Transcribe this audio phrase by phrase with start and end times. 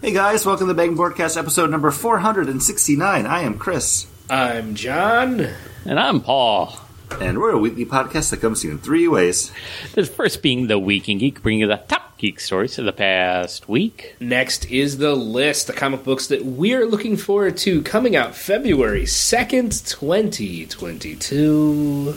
[0.00, 3.26] Hey guys, welcome to the Bang Broadcast episode number 469.
[3.26, 4.06] I am Chris.
[4.30, 5.46] I'm John.
[5.84, 6.74] And I'm Paul.
[7.20, 9.52] And we're a weekly podcast that comes to you in three ways.
[9.94, 12.92] The first being the Week in Geek, bringing you the top geek stories of the
[12.92, 14.16] past week.
[14.20, 19.02] Next is the list, the comic books that we're looking forward to coming out February
[19.02, 22.14] 2nd, 2022.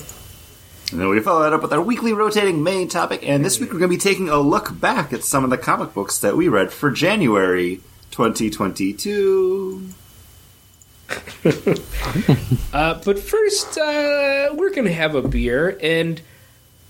[0.92, 3.28] And then we follow that up with our weekly rotating main topic.
[3.28, 5.58] And this week we're going to be taking a look back at some of the
[5.58, 9.90] comic books that we read for January 2022.
[12.74, 15.78] Uh, but first, uh, we're going to have a beer.
[15.80, 16.20] And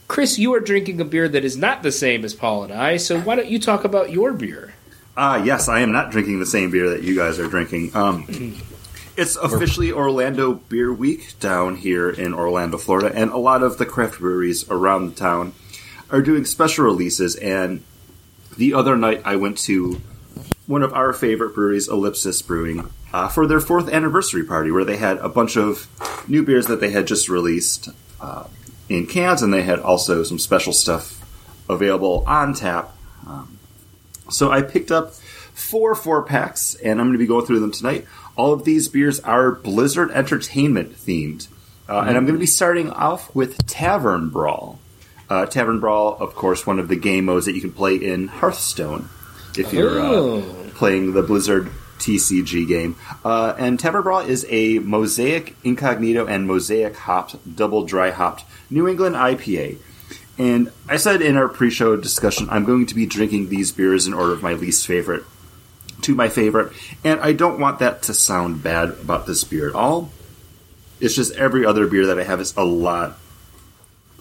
[0.07, 2.95] Chris, you are drinking a beer that is not the same as Paul and I.
[2.95, 4.73] So why don't you talk about your beer?
[5.17, 7.93] Ah, yes, I am not drinking the same beer that you guys are drinking.
[7.95, 8.55] Um,
[9.15, 13.85] it's officially Orlando Beer Week down here in Orlando, Florida, and a lot of the
[13.85, 15.53] craft breweries around the town
[16.09, 17.35] are doing special releases.
[17.35, 17.83] And
[18.57, 20.01] the other night, I went to
[20.65, 24.97] one of our favorite breweries, Ellipsis Brewing, uh, for their fourth anniversary party, where they
[24.97, 25.87] had a bunch of
[26.27, 27.89] new beers that they had just released
[28.21, 28.45] uh,
[28.89, 31.19] in cans, and they had also some special stuff
[31.69, 32.95] available on tap.
[33.27, 33.59] Um,
[34.29, 35.13] so I picked up
[35.53, 38.05] four four packs, and I'm going to be going through them tonight.
[38.35, 41.47] All of these beers are Blizzard Entertainment themed,
[41.87, 44.79] uh, and I'm going to be starting off with Tavern Brawl.
[45.29, 48.27] Uh, Tavern Brawl, of course, one of the game modes that you can play in
[48.27, 49.09] Hearthstone
[49.57, 50.39] if you're Oh.
[50.39, 52.95] uh, playing the Blizzard TCG game.
[53.23, 58.87] Uh, and Tavern Brawl is a Mosaic Incognito and Mosaic hopped, double dry hopped New
[58.87, 59.77] England IPA.
[60.37, 64.07] And I said in our pre show discussion, I'm going to be drinking these beers
[64.07, 65.23] in order of my least favorite
[66.03, 66.73] to my favorite.
[67.03, 70.11] And I don't want that to sound bad about this beer at all.
[70.99, 73.17] It's just every other beer that I have is a lot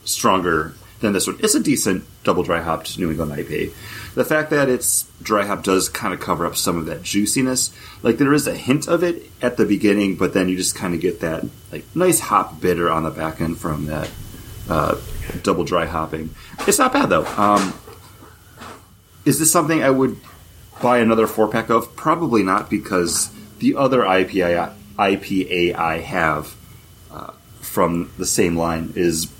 [0.04, 1.38] stronger than this one.
[1.40, 3.72] It's a decent double dry hopped New England IPA.
[4.14, 7.72] The fact that it's dry hop does kind of cover up some of that juiciness.
[8.02, 10.94] Like there is a hint of it at the beginning, but then you just kind
[10.94, 14.10] of get that like nice hop bitter on the back end from that
[14.68, 14.96] uh,
[15.42, 16.30] double dry hopping.
[16.66, 17.26] It's not bad though.
[17.26, 17.74] Um,
[19.24, 20.16] is this something I would
[20.82, 21.96] buy another four pack of?
[21.96, 26.54] Probably not because the other IPA IPA I have
[27.10, 29.32] uh, from the same line is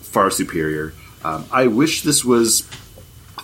[0.00, 0.94] far superior.
[1.24, 2.68] Um, I wish this was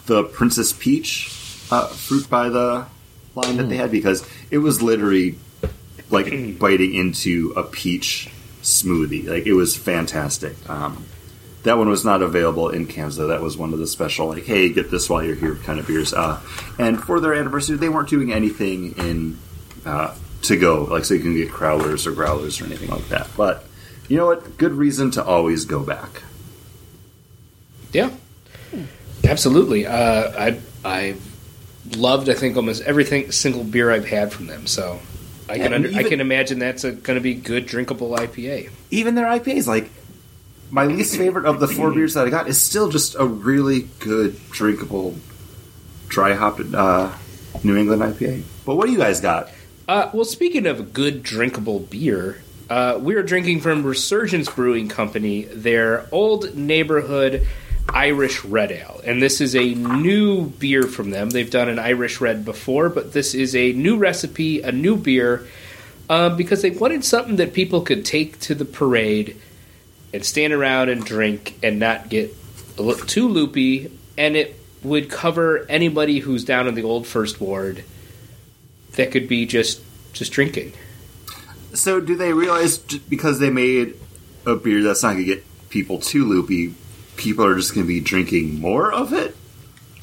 [0.06, 1.28] the Princess Peach
[1.70, 2.86] uh, fruit by the
[3.34, 5.38] line that they had because it was literally
[6.10, 8.30] like biting into a peach
[8.62, 9.28] smoothie.
[9.28, 10.56] Like it was fantastic.
[10.68, 11.04] Um,
[11.64, 13.28] that one was not available in cans though.
[13.28, 15.86] That was one of the special like, hey, get this while you're here kind of
[15.86, 16.12] beers.
[16.14, 16.40] Uh,
[16.78, 19.38] and for their anniversary, they weren't doing anything in
[19.84, 23.28] uh, to go like so you can get crowlers or growlers or anything like that.
[23.36, 23.64] But
[24.08, 24.56] you know what?
[24.56, 26.22] Good reason to always go back.
[27.92, 28.10] Yeah,
[29.24, 29.86] absolutely.
[29.86, 31.16] Uh, I I
[31.96, 34.66] loved I think almost everything single beer I've had from them.
[34.66, 35.00] So
[35.48, 38.70] I can under, I can imagine that's going to be good drinkable IPA.
[38.90, 39.90] even their IPAs, like
[40.70, 43.88] my least favorite of the four beers that I got is still just a really
[44.00, 45.16] good drinkable
[46.08, 47.12] dry hopped uh,
[47.62, 48.42] New England IPA.
[48.64, 49.50] But what do you guys got?
[49.86, 54.88] Uh, well, speaking of a good drinkable beer, uh, we are drinking from Resurgence Brewing
[54.88, 57.46] Company their old neighborhood
[57.88, 61.30] Irish Red Ale, and this is a new beer from them.
[61.30, 65.46] They've done an Irish Red before, but this is a new recipe, a new beer,
[66.10, 69.40] uh, because they wanted something that people could take to the parade
[70.12, 72.34] and stand around and drink and not get
[72.78, 77.40] a little too loopy, and it would cover anybody who's down in the old First
[77.40, 77.84] Ward
[78.92, 79.82] that could be just
[80.12, 80.72] just drinking.
[81.74, 83.94] So, do they realize because they made
[84.46, 86.74] a beer that's not going to get people too loopy,
[87.16, 89.36] people are just going to be drinking more of it?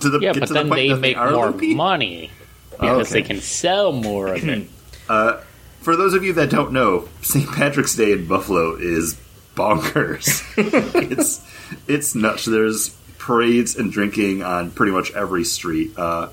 [0.01, 1.73] To the, Yeah, get but to the then point they make are more loopy?
[1.73, 2.29] money
[2.73, 3.21] oh, because Okay.
[3.21, 4.67] they can sell more of it.
[5.07, 5.39] Uh,
[5.81, 7.47] for those of you that don't know, St.
[7.47, 9.21] Patrick's Day in Buffalo is
[9.55, 10.43] bonkers.
[11.11, 11.41] it's
[11.87, 12.45] it's nuts.
[12.45, 15.97] There's parades and drinking on pretty much every street.
[15.97, 16.29] Uh,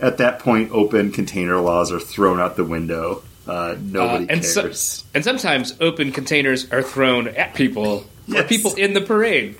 [0.00, 3.22] at that point, open container laws are thrown out the window.
[3.46, 5.04] Uh, nobody Uh, and so- cares.
[5.14, 9.56] And sometimes open containers are thrown at people or people in the parade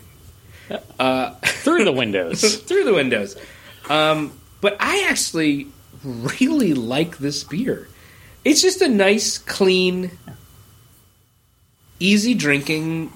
[0.69, 2.56] Through the windows.
[2.67, 3.37] through the windows.
[3.88, 5.69] Um, but I actually
[6.02, 7.88] really like this beer.
[8.44, 10.10] It's just a nice, clean,
[12.00, 13.12] easy drinking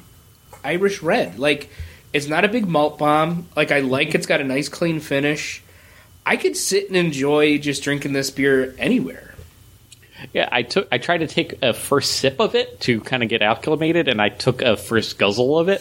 [0.65, 1.39] Irish red.
[1.39, 1.69] Like
[2.13, 3.47] it's not a big malt bomb.
[3.57, 5.63] Like I like it's got a nice clean finish.
[6.27, 9.35] I could sit and enjoy just drinking this beer anywhere.
[10.33, 10.89] Yeah, I took.
[10.91, 14.21] I tried to take a first sip of it to kind of get acclimated, and
[14.21, 15.81] I took a first guzzle of it,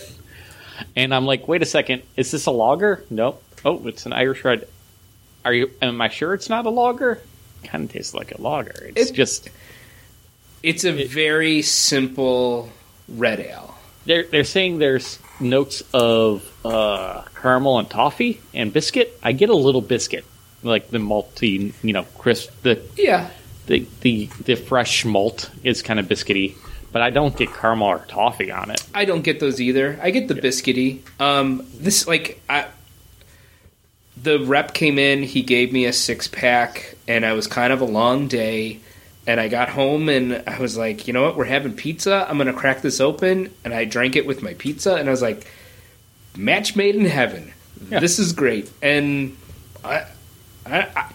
[0.96, 3.04] and I'm like, "Wait a second, is this a lager?
[3.10, 3.42] Nope.
[3.66, 4.68] Oh, it's an Irish red.
[5.44, 5.72] Are you?
[5.82, 7.20] Am I sure it's not a lager?
[7.64, 8.92] kind of tastes like a lager.
[8.96, 9.50] It's It- just
[10.62, 12.70] It's a very simple
[13.10, 13.76] red ale.
[14.06, 19.18] they're they're saying there's notes of uh, caramel and toffee and biscuit.
[19.22, 20.26] I get a little biscuit,
[20.64, 22.52] like the malty, you know, crisp.
[22.64, 23.30] The Yeah,
[23.68, 26.56] the the, the fresh malt is kind of biscuity,
[26.92, 28.84] but I don't get caramel or toffee on it.
[28.94, 30.00] I don't get those either.
[30.02, 31.02] I get the biscuity.
[31.20, 32.68] Um, this like I,
[34.22, 35.24] the rep came in.
[35.24, 38.80] He gave me a six pack, and I was kind of a long day.
[39.28, 41.36] And I got home and I was like, you know what?
[41.36, 42.26] We're having pizza.
[42.30, 45.22] I'm gonna crack this open, and I drank it with my pizza, and I was
[45.22, 45.46] like,
[46.38, 47.52] match made in heaven.
[47.90, 48.00] Yeah.
[48.00, 49.36] This is great, and
[49.84, 50.06] I,
[50.66, 51.12] I, I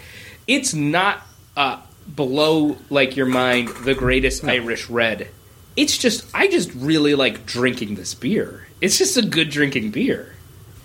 [0.47, 1.23] it's not
[1.57, 1.81] uh,
[2.15, 5.29] below like your mind the greatest Irish red.
[5.75, 8.67] It's just I just really like drinking this beer.
[8.81, 10.35] It's just a good drinking beer.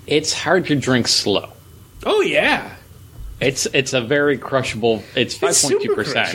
[0.08, 1.50] It's hard to drink slow.
[2.06, 2.76] Oh yeah,
[3.42, 5.04] It's it's a very crushable.
[5.16, 6.30] It's five point two percent.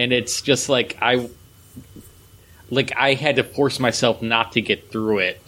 [0.00, 1.28] And it's just like I,
[2.70, 5.42] like I had to force myself not to get through it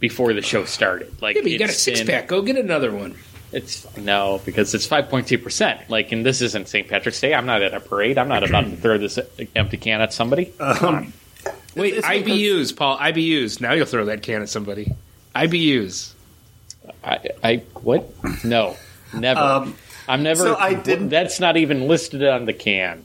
[0.00, 1.20] before the show started.
[1.22, 2.28] Like Yeah, but you got a six been- pack.
[2.28, 3.16] Go get another one.
[3.52, 5.88] It's no because it's five point two percent.
[5.88, 6.88] Like, and this isn't St.
[6.88, 7.32] Patrick's Day.
[7.32, 8.18] I'm not at a parade.
[8.18, 9.18] I'm not about to throw this
[9.54, 10.52] empty can at somebody.
[10.58, 11.12] Um,
[11.76, 12.98] Wait, it's IBUs, Paul.
[12.98, 13.60] IBUs.
[13.60, 14.92] Now you'll throw that can at somebody.
[15.34, 16.12] IBUs.
[17.04, 18.12] I, I what?
[18.44, 18.76] No,
[19.14, 19.40] never.
[19.40, 19.76] Um,
[20.08, 20.40] I'm never.
[20.42, 23.04] so I didn't- That's not even listed on the can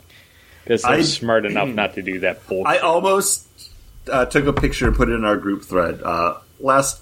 [0.63, 2.67] because I'm I- smart enough not to do that bullshit.
[2.67, 3.47] I almost
[4.11, 6.01] uh, took a picture and put it in our group thread.
[6.01, 7.01] Uh, last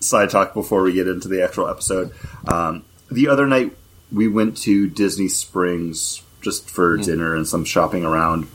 [0.00, 2.12] side talk before we get into the actual episode.
[2.46, 3.76] Um, the other night
[4.12, 8.46] we went to Disney Springs just for dinner and some shopping around,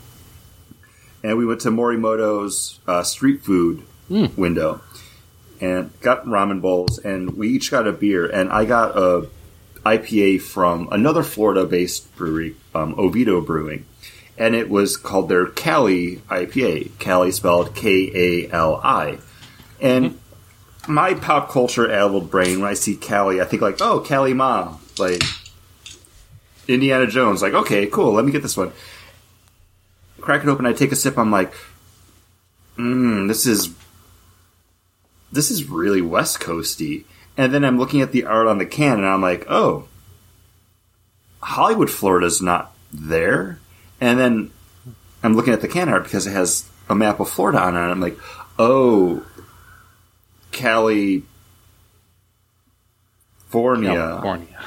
[1.22, 4.80] and we went to Morimoto's uh, street food window
[5.60, 9.28] and got ramen bowls, and we each got a beer, and I got a
[9.84, 13.84] IPA from another Florida-based brewery, um, Oviedo Brewing
[14.38, 16.98] and it was called their Kali IPA.
[16.98, 19.18] Kali spelled K A L I.
[19.80, 20.18] And
[20.88, 24.76] my pop culture addled brain, when I see Cali, I think like, oh, Kali Ma,
[24.98, 25.22] like
[26.66, 27.42] Indiana Jones.
[27.42, 28.72] Like, okay, cool, let me get this one.
[30.20, 31.52] Crack it open, I take a sip, I'm like,
[32.76, 33.74] mmm, this is
[35.30, 37.04] this is really West Coasty.
[37.36, 39.88] And then I'm looking at the art on the can, and I'm like, oh,
[41.40, 43.58] Hollywood, Florida's not there.
[44.02, 44.50] And then
[45.22, 47.80] I'm looking at the can art because it has a map of Florida on it.
[47.80, 48.18] And I'm like,
[48.58, 49.24] oh,
[50.50, 51.22] Cali,
[53.48, 53.94] Fornia.
[53.94, 54.60] California.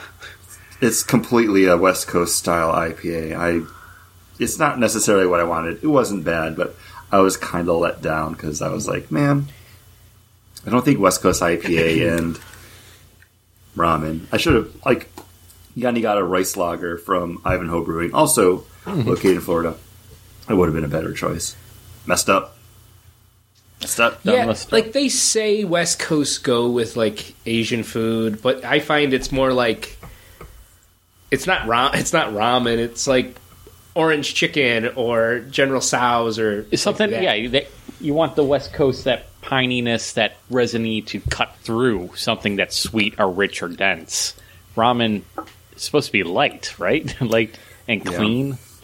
[0.80, 3.36] It's completely a West Coast style IPA.
[3.36, 3.70] I,
[4.40, 5.84] it's not necessarily what I wanted.
[5.84, 6.74] It wasn't bad, but
[7.12, 9.48] I was kind of let down because I was like, man,
[10.66, 12.40] I don't think West Coast IPA and
[13.76, 14.28] ramen.
[14.32, 15.10] I should have like
[15.76, 19.10] Yanni got a rice lager from Ivanhoe Brewing, also Mm-hmm.
[19.10, 19.76] located in Florida.
[20.50, 21.56] It would have been a better choice.
[22.06, 22.56] Messed up.
[23.82, 24.20] Messed up.
[24.24, 24.72] Yeah, with stuff.
[24.72, 29.52] like they say West Coast go with like Asian food, but I find it's more
[29.54, 29.98] like
[31.32, 33.36] it's not ram it's not ramen, it's like
[33.96, 37.24] orange chicken or General Tso's or It's something, like that.
[37.24, 37.34] yeah.
[37.34, 37.68] You, that,
[38.02, 43.16] you want the West Coast that pininess, that resiny to cut through something that's sweet
[43.20, 44.36] or rich or dense.
[44.76, 45.24] Ramen
[45.76, 47.20] is supposed to be light, right?
[47.22, 48.18] light and Yeah.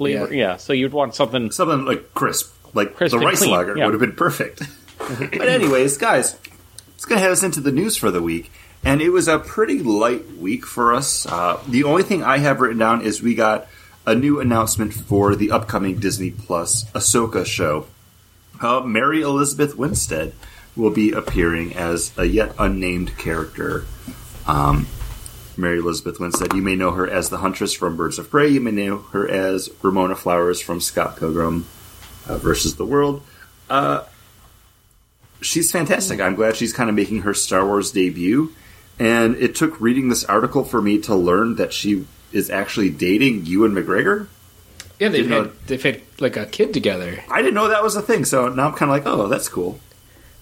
[0.01, 0.33] Flavor.
[0.33, 0.51] Yeah.
[0.51, 0.57] Yeah.
[0.57, 1.51] So you'd want something.
[1.51, 3.85] Something like crisp, like Crisp the rice clean, lager yeah.
[3.85, 4.63] would have been perfect.
[4.97, 6.37] but anyways, guys,
[6.95, 8.51] it's gonna head us into the news for the week,
[8.83, 11.25] and it was a pretty light week for us.
[11.25, 13.67] Uh, the only thing I have written down is we got
[14.05, 17.85] a new announcement for the upcoming Disney Plus Ahsoka show.
[18.59, 20.33] Uh, Mary Elizabeth Winstead
[20.75, 23.85] will be appearing as a yet unnamed character.
[24.47, 24.87] Um,
[25.61, 26.53] Mary Elizabeth Winstead.
[26.53, 28.49] You may know her as the Huntress from Birds of Prey.
[28.49, 31.65] You may know her as Ramona Flowers from Scott Pilgrim
[32.27, 33.21] uh, versus the World.
[33.69, 34.03] Uh,
[35.41, 36.19] she's fantastic.
[36.19, 38.53] I'm glad she's kind of making her Star Wars debut.
[38.99, 43.45] And it took reading this article for me to learn that she is actually dating
[43.45, 44.27] Ewan McGregor.
[44.99, 47.23] Yeah, they've You know- had they've had like a kid together.
[47.29, 49.49] I didn't know that was a thing, so now I'm kind of like, oh, that's
[49.49, 49.79] cool.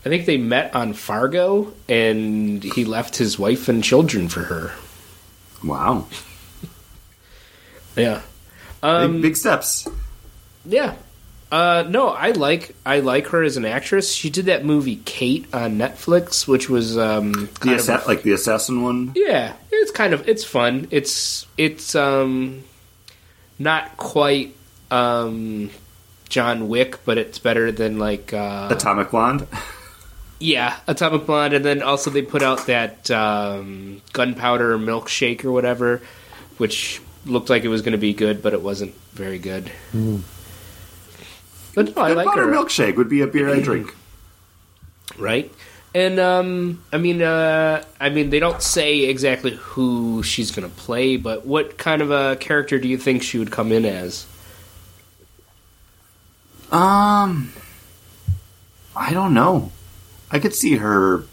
[0.05, 4.71] I think they met on Fargo and he left his wife and children for her.
[5.63, 6.05] Wow,
[7.95, 8.21] Yeah.
[8.81, 9.87] big, Um, big steps.
[10.65, 10.95] Yeah.
[11.51, 14.13] Uh, no, I like I like her as an actress.
[14.13, 18.83] She did that movie Kate on Netflix, which was um, The assa- like the assassin
[18.83, 19.13] one.
[19.15, 20.87] yeah, it's kind of it's fun.
[20.91, 22.63] It's it's um,
[23.57, 24.55] not quite
[24.91, 25.71] um,
[26.29, 29.47] John Wick, but it's better than like uh, Atomic Blonde.
[30.39, 36.01] yeah, Atomic Blonde, and then also they put out that um, Gunpowder Milkshake or whatever,
[36.57, 39.71] which looked like it was going to be good, but it wasn't very good.
[41.75, 42.45] But no, I like her.
[42.47, 43.93] milkshake would be a beer I drink.
[45.17, 45.51] right?
[45.93, 50.75] And um, I mean, uh, I mean, they don't say exactly who she's going to
[50.75, 54.27] play, but what kind of a character do you think she would come in as?
[56.71, 57.51] Um,
[58.95, 59.71] I don't know.
[60.31, 61.23] I could see her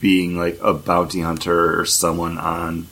[0.00, 2.86] being like a bounty hunter or someone on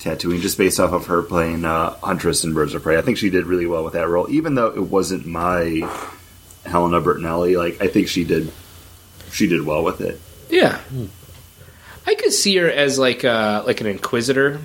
[0.00, 2.98] Tatooine, just based off of her playing uh, Huntress in Birds of Prey.
[2.98, 5.88] I think she did really well with that role, even though it wasn't my
[6.66, 7.56] Helena Bertinelli.
[7.56, 8.52] Like, I think she did,
[9.30, 10.20] she did well with it.
[10.50, 10.78] Yeah,
[12.06, 14.60] I could see her as like uh, like an inquisitor,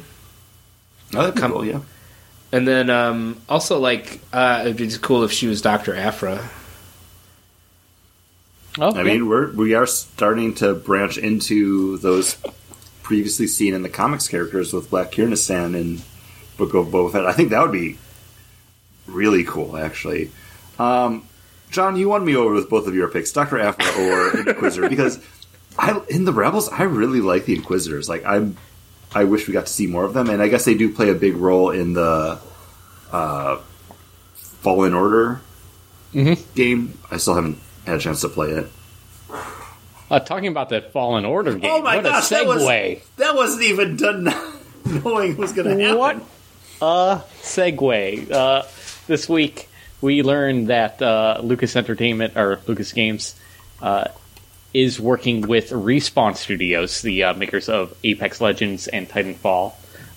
[1.16, 1.80] Oh, that'd be cool, yeah.
[2.52, 6.50] and then um, also like uh, it'd be cool if she was Doctor Aphra.
[8.82, 12.38] Oh, I mean, we're we are starting to branch into those
[13.04, 16.02] previously seen in the comics characters with Black Krrsantan and
[16.58, 17.26] Book of Boba Fett.
[17.26, 17.98] I think that would be
[19.08, 20.32] really cool, actually.
[20.78, 21.28] Um,
[21.72, 25.20] John, you won me over with both of your picks, Doctor Aphra or Inquisitor, because
[25.78, 28.08] I in the Rebels I really like the Inquisitors.
[28.08, 28.58] Like I'm,
[29.14, 31.10] I wish we got to see more of them, and I guess they do play
[31.10, 32.40] a big role in the
[33.12, 33.58] uh,
[34.36, 35.42] Fallen Order
[36.56, 36.98] game.
[37.12, 37.60] I still haven't
[37.90, 38.68] had a chance to play it.
[40.10, 41.70] uh, talking about that Fallen Order game.
[41.72, 43.02] Oh my what gosh, a that was- segue!
[43.18, 44.24] That wasn't even done
[44.86, 45.98] knowing what was going to happen.
[45.98, 46.16] What
[46.82, 48.32] a segue!
[48.32, 48.64] Uh,
[49.08, 49.70] this week
[50.02, 53.36] we learned that uh, Lucas Entertainment or Lucas Games
[53.82, 54.06] uh,
[54.74, 59.74] is working with Respawn Studios, the uh, makers of Apex Legends and Titanfall,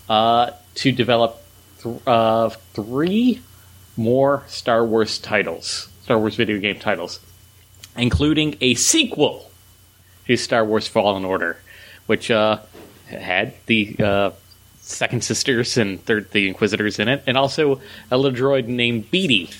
[0.08, 1.42] uh, to develop
[1.82, 3.40] th- uh, three
[3.96, 7.18] more Star Wars titles, Star Wars video game titles,
[7.96, 9.50] including a sequel
[10.26, 11.58] to Star Wars Fallen Order,
[12.06, 12.58] which uh,
[13.06, 14.30] had the uh,
[14.80, 17.80] Second Sisters and third the Inquisitors in it, and also
[18.10, 19.54] a little droid named BD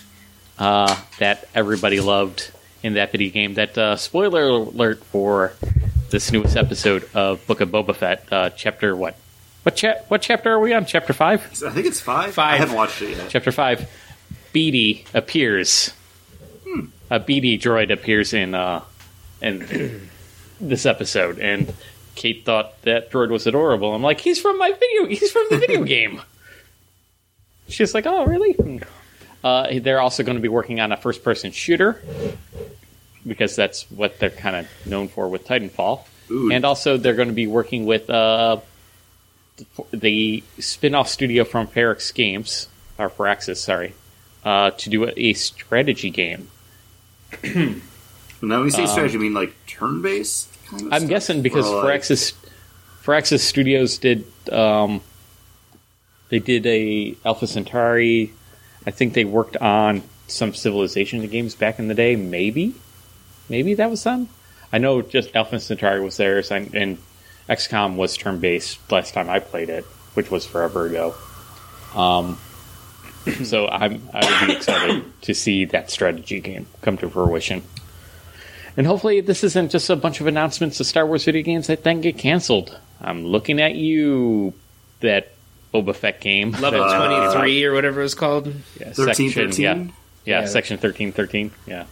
[0.58, 2.50] uh, that everybody loved
[2.82, 3.54] in that video game.
[3.54, 5.52] That uh, spoiler alert for
[6.10, 9.16] this newest episode of Book of Boba Fett, uh, chapter what?
[9.62, 10.06] What chap?
[10.08, 10.86] What chapter are we on?
[10.86, 11.40] Chapter five.
[11.64, 12.34] I think it's five.
[12.34, 12.54] Five.
[12.54, 13.30] I haven't watched it yet.
[13.30, 13.88] Chapter five.
[14.52, 15.92] BD appears.
[17.10, 18.82] A BD droid appears in uh,
[19.40, 20.08] in
[20.60, 21.72] this episode, and
[22.14, 23.94] Kate thought that droid was adorable.
[23.94, 25.06] I'm like, he's from my video.
[25.06, 26.22] He's from the video game.
[27.68, 28.80] She's like, oh, really?
[29.42, 32.02] Uh, they're also going to be working on a first-person shooter
[33.26, 36.04] because that's what they're kind of known for with Titanfall.
[36.30, 36.52] Ooh.
[36.52, 38.58] And also, they're going to be working with uh,
[39.92, 43.94] the spin-off studio from Ferox Games, or Firaxis, sorry,
[44.44, 46.48] uh, to do a, a strategy game.
[47.42, 47.48] Now,
[48.40, 50.48] when you say strategy, you mean like turn based?
[50.66, 51.10] Kind of Um, I'm stuff?
[51.10, 52.32] guessing because Or, like- Firaxis,
[53.04, 55.00] Firaxis Studios did um,
[56.28, 58.32] they did a Alpha Centauri.
[58.86, 62.16] I think they worked on some Civilization games back in the day.
[62.16, 62.74] Maybe,
[63.48, 64.28] maybe that was them.
[64.72, 66.98] I know just Alpha Centauri was theirs, and, and
[67.48, 69.84] XCOM was turn based last time I played it,
[70.14, 71.14] which was forever ago.
[71.94, 72.38] Um,
[73.44, 77.62] so I'm I would be excited to see that strategy game come to fruition.
[78.76, 81.84] And hopefully, this isn't just a bunch of announcements of Star Wars video games that
[81.84, 82.78] then get canceled.
[83.02, 84.54] I'm looking at you,
[85.00, 85.32] that
[85.74, 86.52] Boba Fett game.
[86.52, 88.46] Level That- uh, twenty three or whatever it was called.
[88.80, 89.62] yeah, 13, section, 13?
[89.64, 89.74] Yeah,
[90.24, 90.46] yeah, Yeah.
[90.46, 91.50] section thirteen, thirteen.
[91.66, 91.84] Yeah,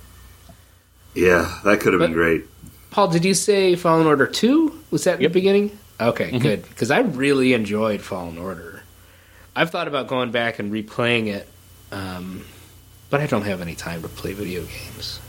[1.14, 2.44] Yeah, that could have been great.
[2.90, 4.78] Paul, did you say Fallen Order two?
[4.90, 5.30] Was that in Yep.
[5.32, 5.78] the beginning?
[6.00, 6.38] Okay, mm-hmm.
[6.38, 6.62] good.
[6.68, 8.79] Because I really enjoyed Fallen Order.
[9.54, 11.48] I've thought about going back and replaying it,
[11.92, 12.44] um,
[13.10, 15.20] but I don't have any time to play video games.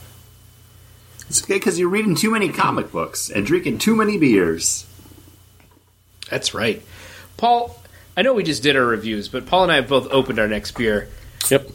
[1.29, 4.85] It's okay because you're reading too many comic books and drinking too many beers.
[6.29, 6.81] That's right,
[7.37, 7.77] Paul.
[8.15, 10.47] I know we just did our reviews, but Paul and I have both opened our
[10.47, 11.09] next beer.
[11.49, 11.67] yep.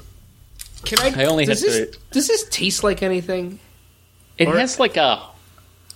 [0.84, 1.22] Can I?
[1.22, 3.58] I only does had this, to- Does this taste like anything?
[4.38, 5.22] It Or- has like a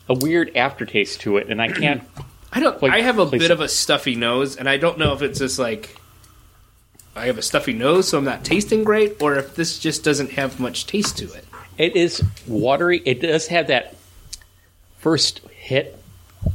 [0.08, 2.02] a weird aftertaste to it, and I can't.
[2.52, 2.82] I don't.
[2.82, 5.38] I have a please- bit of a stuffy nose, and I don't know if it's
[5.38, 5.94] just like
[7.16, 10.32] I have a stuffy nose, so I'm not tasting great, or if this just doesn't
[10.32, 11.44] have much taste to it.
[11.76, 13.02] It is watery.
[13.04, 13.96] It does have that
[14.98, 15.98] first hit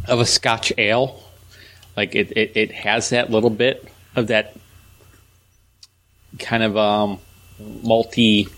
[0.08, 1.22] of a Scotch ale.
[1.98, 4.56] Like it, it, it has that little bit of that
[6.40, 7.20] kind of um,
[7.60, 8.50] malty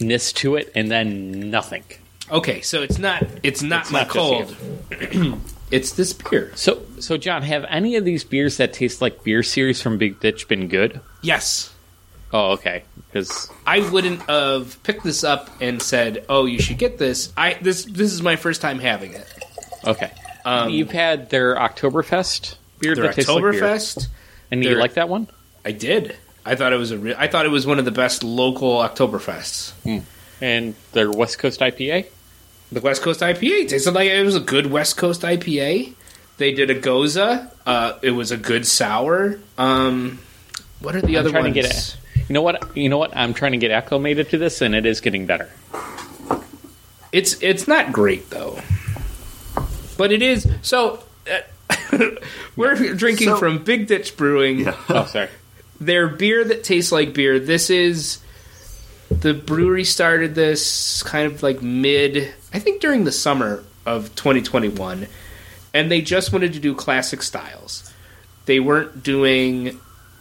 [0.00, 1.84] ness to it, and then nothing.
[2.30, 3.24] Okay, so it's not.
[3.42, 4.56] It's not It's my not cold.
[5.70, 6.52] it's this beer.
[6.54, 10.20] So, so John, have any of these beers that taste like beer series from Big
[10.20, 11.00] Ditch been good?
[11.22, 11.72] Yes,
[12.32, 12.82] Oh, okay.
[13.08, 17.54] Because I wouldn't have picked this up and said, "Oh, you should get this." I
[17.62, 19.26] this this is my first time having it.
[19.86, 20.10] okay,
[20.44, 23.52] Um, you've had their Oktoberfest beer Their that tastes like beer.
[23.52, 24.08] Oktoberfest.
[24.50, 25.28] And you like that one?
[25.64, 26.16] I did.
[26.44, 26.98] I thought it was a.
[26.98, 29.72] Re- I thought it was one of the best local Oktoberfests.
[30.40, 32.06] And their West Coast IPA?
[32.72, 35.94] The West Coast IPA tasted like it was a good West Coast IPA.
[36.38, 37.50] They did a Gose.
[37.64, 39.38] Uh, it was a good sour.
[39.56, 40.18] Um,
[40.80, 41.54] what are the I'm other trying ones?
[41.54, 41.96] to get it.
[42.28, 42.76] You know what?
[42.76, 43.16] You know what?
[43.16, 45.48] I'm trying to get acclimated to this, and it is getting better.
[47.12, 48.60] It's it's not great though,
[49.96, 50.46] but it is.
[50.62, 51.76] So uh,
[52.56, 54.60] we're drinking So- from Big Ditch Brewing.
[54.60, 54.76] Yeah.
[54.88, 55.28] Oh, sorry.
[55.80, 57.38] Their beer that tastes like beer.
[57.38, 58.18] This is
[59.10, 62.34] the brewery started this kind of like mid.
[62.56, 65.06] I think during the summer of 2021,
[65.74, 67.92] and they just wanted to do classic styles.
[68.46, 69.78] They weren't doing,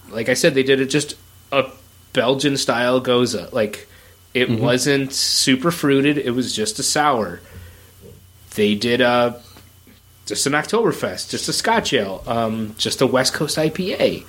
[0.10, 1.16] like I said, they did it just
[1.54, 1.72] a
[2.12, 3.54] Belgian style gose.
[3.54, 3.88] Like
[4.34, 6.18] it wasn't super fruited.
[6.18, 7.40] It was just a sour.
[8.56, 9.42] They did a
[10.26, 14.26] just an Oktoberfest, just a Scotch ale, um, just a West Coast IPA,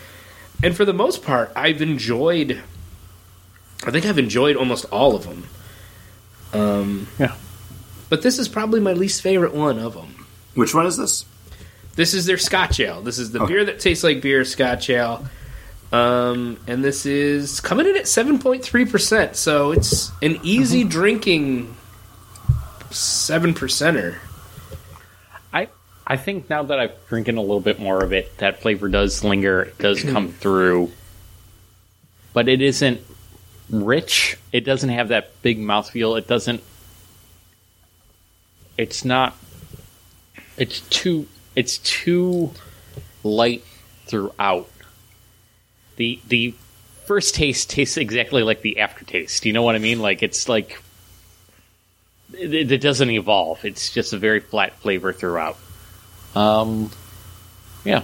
[0.63, 2.63] and for the most part, I've enjoyed.
[3.85, 5.49] I think I've enjoyed almost all of them.
[6.53, 7.35] Um, Yeah.
[8.09, 10.27] But this is probably my least favorite one of them.
[10.55, 11.25] Which one is this?
[11.97, 13.01] This is their Scotch ale.
[13.03, 13.53] This is the Okay.
[13.55, 15.25] beer that tastes like beer, Scotch ale.
[15.93, 19.35] Um, and this is coming in at 7.3%.
[19.37, 21.75] So it's an easy drinking
[22.91, 24.17] 7 percenter.
[25.53, 25.69] I
[26.07, 29.25] I think now that I've drinking a little bit more of it, that flavor does
[29.25, 29.63] linger.
[29.63, 30.91] It does come through,
[32.33, 33.01] but it isn't
[33.71, 34.37] rich.
[34.53, 36.19] It doesn't have that big mouthfeel.
[36.19, 36.63] It doesn't.
[38.79, 39.37] It's not.
[40.57, 41.27] It's too.
[41.55, 42.53] It's too
[43.23, 43.65] light
[44.07, 44.69] throughout.
[45.97, 46.55] The the
[47.07, 49.47] first taste tastes exactly like the aftertaste.
[49.47, 50.01] You know what I mean?
[50.01, 50.81] Like it's like
[52.33, 53.65] it, it doesn't evolve.
[53.65, 55.59] It's just a very flat flavor throughout.
[56.35, 56.91] Um,
[57.85, 58.03] yeah.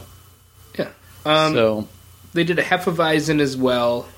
[0.79, 0.89] Yeah.
[1.25, 1.89] Um, so
[2.33, 4.09] they did a Hefeweizen as well.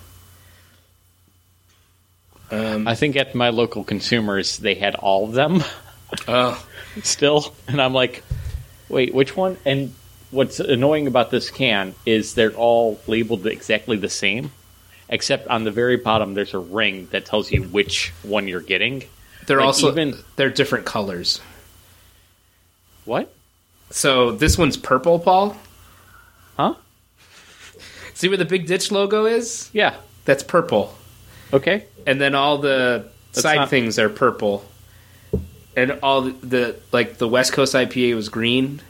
[2.51, 5.65] Um, I think at my local consumers they had all of them
[6.29, 6.67] oh,
[7.03, 8.23] still, and I'm like,
[8.89, 9.57] wait, which one?
[9.65, 9.95] And
[10.31, 14.51] what's annoying about this can is they're all labeled exactly the same,
[15.09, 19.05] except on the very bottom there's a ring that tells you which one you're getting.
[19.47, 21.41] they're Like, also even- they're different colors.
[23.05, 23.33] What?
[23.91, 25.57] So this one's purple, Paul.
[26.57, 26.75] Huh?
[28.15, 29.69] See where the big ditch logo is?
[29.73, 29.97] Yeah.
[30.25, 30.95] That's purple.
[31.53, 31.85] Okay.
[32.07, 34.65] and then all the That's side not- things are purple,
[35.77, 38.81] and all the, the like the West Coast IPA was green,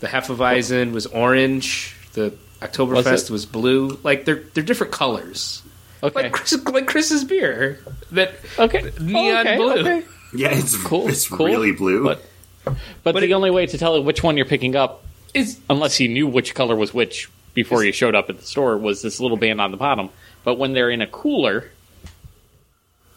[0.00, 3.30] the Hefeweizen was orange, the Oktoberfest it?
[3.30, 3.98] was, blue.
[4.02, 5.62] Like they're they're different colors,
[6.02, 6.22] Okay.
[6.22, 7.78] like Chris, like Chris's beer
[8.12, 8.90] that okay.
[9.00, 9.80] neon okay, blue.
[9.80, 10.02] okay.
[10.34, 12.04] Yeah, it's Cool, It's cool, really blue.
[12.04, 12.24] But
[12.64, 16.00] but, But the it- only way to tell which one you're picking up is unless
[16.00, 19.18] you knew which color was which before you showed up at the store, was this
[19.20, 20.10] little band on the bottom.
[20.44, 21.70] But when they're in a cooler,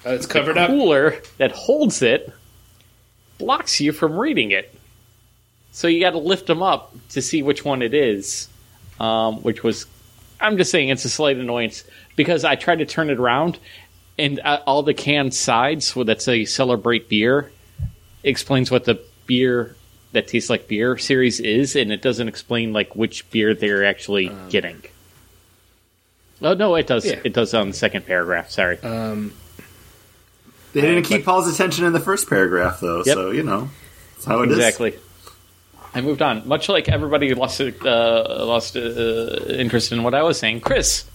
[0.05, 0.69] uh, it's covered the up.
[0.69, 2.31] cooler that holds it
[3.39, 4.73] blocks you from reading it.
[5.71, 8.47] So you got to lift them up to see which one it is.
[8.99, 9.85] Um, which was,
[10.41, 11.85] I'm just saying, it's a slight annoyance
[12.17, 13.57] because I tried to turn it around,
[14.17, 17.49] and uh, all the can sides well, that say "Celebrate Beer"
[18.23, 19.75] explains what the beer
[20.11, 24.29] that tastes like beer series is, and it doesn't explain like which beer they're actually
[24.49, 24.83] getting.
[26.41, 27.05] Oh no, it does.
[27.05, 27.19] Yeah.
[27.23, 28.49] It does on the second paragraph.
[28.49, 28.79] Sorry.
[28.79, 29.33] Um,
[30.73, 33.03] they didn't keep Paul's attention in the first paragraph, though.
[33.05, 33.13] Yep.
[33.15, 33.69] So you know,
[34.15, 34.57] that's how it is.
[34.57, 34.95] exactly.
[35.93, 36.47] I moved on.
[36.47, 38.79] Much like everybody lost uh, lost uh,
[39.49, 40.61] interest in what I was saying.
[40.61, 41.05] Chris,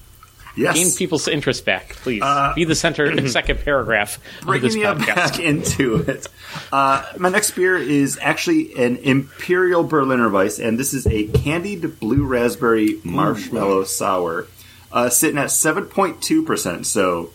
[0.57, 0.77] Yes.
[0.77, 2.23] gain people's interest back, please.
[2.23, 5.07] Uh, Be the center second paragraph of Bringing this me podcast.
[5.17, 6.29] back into it.
[6.73, 11.99] Uh, my next beer is actually an Imperial Berliner Weiss, and this is a candied
[11.99, 14.47] blue raspberry marshmallow sour,
[14.93, 16.85] uh, sitting at 7.2%.
[16.87, 17.31] So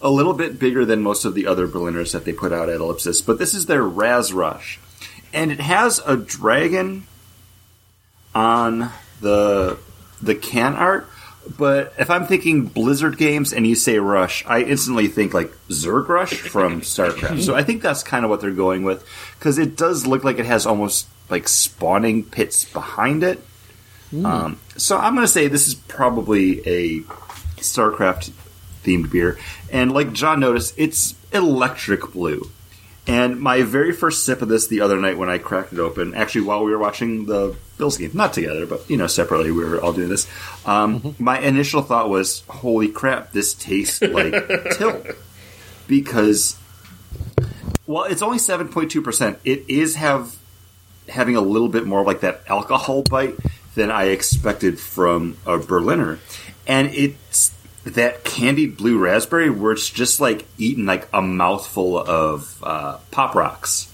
[0.00, 2.80] a little bit bigger than most of the other Berliners that they put out at
[2.80, 3.20] Ellipsis.
[3.20, 4.78] But this is their Raz Rush.
[5.32, 7.06] And it has a dragon
[8.34, 9.78] on the
[10.22, 11.08] the can art.
[11.56, 16.08] But if I'm thinking Blizzard games and you say Rush, I instantly think like Zerg
[16.08, 17.42] Rush from StarCraft.
[17.42, 19.06] So I think that's kind of what they're going with
[19.38, 23.42] because it does look like it has almost like spawning pits behind it.
[24.24, 27.00] Um, so I'm going to say this is probably a
[27.60, 28.30] StarCraft
[28.88, 29.38] themed beer.
[29.70, 32.50] And like John noticed, it's electric blue.
[33.06, 36.14] And my very first sip of this the other night when I cracked it open,
[36.14, 39.64] actually while we were watching the Bills game, not together, but you know separately, we
[39.64, 40.26] were all doing this.
[40.66, 44.34] Um, My initial thought was, "Holy crap, this tastes like
[44.76, 45.06] Tilt,"
[45.86, 46.58] because
[47.86, 49.38] well, it's only seven point two percent.
[49.44, 50.36] It is have
[51.08, 53.36] having a little bit more of like that alcohol bite
[53.74, 56.18] than I expected from a Berliner,
[56.66, 57.52] and it's
[57.94, 63.34] that candied blue raspberry where it's just like eating like a mouthful of uh, pop
[63.34, 63.92] rocks,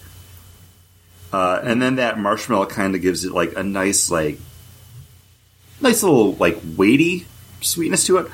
[1.32, 4.38] uh, and then that marshmallow kind of gives it like a nice like
[5.80, 7.26] nice little like weighty
[7.60, 8.30] sweetness to it.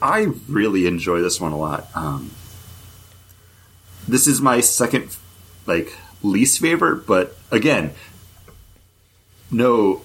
[0.00, 1.88] I really enjoy this one a lot.
[1.94, 2.30] Um,
[4.06, 5.16] this is my second
[5.66, 7.92] like least favorite, but again,
[9.50, 10.02] no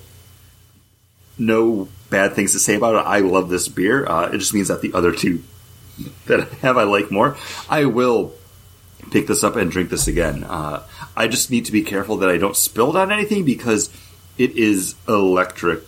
[1.38, 3.08] no bad things to say about it.
[3.08, 4.06] I love this beer.
[4.06, 5.42] Uh, it just means that the other two
[6.28, 7.38] that I have I like more.
[7.68, 8.34] I will
[9.10, 10.44] pick this up and drink this again.
[10.44, 10.84] Uh,
[11.18, 13.90] I just need to be careful that I don't spill it on anything because
[14.38, 15.82] it is electric.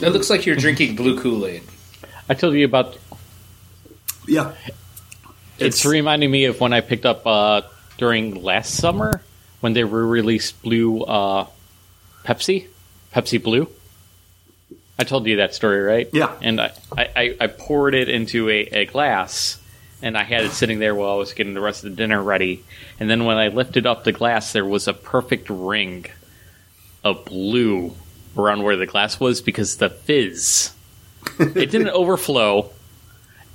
[0.00, 1.62] It looks like you're drinking blue Kool Aid.
[2.28, 2.96] I told you about.
[4.26, 4.54] Yeah,
[5.58, 7.62] It's, reminding me of when I picked up uh,
[7.96, 9.22] during last summer
[9.60, 11.46] when they re-released Blue uh,
[12.24, 12.66] Pepsi,
[13.14, 13.68] Pepsi Blue.
[14.98, 16.08] I told you that story, right?
[16.12, 16.34] Yeah.
[16.40, 19.58] And I, I, I- poured it into a, a glass,
[20.02, 22.22] and I had it sitting there while I was getting the rest of the dinner
[22.22, 22.64] ready.
[22.98, 26.06] And then when I lifted up the glass, there was a perfect ring
[27.04, 27.92] of blue
[28.36, 30.72] around where the glass was because the fizz.
[31.38, 32.70] it didn't overflow,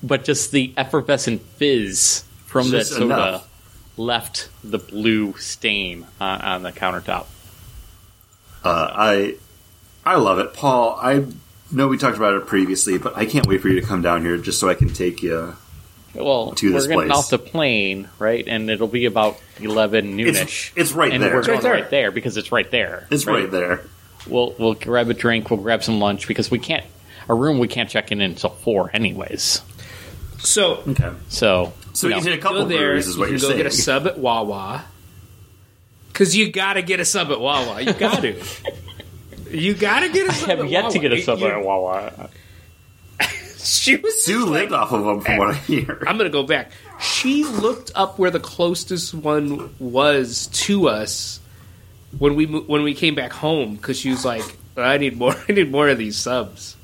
[0.04, 3.49] but just the effervescent fizz from that Just soda enough.
[3.97, 7.25] left the blue stain on, on the countertop.
[8.63, 9.36] Uh, I
[10.05, 10.97] I love it, Paul.
[11.01, 11.25] I
[11.71, 14.23] know we talked about it previously, but I can't wait for you to come down
[14.23, 15.55] here just so I can take you.
[16.13, 17.17] Well, To we're this getting place.
[17.17, 18.43] off the plane, right?
[18.45, 20.71] And it'll be about eleven noonish.
[20.75, 21.31] it's right and there.
[21.33, 21.73] we're It's going right there.
[21.73, 23.07] right there because it's right there.
[23.09, 23.81] It's right there.
[24.27, 25.49] We'll we'll grab a drink.
[25.49, 26.85] We'll grab some lunch because we can't
[27.29, 29.61] a room we can't check in until four anyways.
[30.39, 31.11] So Okay.
[31.29, 32.77] So So you you can hit a couple go there.
[32.79, 33.57] breweries, is You what can you're go saying.
[33.57, 34.83] get a sub at Wawa.
[36.09, 37.79] Because you got to get a sub at Wawa.
[37.81, 38.33] You got to.
[39.53, 40.93] you got to get a I sub have yet Wawa.
[40.93, 42.29] to get a sub You- at Wawa.
[43.63, 46.03] She was Sue just lived like, off of them, from what I hear.
[46.07, 46.71] I'm going to go back.
[46.99, 51.39] She looked up where the closest one was to us
[52.17, 54.43] when we when we came back home because she was like,
[54.75, 55.35] "I need more.
[55.47, 56.75] I need more of these subs."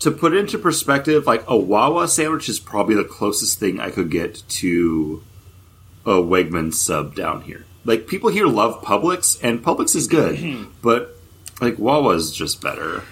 [0.00, 3.90] to put it into perspective, like a Wawa sandwich is probably the closest thing I
[3.90, 5.22] could get to
[6.04, 7.64] a Wegman sub down here.
[7.84, 10.70] Like people here love Publix, and Publix is good, mm-hmm.
[10.82, 11.16] but
[11.60, 13.02] like Wawa is just better.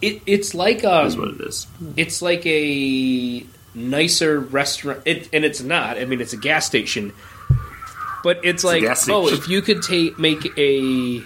[0.00, 1.66] It, it's like um, Is what it is.
[1.96, 7.12] it's like a nicer restaurant it, and it's not i mean it's a gas station
[8.24, 11.22] but it's, a like oh if you could take make a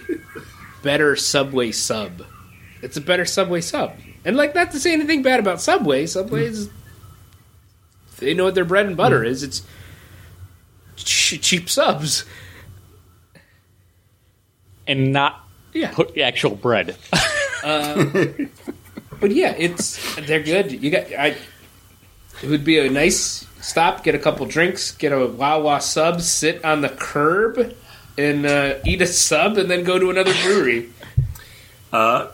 [0.85, 2.21] better subway sub.
[2.83, 3.97] It's a better subway sub.
[4.23, 6.05] And like not to say anything bad about subway.
[6.05, 8.25] Subways mm-hmm.
[8.25, 9.31] they know what their bread and butter mm-hmm.
[9.31, 9.43] is.
[9.43, 9.63] It's
[10.95, 12.23] ch- cheap subs
[14.87, 15.43] and not
[15.73, 16.95] yeah put actual bread.
[19.19, 20.71] But yeah, it's they're good.
[20.71, 21.35] You got I.
[22.43, 24.03] It would be a nice stop.
[24.03, 24.91] Get a couple drinks.
[24.91, 26.21] Get a Wawa sub.
[26.21, 27.75] Sit on the curb
[28.17, 30.89] and uh, eat a sub, and then go to another brewery.
[31.91, 32.27] Uh,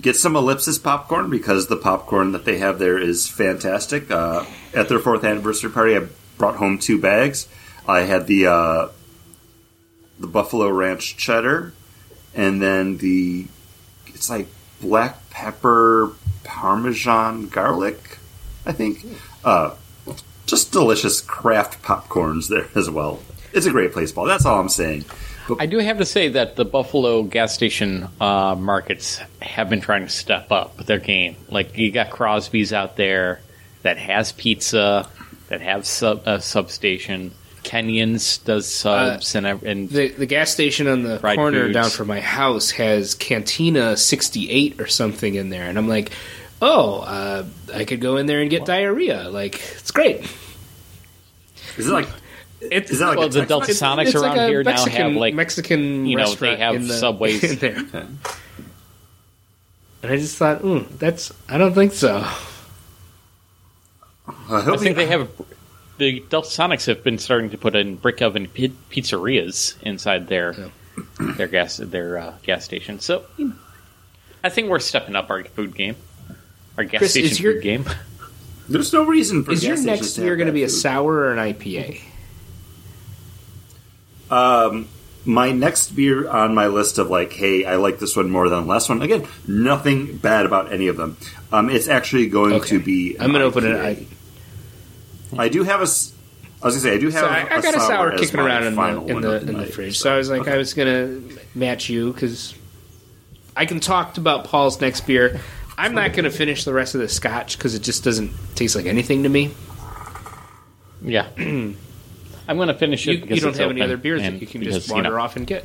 [0.00, 4.10] Get some Ellipsis popcorn because the popcorn that they have there is fantastic.
[4.10, 6.06] Uh, at their fourth anniversary party, I
[6.38, 7.46] brought home two bags.
[7.86, 8.88] I had the uh,
[10.22, 11.74] the Buffalo Ranch cheddar,
[12.34, 13.46] and then the
[14.06, 14.46] it's like
[14.80, 16.12] black pepper
[16.44, 18.18] Parmesan garlic.
[18.64, 19.04] I think.
[19.44, 19.74] Uh,
[20.46, 23.20] just delicious craft popcorns there as well.
[23.52, 24.26] It's a great place, Paul.
[24.26, 25.04] That's all I'm saying.
[25.58, 30.02] I do have to say that the Buffalo gas station uh, markets have been trying
[30.02, 31.36] to step up their game.
[31.48, 33.40] Like you got Crosby's out there
[33.82, 35.08] that has pizza,
[35.48, 37.32] that have sub uh, substation.
[37.62, 41.74] Kenyon's does subs and and The the gas station on the corner foods.
[41.74, 46.10] down from my house has Cantina sixty eight or something in there, and I'm like,
[46.60, 47.44] oh, uh,
[47.74, 49.28] I could go in there and get diarrhea.
[49.30, 50.20] Like it's great.
[51.78, 52.08] Is it like
[52.60, 54.48] It's Is that like well, a the Tex- Delta It's- Sonics it's around like a
[54.48, 57.42] here now Mexican, have like Mexican you know, they have in the, Subways.
[57.52, 58.06] in there.
[60.02, 61.32] And I just thought, mm, that's.
[61.48, 62.16] I don't think so.
[64.26, 65.28] I hope I think they have
[65.98, 70.54] the Delta Sonics have been starting to put in brick oven pi- pizzerias inside their
[71.36, 73.00] their gas their uh, gas station.
[73.00, 73.54] So you know,
[74.44, 75.96] I think we're stepping up our food game,
[76.76, 77.84] our gas Chris, station is your- food game.
[78.68, 80.68] There's no reason for Is your gas stations next beer going to bad be a
[80.68, 80.72] food.
[80.74, 82.00] sour or an IPA?
[84.30, 84.88] Um,
[85.24, 88.62] my next beer on my list of like, hey, I like this one more than
[88.62, 89.02] the last one.
[89.02, 91.16] Again, nothing bad about any of them.
[91.52, 92.68] Um, it's actually going Okay.
[92.68, 93.16] to be.
[93.20, 93.76] I'm going to open it.
[93.76, 94.06] IPA.
[95.36, 95.84] I, I do have a.
[95.84, 97.20] I was gonna say I do have.
[97.20, 99.58] so I, I got a sour as kicking around in final the in the in
[99.58, 99.98] the fridge.
[99.98, 102.54] So I was like, I was going to match you because
[103.56, 105.40] I can talk about Paul's next beer.
[105.76, 108.76] I'm not going to finish the rest of the scotch because it just doesn't taste
[108.76, 109.50] like anything to me.
[111.02, 111.26] Yeah.
[111.36, 111.76] I'm
[112.46, 114.46] going to finish it You, because you don't it's have any other beers that you
[114.46, 115.64] can because, just wander know, off and get.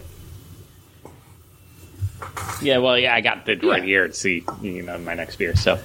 [2.62, 3.86] Yeah, well, yeah, I got it right Yeah.
[3.86, 5.80] here to see you know my next beer, so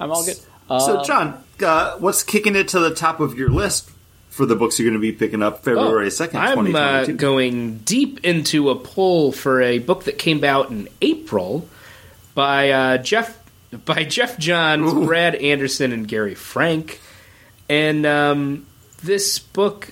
[0.00, 0.38] I'm all good.
[0.70, 3.90] Uh, So, John, uh, what's kicking it to the top of your list
[4.30, 7.78] for the books you're going to be picking up February second, Oh, I'm uh, going
[7.78, 11.68] deep into a poll for a book that came out in April
[12.34, 13.38] by uh, Jeff
[13.84, 15.06] by Geoff Johns, Ooh.
[15.06, 17.00] Brad Anderson, and Gary Frank.
[17.68, 18.66] And um,
[19.02, 19.90] this book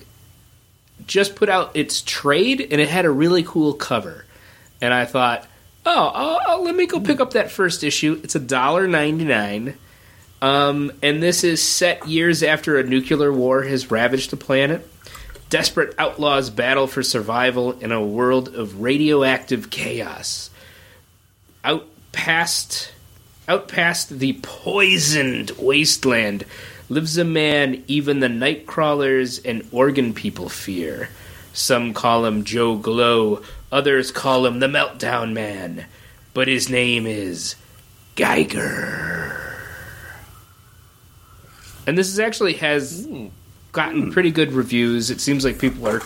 [1.07, 4.25] just put out its trade, and it had a really cool cover.
[4.81, 5.47] And I thought,
[5.85, 8.19] oh, I'll, I'll- let me go pick up that first issue.
[8.23, 9.77] It's a dollar ninety nine.
[10.43, 14.85] Um, and this is set years after a nuclear war has ravaged the planet.
[15.49, 20.49] Desperate outlaws battle for survival in a world of radioactive chaos.
[21.63, 22.91] Out past,
[23.47, 26.43] out past the poisoned wasteland
[26.89, 31.07] lives a man even the night crawlers and organ people fear.
[31.53, 35.85] Some call him Joe Glow, others call him the Meltdown Man,
[36.33, 37.55] but his name is
[38.15, 39.12] Geiger.
[41.85, 43.07] And this is actually has
[43.71, 45.09] gotten pretty good reviews.
[45.09, 46.01] It seems like people are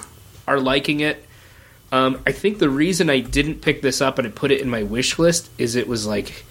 [0.47, 1.23] are liking it.
[1.91, 4.69] Um, I think the reason I didn't pick this up and I put it in
[4.69, 6.45] my wish list is it was like,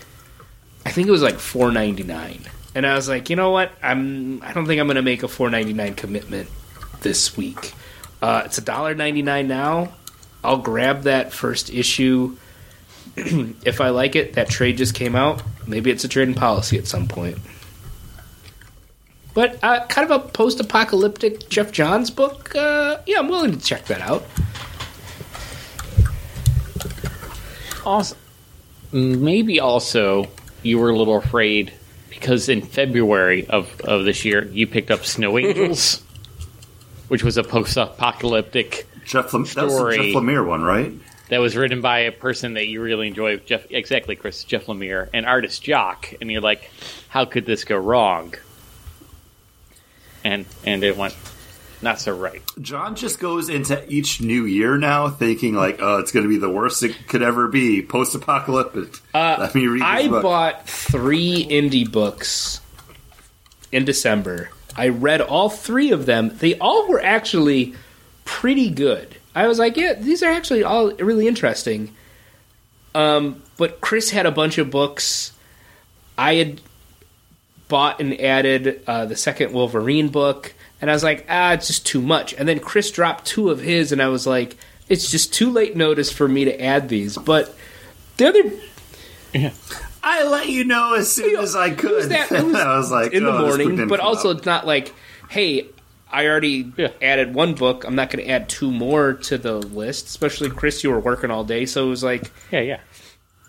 [0.84, 2.42] I think it was like four ninety nine,
[2.74, 5.22] and I was like, you know what, I'm I don't think I'm going to make
[5.22, 6.48] a four ninety nine commitment
[7.00, 7.74] this week.
[8.22, 9.92] Uh, it's a dollar ninety nine now.
[10.44, 12.36] I'll grab that first issue
[13.16, 14.34] if I like it.
[14.34, 15.42] That trade just came out.
[15.66, 17.38] Maybe it's a trading policy at some point.
[19.36, 22.56] But uh, kind of a post-apocalyptic Geoff Johns book.
[22.56, 24.24] Uh, yeah, I'm willing to check that out.
[27.84, 28.16] Also,
[28.92, 30.28] maybe also
[30.62, 31.70] you were a little afraid
[32.08, 36.02] because in February of, of this year you picked up Snow Angels,
[37.08, 39.96] which was a post-apocalyptic Jeff, Lam- that was the story.
[39.98, 40.94] Jeff Lemire one, right?
[41.28, 43.70] that was written by a person that you really enjoy, Jeff.
[43.70, 46.70] Exactly, Chris Jeff Lemire, and artist Jock, and you're like,
[47.08, 48.32] how could this go wrong?
[50.26, 51.14] And and it went
[51.82, 52.42] not so right.
[52.60, 56.38] John just goes into each new year now thinking like, "Oh, it's going to be
[56.38, 60.22] the worst it could ever be, post-apocalyptic." Let me read I book.
[60.22, 62.60] bought three indie books
[63.70, 64.50] in December.
[64.76, 66.36] I read all three of them.
[66.36, 67.74] They all were actually
[68.24, 69.14] pretty good.
[69.34, 71.94] I was like, yeah, these are actually all really interesting.
[72.96, 75.32] Um, but Chris had a bunch of books.
[76.18, 76.60] I had
[77.68, 81.86] bought and added uh, the second Wolverine book, and I was like, ah, it's just
[81.86, 82.32] too much.
[82.34, 84.56] And then Chris dropped two of his, and I was like,
[84.88, 87.16] it's just too late notice for me to add these.
[87.16, 87.54] But
[88.18, 88.42] the other
[89.34, 89.52] yeah.
[90.02, 91.90] I let you know as soon as I could.
[91.90, 94.36] Was that- was I was like, in the "Oh, this book morning, but also out."
[94.38, 94.94] it's not like,
[95.28, 95.66] hey,
[96.12, 96.92] I already Yeah.
[97.02, 97.84] added one book.
[97.84, 100.06] I'm not going to add two more to the list.
[100.06, 102.78] Especially Chris, you were working all day, so it was like, Yeah,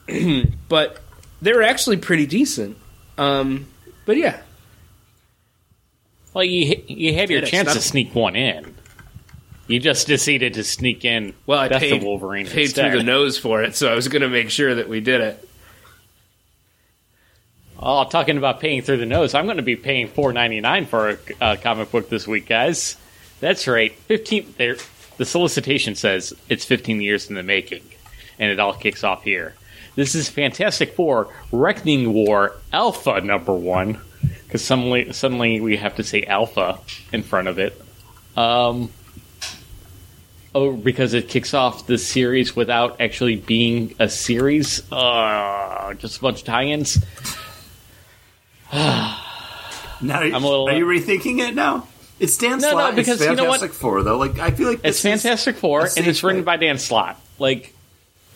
[0.08, 0.44] yeah.
[0.68, 0.98] but
[1.42, 2.78] they were actually pretty decent.
[3.20, 3.68] Um,
[4.08, 4.42] but yeah,
[6.34, 7.52] Well, you you had your Finished.
[7.54, 8.74] chance to sneak one in.
[9.68, 11.34] You just decided to sneak in.
[11.46, 12.90] well, I Death paid, of Wolverine paid instead.
[12.92, 15.20] through the nose for it, so I was going to make sure that we did
[15.22, 15.50] it.
[17.80, 20.86] Oh, talking about paying through the nose, I'm going to be paying four ninety nine
[20.86, 22.96] for a uh, comic book this week, guys.
[23.40, 24.54] That's right, fifteen.
[24.58, 24.78] There,
[25.18, 27.84] the solicitation says it's fifteen years in the making,
[28.40, 29.54] and it all kicks off here.
[29.98, 34.00] This is Fantastic Four: Reckoning War Alpha number one,
[34.46, 36.80] because suddenly, suddenly we have to say Alpha
[37.12, 37.82] in front of it.
[38.38, 38.92] Um,
[40.54, 44.84] oh, because it kicks off the series without actually being a series.
[44.92, 47.04] Uh, just a bunch of tie-ins.
[48.72, 49.18] Now,
[50.02, 51.88] I'm a little- are you rethinking it now?
[52.20, 53.62] It's Dan No, no, because it's you know what?
[53.62, 54.20] Fantastic Four, though.
[54.20, 57.20] Like, I feel like It's Fantastic Four, and it's written by Dan Slott.
[57.40, 57.74] Like,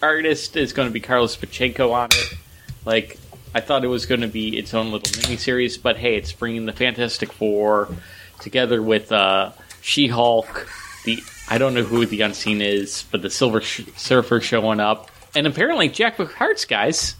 [0.01, 2.33] artist is going to be Carlos Pachenko on it.
[2.85, 3.17] Like,
[3.53, 6.31] I thought it was going to be its own little mini series, but hey, it's
[6.31, 7.89] bringing the Fantastic Four
[8.39, 10.67] together with uh, She-Hulk.
[11.05, 15.09] The I don't know who the Unseen is, but the Silver Sh- Surfer showing up,
[15.35, 17.15] and apparently Jack Hearts guys.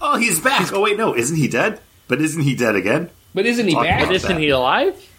[0.00, 0.72] Oh, he's back.
[0.72, 1.80] oh wait, no, isn't he dead?
[2.08, 3.10] But isn't he dead again?
[3.34, 4.06] But isn't he Talk back?
[4.06, 4.40] But isn't that.
[4.40, 5.10] he alive?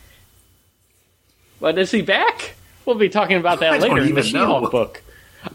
[1.60, 2.56] But is he back?
[2.86, 4.24] We'll be talking about that I later in the.
[4.24, 5.04] She-Hulk book.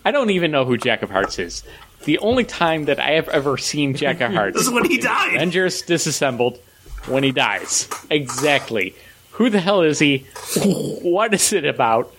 [0.05, 1.63] I don't even know who Jack of Hearts is.
[2.05, 4.99] The only time that I have ever seen Jack of Hearts This is when he
[4.99, 5.35] died.
[5.35, 6.59] Avengers Disassembled
[7.07, 7.89] when he dies.
[8.11, 8.95] Exactly.
[9.33, 10.27] Who the hell is he?
[11.03, 12.15] What is it about?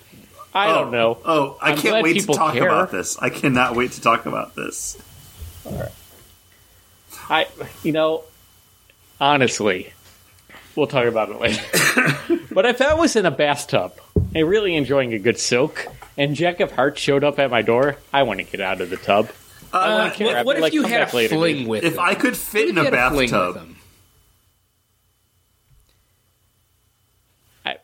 [0.53, 0.91] I don't oh.
[0.91, 1.17] know.
[1.25, 2.67] Oh, I I'm can't wait to talk care.
[2.67, 3.17] about this.
[3.17, 4.97] I cannot wait to talk about this.
[7.29, 7.47] I,
[7.83, 8.23] you know,
[9.19, 9.93] honestly,
[10.75, 12.45] we'll talk about it later.
[12.51, 13.93] but if I was in a bathtub
[14.35, 17.97] and really enjoying a good soak, and Jack of Hearts showed up at my door,
[18.11, 19.29] I want to get out of the tub.
[19.71, 20.35] I Uh, wouldn't care.
[20.35, 21.99] what what if like, you "Come had a back later, fling dude." with If him?
[21.99, 23.75] I could fit in a if you had fling with bathtub.
[27.65, 27.77] I,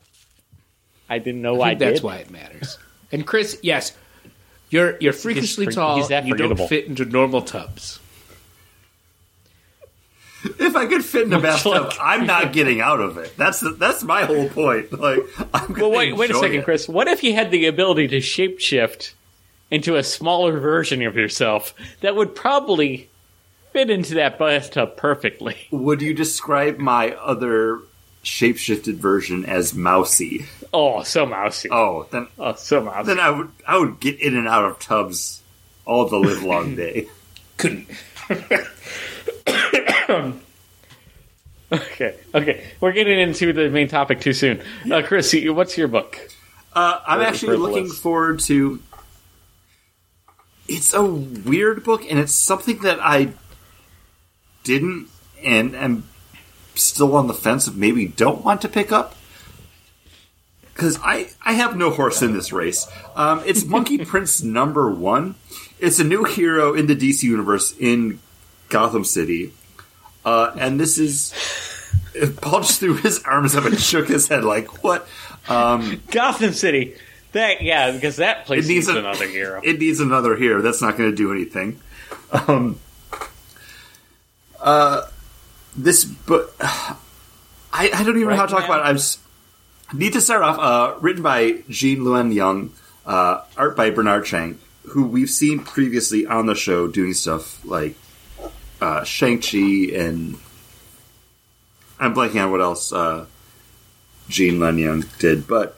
[1.10, 2.04] I didn't know I I, think that's did.
[2.04, 2.78] why it matters.
[3.12, 3.96] And Chris, yes,
[4.70, 5.98] you're you're freakishly for- tall.
[5.98, 8.00] he's that you don't fit into normal tubs.
[10.44, 13.36] If I could fit in a bathtub, like- I'm not getting out of it.
[13.38, 14.92] That's the, that's my whole point.
[14.94, 15.20] Like,
[15.54, 16.64] I'm Well, gonna wait, wait a second, it.
[16.66, 16.88] Chris.
[16.88, 19.14] What if you had the ability to shapeshift
[19.72, 23.10] into a smaller version of yourself that would probably
[23.74, 25.56] fit into that bathtub perfectly?
[25.72, 27.80] Would you describe my other
[28.24, 30.46] shapeshifted version as mousy?
[30.74, 31.70] Oh, so mousy.
[31.72, 33.08] Oh, then Oh, so mousy.
[33.08, 35.42] then I would I would get in and out of tubs
[35.86, 37.08] all the live long day.
[37.58, 37.88] Couldn't.
[41.72, 42.64] Okay, okay.
[42.82, 44.64] We're getting into the main topic too soon.
[44.92, 46.18] Uh, Chris, what's your book?
[46.74, 48.02] Uh, I'm For- actually looking list.
[48.02, 48.82] forward to.
[50.68, 53.34] It's a weird book, and it's something that I
[54.64, 55.10] didn't
[55.44, 56.04] and am
[56.76, 59.16] still on the fence of maybe don't want to pick up.
[60.74, 62.88] Because I, I have no horse in this race.
[63.16, 65.36] Um, it's Monkey Prince number one.
[65.80, 68.20] It's a new hero in the DC universe in
[68.70, 69.54] Gotham City.
[70.26, 71.34] Uh, and this is.
[72.42, 75.08] Paul just threw his arms up and shook his head like, what?
[75.48, 76.96] Um, Gotham City.
[77.32, 79.62] That yeah, because that place needs needs a- another hero.
[79.64, 80.62] it needs another hero.
[80.62, 81.80] That's not going to do anything.
[82.32, 82.80] Um,
[84.60, 85.08] uh,
[85.78, 88.90] this, but I, I don't even know how to talk Right, about it.
[88.90, 89.20] I just
[89.94, 90.58] need to start off.
[90.60, 92.72] Uh, written by Gene Luen Yang,
[93.06, 97.96] uh, art by Bernard Chang, who we've seen previously on the show doing stuff like
[98.82, 100.38] uh, Shang Chi and
[102.00, 103.26] I'm blanking on what else uh,
[104.30, 105.78] Luen Yang did, but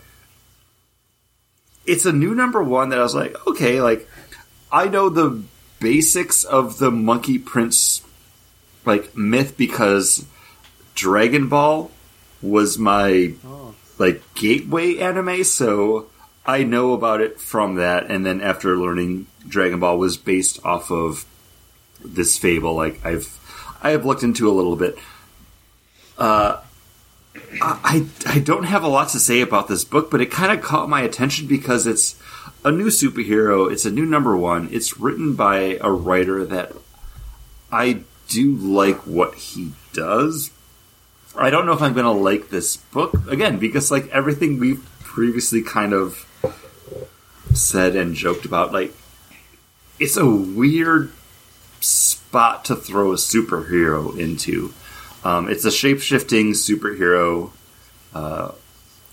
[1.85, 4.07] it's a new number one that I was like, okay, like
[4.71, 5.41] I know the
[5.79, 8.03] basics of the Monkey Prince
[8.85, 10.25] like myth because
[10.95, 11.91] Dragon Ball
[12.41, 13.33] was my
[13.97, 16.07] like gateway anime, so
[16.45, 18.09] I know about it from that.
[18.09, 21.25] And then after learning Dragon Ball was based off of
[22.03, 23.37] this fable, like I've
[23.81, 24.97] I have looked into a little bit.
[26.17, 26.61] Uh,
[27.61, 30.63] I I don't have a lot to say about this book, but it kind of
[30.63, 32.15] caught my attention because it's
[32.63, 33.71] a new superhero.
[33.71, 34.69] It's a new number one.
[34.71, 36.73] It's written by a writer that
[37.71, 40.51] I do like what he does.
[41.35, 44.85] I don't know if I'm going to like this book again because like everything we've
[44.99, 46.27] previously kind of
[47.53, 48.93] said and joked about, like
[49.99, 51.11] it's a weird
[52.31, 54.73] spot to throw a superhero into.
[55.25, 57.51] Um, it's a shape shifting superhero.
[58.13, 58.53] Uh,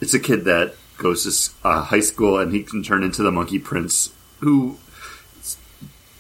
[0.01, 3.33] it's a kid that goes to uh, high school and he can turn into the
[3.33, 4.79] Monkey Prince, who
[5.41, 5.57] is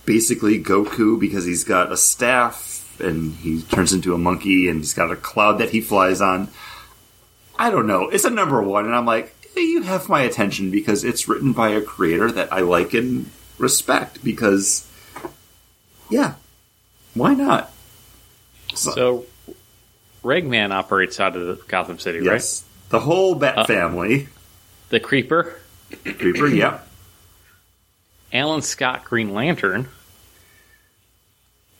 [0.06, 4.92] basically Goku because he's got a staff and he turns into a monkey and he's
[4.92, 6.48] got a cloud that he flies on.
[7.60, 8.08] I don't know.
[8.08, 11.68] It's a number one, and I'm like, you have my attention because it's written by
[11.68, 14.24] a creator that I like and respect.
[14.24, 14.90] Because,
[16.10, 16.34] yeah,
[17.18, 17.70] why not?
[18.74, 19.24] So,
[20.22, 22.42] Ragman operates out of Gotham City, right?
[22.90, 24.28] The whole Bat Uh, family.
[24.90, 25.58] The Creeper,
[26.04, 26.80] Creeper, yeah.
[28.32, 29.88] Alan Scott, Green Lantern.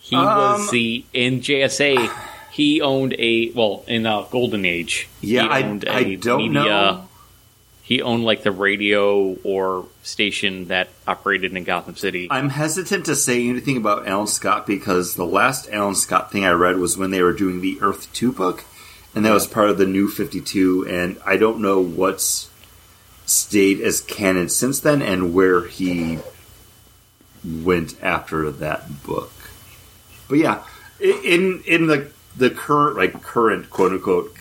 [0.01, 2.11] He Um, was the in JSA.
[2.51, 5.09] He owned a well in the Golden Age.
[5.21, 7.08] Yeah, I, a I don't media- know.
[7.89, 12.29] He owned like the radio or station that operated in Gotham City.
[12.31, 16.51] I'm hesitant to say anything about Alan Scott because the last Alan Scott thing I
[16.51, 18.67] read was when they were doing the Earth 2 book,
[19.15, 22.51] and that was part of the new 52, and I don't know what's
[23.25, 26.19] stayed as canon since then and where he
[27.43, 29.33] went after that book.
[30.29, 30.63] But yeah,
[31.01, 34.35] in in the the current like current quote unquote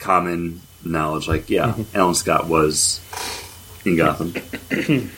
[0.00, 3.00] common knowledge, like yeah, Alan Scott was
[3.84, 4.34] in Gotham.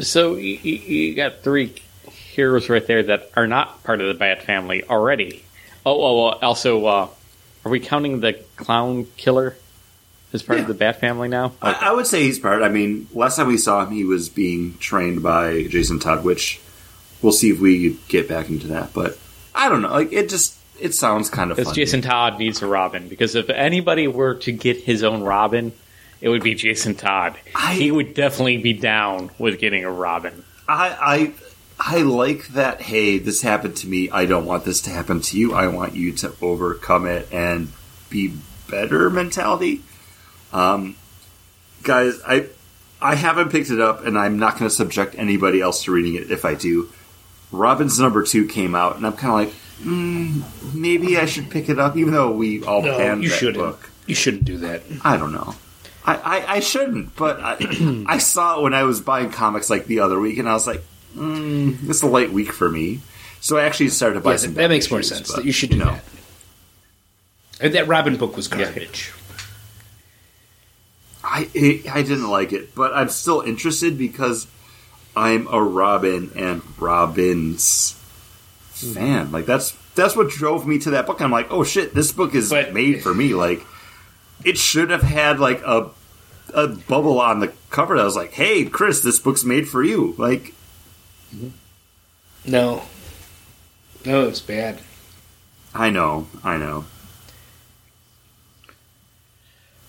[0.00, 1.74] So you, you you got three
[2.12, 5.42] heroes right there that are not part of the Bat family already.
[5.84, 7.08] Oh, oh well, also, uh,
[7.64, 9.56] are we counting the Clown Killer
[10.32, 10.62] as part Yeah.
[10.62, 11.52] of the Bat family now?
[11.60, 12.62] I, I would say he's part.
[12.62, 16.60] I mean, last time we saw him, he was being trained by Jason Todd, which
[17.20, 18.92] we'll see if we get back into that.
[18.94, 19.18] But
[19.52, 19.90] I don't know.
[19.90, 21.74] Like it just it sounds kind of Because.
[21.74, 23.08] Jason Todd needs a Robin.
[23.08, 25.72] Because if anybody were to get his own Robin,
[26.20, 27.36] it would be Jason Todd.
[27.54, 30.44] I- he would definitely be down with getting a Robin.
[30.68, 31.32] I,
[31.80, 32.80] I I like that.
[32.82, 34.10] Hey, this happened to me.
[34.10, 35.54] I don't want this to happen to you.
[35.54, 37.68] I want you to overcome it and
[38.10, 38.34] be
[38.68, 39.82] better mentality.
[40.52, 40.96] Um,
[41.84, 42.46] guys, I
[43.00, 46.16] I haven't picked it up, and I'm not going to subject anybody else to reading
[46.16, 46.90] it if I do.
[47.52, 50.42] Robin's number two came out, and I'm kind of like, mm,
[50.74, 53.58] maybe I should pick it up, even though we all No, panned you that shouldn't.
[53.58, 53.90] book.
[54.06, 54.82] You shouldn't do that.
[55.04, 55.54] I don't know.
[56.04, 57.56] I, I, I shouldn't, but I,
[58.06, 60.66] I saw it when I was buying comics like the other week, and I was
[60.66, 60.82] like,
[61.14, 63.00] mm, it's a light week for me.
[63.40, 64.54] So I actually started to buy Yeah, some.
[64.54, 65.28] that makes more issues, sense.
[65.30, 65.98] but, That you should do know.
[67.60, 67.72] that.
[67.72, 69.12] That Robin book was garbage.
[71.22, 74.46] I it, I didn't like it, but I'm still interested because
[75.16, 77.97] I'm a Robin and Robin's
[78.82, 79.30] fan.
[79.32, 81.20] Like that's that's what drove me to that book.
[81.20, 83.34] I'm like, oh shit, this book is But- made for me.
[83.34, 83.62] Like
[84.44, 85.90] it should have had like a
[86.54, 90.14] a bubble on the cover that was like, hey, Chris, this book's made for you.
[90.18, 90.54] Like
[92.44, 92.82] No.
[94.06, 94.78] No, it's bad.
[95.74, 96.84] I know, I know.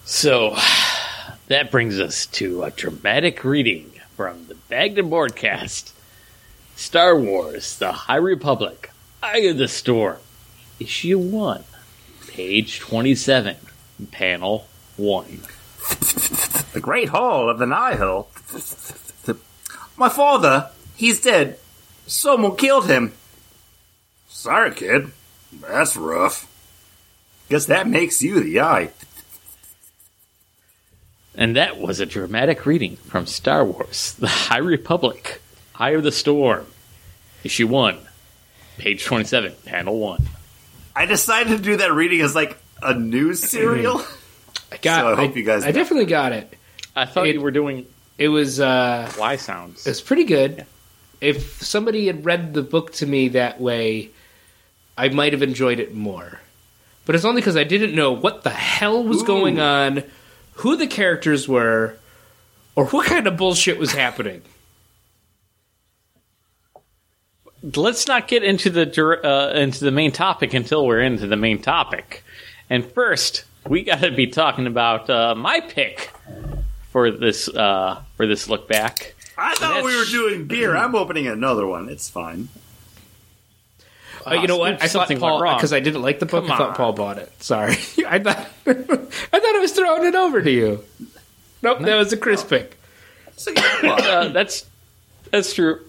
[0.06, 0.56] So
[1.48, 5.94] that brings us to a dramatic reading from the Bagden Broadcast
[6.80, 10.16] Star Wars The High Republic Eye of the Storm,
[10.80, 11.66] Issue 1,
[12.30, 13.58] page 27,
[14.12, 14.66] panel
[14.96, 15.42] 1.
[16.72, 18.30] The Great Hall of the Nihil.
[19.98, 21.60] My father, he's dead.
[22.08, 23.12] Someone killed him.
[24.30, 25.12] Sorry, kid.
[25.52, 26.48] That's rough.
[27.50, 28.92] Guess that makes you the eye.
[31.36, 35.42] And that was a dramatic reading from Star Wars The High Republic
[35.80, 36.66] Eye of the Storm,
[37.44, 37.98] Issue 1,
[38.78, 40.22] page 27, panel 1.
[40.96, 44.02] I decided to do that reading as like a news serial.
[44.72, 45.02] I got.
[45.02, 46.54] So I hope you guys I definitely got it.
[46.96, 47.86] I thought It- you were doing
[48.18, 48.60] It was.
[48.60, 49.86] uh Y sounds.
[49.88, 50.66] It was pretty good.
[51.22, 54.10] If somebody had read the book to me that way,
[54.98, 56.40] I might have enjoyed it more.
[57.06, 59.26] But it's only because I didn't know what the hell was Ooh.
[59.26, 60.04] going on,
[60.54, 61.98] who the characters were,
[62.76, 64.42] or what kind of bullshit was happening.
[67.62, 68.88] Let's not get into the
[69.24, 72.24] uh, into the main topic until we're into the main topic.
[72.70, 76.12] And first, we got to be talking about uh, my pick
[76.92, 79.16] for this uh, for this look back.
[79.38, 80.76] I thought we were doing beer.
[80.76, 81.90] I'm opening another one.
[81.90, 82.50] It's fine.
[84.28, 84.74] Uh, you know what?
[84.74, 86.44] I thought Something went Paul because I didn't like the book.
[86.46, 86.76] Come I thought on.
[86.76, 87.32] Paul bought it.
[87.42, 87.74] Sorry,
[88.08, 88.38] I thought
[88.68, 90.84] I thought I was throwing it over to you.
[91.62, 92.78] Nope, that was a Chris pick.
[93.38, 94.66] So, yeah, Uh, that's
[95.32, 95.80] that's true.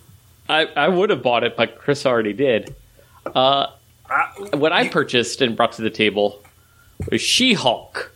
[0.50, 2.74] I, I would have bought it, but Chris already did.
[3.24, 3.68] Uh,
[4.54, 6.42] what I purchased and brought to the table
[7.08, 8.10] was She Hulk,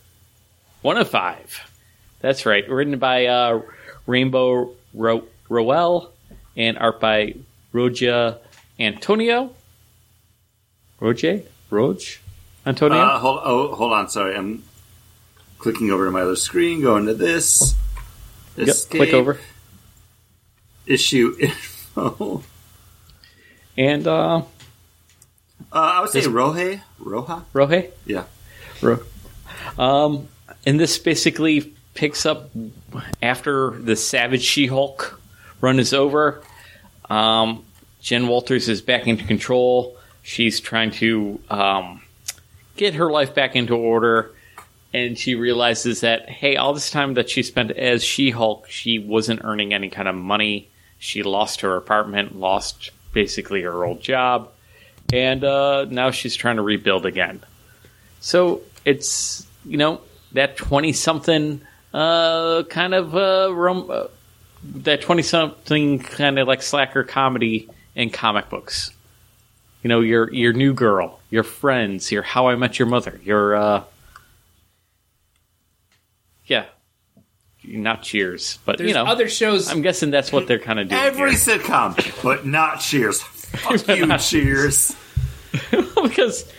[0.81, 1.71] one of five.
[2.19, 3.61] That's right, written by uh,
[4.05, 6.11] Rainbow Ro- Rowell
[6.57, 7.35] and art by
[7.73, 8.39] Roja
[8.79, 9.55] Antonio.
[10.99, 11.45] Roje?
[11.71, 12.17] Roge?
[12.65, 12.97] Antonio?
[12.97, 14.09] uh, hold, oh, hold on.
[14.09, 14.63] Sorry, I'm
[15.57, 16.81] clicking over to my other screen.
[16.81, 17.75] Going to this.
[18.57, 19.39] yep, click over.
[20.85, 21.37] Issue
[23.77, 24.43] And uh, Uh,
[25.73, 26.81] I would say Rohe.
[27.01, 27.43] Roha.
[27.53, 27.91] Rohe?
[28.05, 28.23] Yeah.
[28.81, 29.03] Ro-
[29.77, 30.27] Um,
[30.65, 32.49] and this basically picks up
[33.21, 35.19] after the Savage She-Hulk
[35.61, 36.41] run is over.
[37.09, 37.65] Um,
[38.01, 39.97] Jen Walters is back into control.
[40.23, 42.01] She's trying to um,
[42.77, 44.31] get her life back into order,
[44.93, 49.41] and she realizes that hey, all this time that she spent as She-Hulk, she wasn't
[49.43, 50.69] earning any kind of money.
[51.05, 54.49] She lost her apartment, lost basically her old job,
[55.13, 57.43] and uh, now she's trying to rebuild again.
[58.21, 60.01] So it's you know
[60.31, 61.61] that twenty something
[61.93, 64.07] uh, kind of uh, rom- uh,
[64.63, 68.91] that twenty something kind of like slacker comedy in comic books.
[69.83, 73.55] You know your your new girl, your friends, your How I Met Your Mother, your
[73.55, 73.83] uh,
[76.47, 76.65] yeah,
[77.67, 79.69] not Cheers, but There's you know other shows.
[79.69, 81.01] I'm guessing that's what they're kind of doing.
[81.01, 81.59] Every here.
[81.59, 83.21] sitcom, but not Cheers.
[83.21, 84.95] Fuck you, Cheers.
[85.71, 86.51] because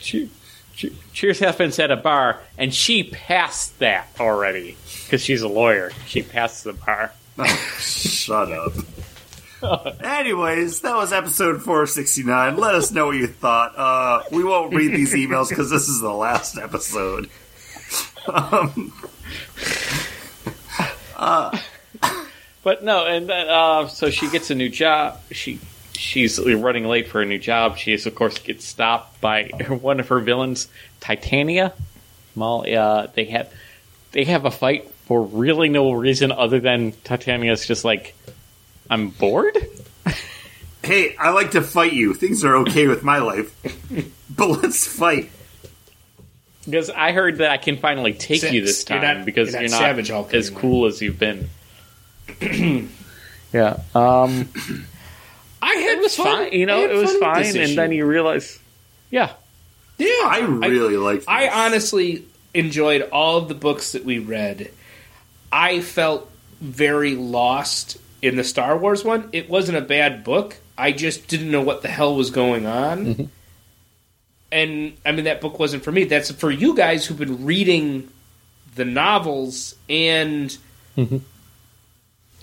[0.00, 0.30] she,
[0.74, 5.90] she, Cheers happens at a bar, and she passed that already because she's a lawyer.
[6.06, 7.12] She passed the bar.
[7.38, 7.44] Oh,
[7.78, 8.72] shut up.
[10.02, 12.56] Anyways, that was episode 469.
[12.56, 13.76] Let us know what you thought.
[13.76, 17.28] Uh, we won't read these emails because this is the last episode.
[18.28, 18.92] Um,
[22.62, 25.20] But no, and then uh, so she gets a new job.
[25.30, 25.58] She
[25.94, 27.78] she's running late for a new job.
[27.78, 29.44] She is, of course, gets stopped by
[29.80, 30.68] one of her villains,
[31.00, 31.72] Titania.
[32.34, 33.52] Well, uh, they have
[34.12, 38.14] they have a fight for really no reason other than Titania's just like,
[38.90, 39.56] I'm bored.
[40.82, 42.12] hey, I like to fight you.
[42.12, 43.54] Things are okay with my life,
[44.36, 45.30] but let's fight.
[46.68, 48.52] Because I heard that I can finally take Six.
[48.52, 50.60] you this You're time not- because you're you're not not, Savage Hulk as anymore.
[50.60, 51.48] cool as you've been.
[53.52, 53.78] yeah.
[53.94, 54.48] Um,
[55.62, 56.52] I had it was fine.
[56.52, 58.58] You know, it was fine, and then you realize,
[59.10, 59.32] yeah,
[59.98, 61.24] yeah, I really like.
[61.26, 64.70] I honestly enjoyed all of the books that we read.
[65.50, 69.30] I felt very lost in the Star Wars one.
[69.32, 70.56] It wasn't a bad book.
[70.76, 73.30] I just didn't know what the hell was going on.
[74.50, 76.04] And I mean, that book wasn't for me.
[76.04, 78.08] That's for you guys who've been reading
[78.74, 80.56] the novels and.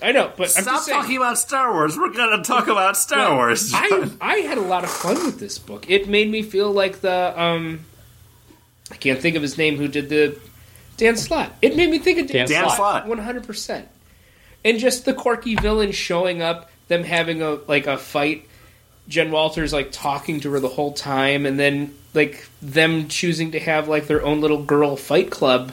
[0.02, 1.96] I know, but I'm Stop just saying, talking about Star Wars.
[1.96, 3.72] We're gonna talk about Star Wars.
[3.74, 5.88] I I had a lot of fun with this book.
[5.88, 7.80] It made me feel like the um,
[8.90, 10.38] I can't think of his name who did the
[10.98, 11.52] Dan Slott.
[11.62, 13.06] It made me think of Dan, Dan Dan Slott.
[13.06, 13.88] one hundred percent.
[14.64, 18.46] And just the quirky villain showing up, them having a like a fight.
[19.08, 23.60] Jen Walters like talking to her the whole time, and then like them choosing to
[23.60, 25.72] have like their own little girl fight club.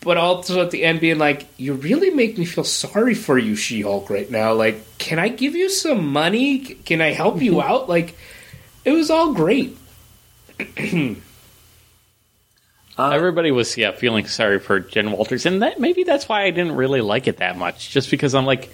[0.00, 3.56] But also at the end being like, you really make me feel sorry for you,
[3.56, 4.52] She Hulk, right now.
[4.52, 6.60] Like, can I give you some money?
[6.60, 7.68] Can I help you mm-hmm.
[7.68, 7.88] out?
[7.88, 8.16] Like,
[8.84, 9.76] it was all great.
[12.98, 16.50] Uh, everybody was yeah feeling sorry for Jen Walters, and that maybe that's why I
[16.50, 18.70] didn't really like it that much, just because I'm like,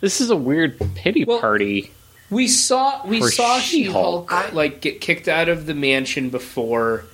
[0.00, 1.90] this is a weird pity Well- party.
[2.30, 4.30] We saw we saw She She-Hulk.
[4.30, 7.04] Hulk like get kicked out of the mansion before,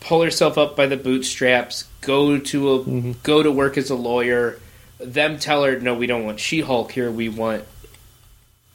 [0.00, 3.12] pull herself up by the bootstraps, go to a mm-hmm.
[3.22, 4.60] go to work as a lawyer.
[4.98, 7.10] Them tell her, no, we don't want She Hulk here.
[7.10, 7.64] We want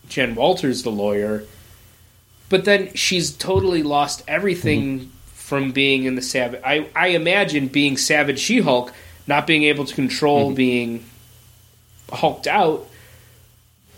[0.10, 1.46] Jen Walters, the lawyer.
[2.50, 5.10] But then she's totally lost everything mm-hmm.
[5.34, 6.62] from being in the savage.
[6.66, 8.94] I I imagine being Savage She Hulk,
[9.26, 10.56] not being able to control mm-hmm.
[10.56, 11.06] being
[12.12, 12.88] hulked out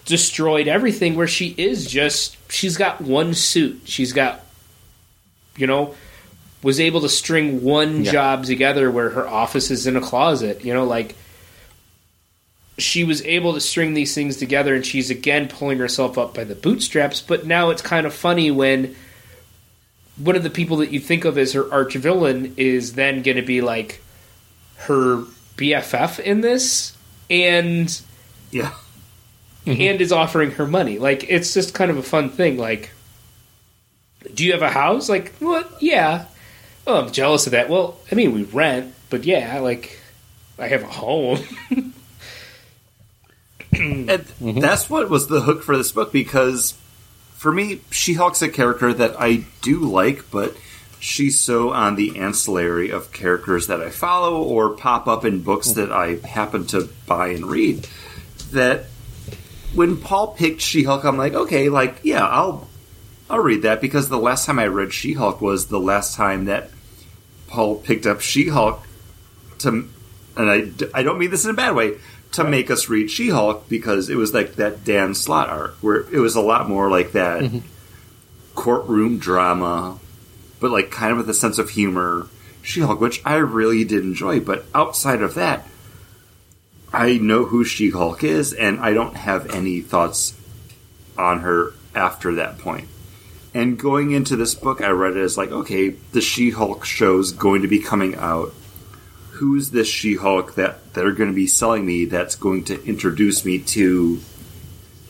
[0.06, 4.42] destroyed everything where she is just she's got one suit she's got
[5.56, 5.96] you know
[6.62, 8.12] was able to string one Yeah.
[8.12, 11.16] job together where her office is in a closet you know like
[12.78, 16.44] she was able to string these things together and she's again pulling herself up by
[16.44, 18.96] the bootstraps but now it's kind of funny when
[20.18, 23.38] one of the people that you think of as her arch villain is then going
[23.38, 24.02] to be like
[24.78, 25.24] her
[25.56, 26.96] BFF in this
[27.30, 28.02] and
[28.52, 28.72] yeah.
[29.66, 29.82] Mm-hmm.
[29.82, 31.00] and is offering her money.
[31.00, 32.58] Like it's just kind of a fun thing.
[32.58, 32.92] Like,
[34.34, 35.10] do you have a house?
[35.10, 35.82] Like, what?
[35.82, 36.26] Yeah.
[36.86, 37.70] Oh, I'm jealous of that.
[37.70, 40.00] Well, I mean, we rent, but yeah, like,
[40.60, 41.40] I have a home.
[43.76, 44.60] And mm-hmm.
[44.60, 46.74] that's what was the hook for this book because
[47.36, 50.56] for me, She Hulk's a character that I do like, but
[51.00, 55.70] she's so on the ancillary of characters that I follow or pop up in books
[55.70, 55.82] mm-hmm.
[55.82, 57.88] that I happen to buy and read.
[58.52, 58.86] That
[59.74, 62.68] when Paul picked She Hulk, I'm like, okay, like, yeah, I'll
[63.30, 66.46] I'll read that because the last time I read She Hulk was the last time
[66.46, 66.70] that
[67.48, 68.86] Paul picked up She Hulk
[69.60, 69.90] to,
[70.38, 71.98] and I, I don't mean this in a bad way,
[72.34, 76.02] to make us read She Hulk because it was like that Dan Slott arc where
[76.12, 77.60] it was a lot more like that mm-hmm.
[78.56, 80.00] courtroom drama,
[80.60, 82.28] but like kind of with a sense of humor.
[82.62, 85.68] She Hulk, which I really did enjoy, but outside of that,
[86.94, 90.38] I know who She Hulk is, and I don't have any thoughts
[91.18, 92.88] on her after that point.
[93.56, 97.32] And going into this book, I read it as like, okay, the She Hulk show's
[97.32, 98.54] going to be coming out.
[99.32, 103.44] Who's this She Hulk that they're going to be selling me that's going to introduce
[103.44, 104.20] me to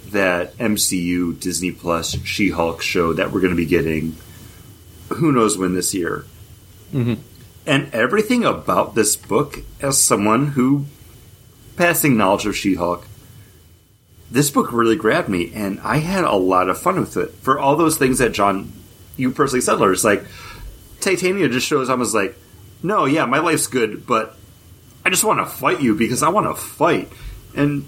[0.07, 4.15] that MCU Disney Plus She Hulk show that we're going to be getting?
[5.09, 6.25] Who knows when this year?
[6.93, 7.21] Mm-hmm.
[7.65, 10.85] And everything about this book, as someone who
[11.75, 13.07] passing knowledge of She Hulk,
[14.31, 17.31] this book really grabbed me, and I had a lot of fun with it.
[17.35, 18.71] For all those things that John,
[19.15, 20.23] you personally said, Lars, like
[20.99, 22.35] Titania just shows as like,
[22.81, 24.35] no, yeah, my life's good, but
[25.05, 27.11] I just want to fight you because I want to fight.
[27.55, 27.87] And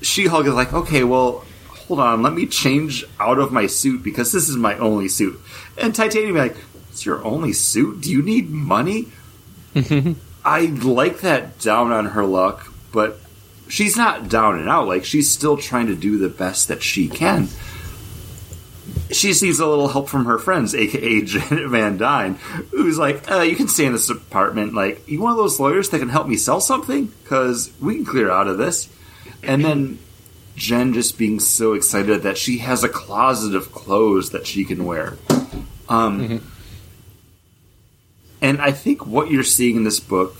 [0.00, 4.02] She Hulk is like, okay, well, hold on, let me change out of my suit
[4.02, 5.40] because this is my only suit.
[5.76, 6.56] And Titania be like,
[6.90, 8.02] it's your only suit?
[8.02, 9.08] Do you need money?
[10.44, 13.18] I like that down on her luck, but
[13.68, 14.86] she's not down and out.
[14.88, 17.48] Like she's still trying to do the best that she can.
[19.12, 22.34] She needs a little help from her friends, aka Janet Van Dyne,
[22.70, 24.74] who's like, uh, "You can stay in this apartment.
[24.74, 28.04] Like, you one of those lawyers that can help me sell something because we can
[28.04, 28.88] clear out of this."
[29.42, 29.98] And then
[30.56, 34.84] Jen just being so excited that she has a closet of clothes that she can
[34.84, 35.16] wear.
[35.88, 36.40] Um,
[38.42, 40.39] And I think what you're seeing in this book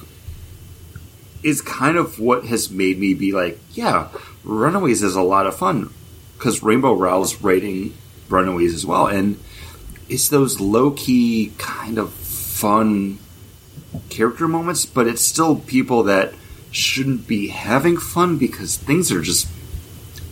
[1.43, 4.09] is kind of what has made me be like, yeah,
[4.45, 5.91] Runaways is a lot of fun.
[6.37, 7.95] because Rainbow Rowell's writing
[8.29, 9.39] Runaways as well, and
[10.09, 13.19] it's those low key kind of fun
[14.09, 16.33] character moments, but it's still people that
[16.71, 19.49] shouldn't be having fun because things are just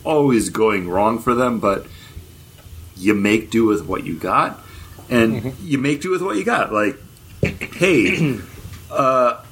[0.04, 1.86] always going wrong for them, but
[2.96, 4.60] you make do with what you got,
[5.10, 5.66] and Mm-hmm.
[5.66, 6.72] you make do with what you got.
[6.72, 6.96] Like,
[7.42, 8.38] hey,
[8.90, 9.42] uh,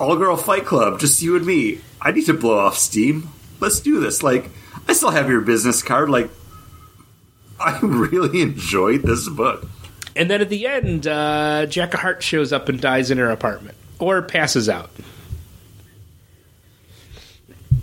[0.00, 1.78] all girl fight club, just you and me.
[2.00, 3.28] I need to blow off steam.
[3.60, 4.22] Let's do this.
[4.22, 4.50] Like,
[4.88, 6.10] I still have your business card.
[6.10, 6.30] Like,
[7.60, 9.66] I really enjoyed this book.
[10.16, 13.76] And then at the end, uh, Jacka Hart shows up and dies in her apartment
[13.98, 14.90] or passes out.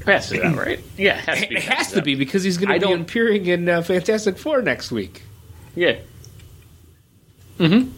[0.02, 0.80] Passes out, right?
[0.98, 1.56] Yeah, it has to be.
[1.56, 4.62] It has to be because he's going to be don't- appearing in uh, Fantastic Four
[4.62, 5.24] next week.
[5.76, 6.00] Yeah.
[7.60, 7.92] Mm-hmm.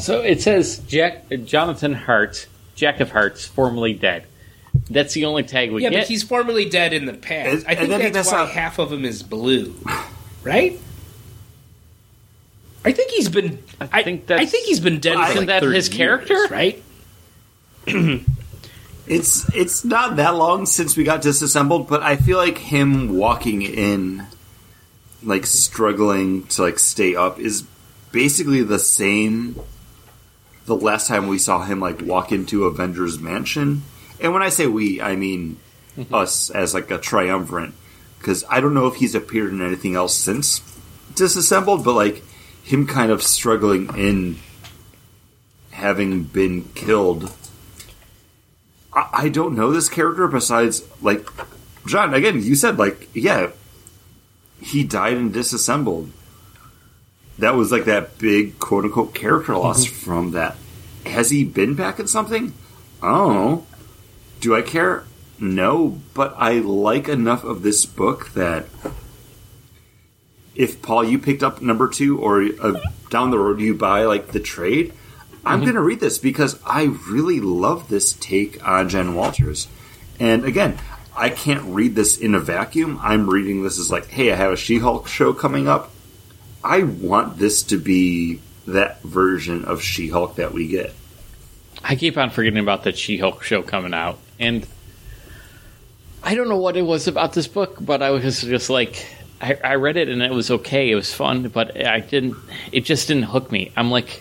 [0.00, 2.46] So it says Jack Jonathan Hart,
[2.76, 4.26] Jack of Hearts, formerly dead.
[4.90, 6.00] That's the only tag we Yeah, get.
[6.02, 7.48] but he's formerly dead in the past.
[7.48, 9.74] And- I think and then he that's messed why up- half of him is blue,
[10.44, 10.78] right?
[12.84, 13.58] I think he's been.
[13.80, 15.16] I, think that's, I think he's been dead.
[15.16, 16.34] Well, for isn't like that 30 his character?
[16.34, 16.82] years, right?
[19.08, 23.62] It's it's not that long since we got disassembled, but I feel like him walking
[23.62, 24.26] in,
[25.22, 27.62] like struggling to like stay up, is
[28.10, 29.60] basically the same.
[30.66, 33.82] The last time we saw him like walk into Avengers Mansion,
[34.20, 35.58] and when I say we, I mean
[35.96, 36.14] mm-hmm.
[36.14, 37.72] us as like a triumvirate,
[38.18, 40.60] because I don't know if he's appeared in anything else since
[41.14, 42.22] disassembled, but like
[42.62, 44.38] him kind of struggling in
[45.70, 47.32] having been killed
[48.96, 51.28] I, I don't know this character besides like
[51.86, 52.14] John.
[52.14, 53.50] Again, you said like yeah,
[54.60, 56.10] he died and disassembled.
[57.38, 60.56] That was like that big quote unquote character loss from that.
[61.04, 62.52] Has he been back in something?
[63.02, 63.66] Oh.
[64.40, 65.04] Do I care?
[65.38, 68.66] No, but I like enough of this book that
[70.54, 72.80] if Paul, you picked up number two, or uh,
[73.10, 74.94] down the road you buy like the trade,
[75.44, 79.68] I'm going to read this because I really love this take on Jen Walters.
[80.18, 80.78] And again,
[81.14, 82.98] I can't read this in a vacuum.
[83.00, 85.92] I'm reading this as like, hey, I have a She Hulk show coming up.
[86.66, 90.92] I want this to be that version of She Hulk that we get.
[91.82, 94.66] I keep on forgetting about the She-Hulk show coming out, and
[96.22, 99.06] I don't know what it was about this book, but I was just like,
[99.40, 102.36] I, I read it and it was okay, it was fun, but I didn't.
[102.72, 103.72] It just didn't hook me.
[103.76, 104.20] I'm like,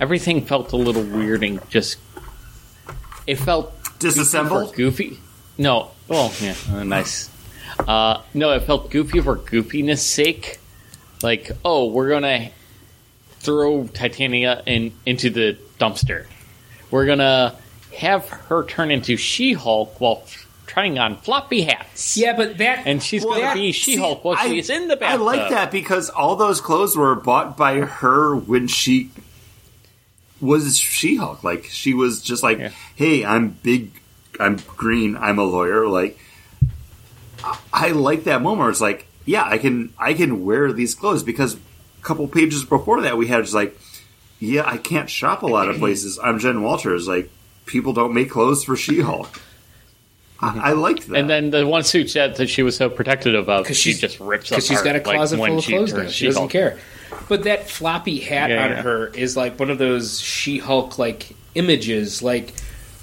[0.00, 1.98] everything felt a little weird and just.
[3.26, 4.74] It felt Disassembled?
[4.74, 5.18] goofy.
[5.58, 7.28] No, well, yeah, uh, nice.
[7.78, 10.60] Uh, no, it felt goofy for goofiness' sake.
[11.22, 12.50] Like, oh, we're gonna
[13.40, 16.26] throw Titania in into the dumpster.
[16.90, 17.54] We're gonna
[17.96, 20.24] have her turn into She-Hulk while
[20.66, 22.16] trying on floppy hats.
[22.16, 25.02] Yeah, but that and she's Well, gonna that- be She-Hulk while I- she's in the
[25.04, 29.10] I like that because all those clothes were bought by her when she
[30.40, 31.42] was She Hulk.
[31.42, 32.70] Like she was just like, Yeah.
[32.94, 33.90] "Hey, I'm big,
[34.38, 36.18] I'm green, I'm a lawyer." Like
[37.42, 38.60] I- I like that moment.
[38.60, 41.58] Where it's like, yeah, I can, I can wear these clothes because a
[42.02, 43.78] couple pages before that we had just like,
[44.40, 46.18] yeah, I can't shop a lot of places.
[46.22, 47.06] I'm Jen Walters.
[47.06, 47.28] Like
[47.66, 49.28] people don't make clothes for She Hulk.
[50.40, 51.16] I, I liked that.
[51.16, 54.00] And then the one suit that, that she was so protective of, because she she's
[54.00, 56.08] just rips because she's got a closet like, full of she clothes now.
[56.08, 56.78] She doesn't care.
[57.28, 58.82] But that floppy hat Yeah, on yeah.
[58.82, 62.22] her is like one of those She-Hulk like images.
[62.22, 62.52] Like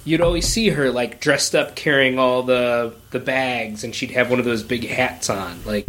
[0.04, 4.30] you'd always see her like dressed up, carrying all the the bags, and she'd have
[4.30, 5.88] one of those big hats on, like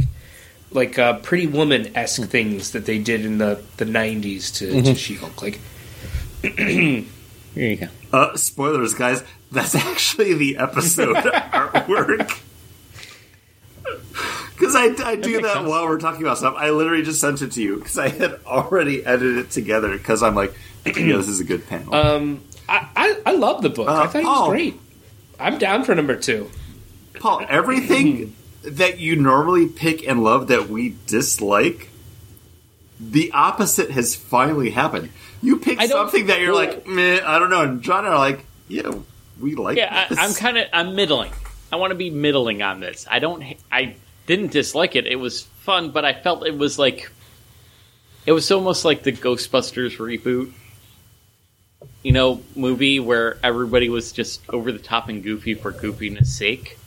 [0.75, 2.27] like uh, Pretty Woman esque Hmm.
[2.27, 4.83] things that they did in the the '90s to, Mm-hmm.
[4.83, 5.41] to She-Hulk.
[5.41, 5.59] Like
[6.43, 7.05] Here
[7.55, 7.87] you go.
[8.13, 9.23] Uh, spoilers, guys.
[9.51, 12.39] That's actually the episode artwork.
[14.53, 15.67] Because I, I do makes that sense.
[15.67, 16.55] while we're talking about stuff.
[16.57, 20.23] I literally just sent it to you because I had already edited it together because
[20.23, 20.53] I'm like,
[20.85, 21.93] yeah, this is a good panel.
[21.93, 23.87] um, I, I I love the book.
[23.87, 24.79] Uh, I thought it was great.
[25.39, 26.49] I'm down for number two.
[27.19, 28.33] Paul, everything
[28.67, 31.89] that you normally pick and love that we dislike,
[32.99, 35.09] the opposite has finally happened.
[35.41, 37.63] You pick something that you're well- like, meh, I don't know.
[37.63, 38.91] And John and I are like, yeah,
[39.39, 40.17] we like Yeah, this.
[40.17, 41.31] I, I'm kind of I'm middling.
[41.71, 43.05] I want to be middling on this.
[43.09, 43.43] I don't.
[43.71, 43.95] I
[44.27, 45.05] didn't dislike it.
[45.05, 47.11] It was fun, but I felt it was like
[48.25, 50.51] it was almost like the Ghostbusters reboot.
[52.01, 56.77] You know, movie where everybody was just over the top and goofy for goofiness sake.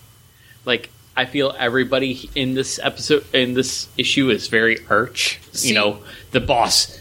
[0.65, 5.41] Like I feel everybody in this episode in this issue is very arch.
[5.53, 5.99] See- you know,
[6.31, 6.97] the boss.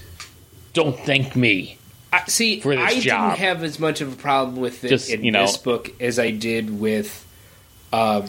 [0.74, 1.78] Don't thank me.
[2.12, 3.32] I, see, for this I job.
[3.32, 5.92] didn't have as much of a problem with it Just, in you know- this book
[6.02, 7.26] as I did with
[7.94, 8.26] um,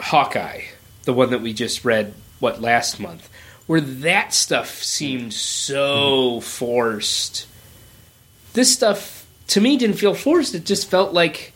[0.00, 0.62] Hawkeye.
[1.04, 3.28] the one that we just read, what last month,
[3.66, 7.46] where that stuff seemed so forced.
[8.52, 10.54] This stuff to me didn't feel forced.
[10.54, 11.52] It just felt like,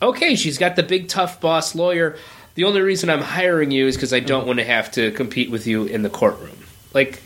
[0.00, 2.16] okay, she's got the big tough boss lawyer.
[2.54, 5.50] The only reason I'm hiring you is because I don't want to have to compete
[5.50, 6.58] with you in the courtroom.
[6.92, 7.22] Like,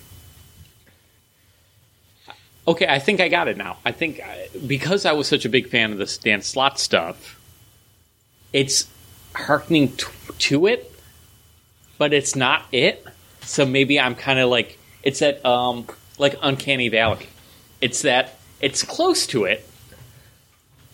[2.66, 3.76] Okay, I think I got it now.
[3.84, 7.38] I think I, because I was such a big fan of this Dan Slott stuff,
[8.52, 8.88] it's
[9.34, 10.06] harkening t-
[10.38, 10.90] to it,
[11.98, 13.04] but it's not it.
[13.42, 15.86] So maybe I'm kind of like it's that um
[16.18, 17.26] like uncanny valley.
[17.82, 19.68] It's that it's close to it.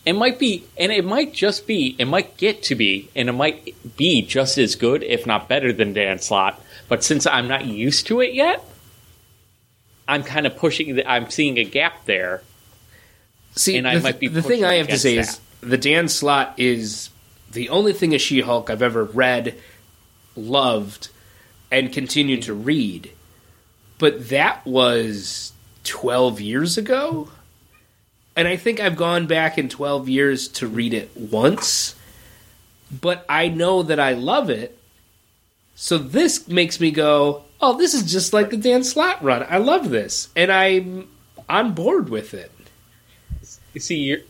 [0.06, 3.32] It might be, and it might just be, it might get to be, and it
[3.32, 6.60] might be just as good, if not better, than Dan Slott.
[6.88, 8.64] But since I'm not used to it yet,
[10.08, 10.96] I'm kind of pushing.
[10.96, 12.42] The, I'm seeing a gap there.
[13.56, 16.08] See, And I the, might be the thing I have to say is the Dan
[16.08, 17.10] Slott is
[17.52, 19.56] the only thing of She Hulk I've ever read,
[20.34, 21.08] loved,
[21.70, 23.10] and continued to read.
[23.98, 25.52] But that was
[25.84, 27.28] 12 years ago.
[28.40, 31.94] And I think I've gone back in 12 years to read it once.
[32.90, 34.78] But I know that I love it.
[35.74, 39.44] So this makes me go, oh, this is just like the Dan Slott run.
[39.46, 40.30] I love this.
[40.34, 41.10] And I'm
[41.50, 42.50] on board with it.
[43.74, 44.20] You see, you're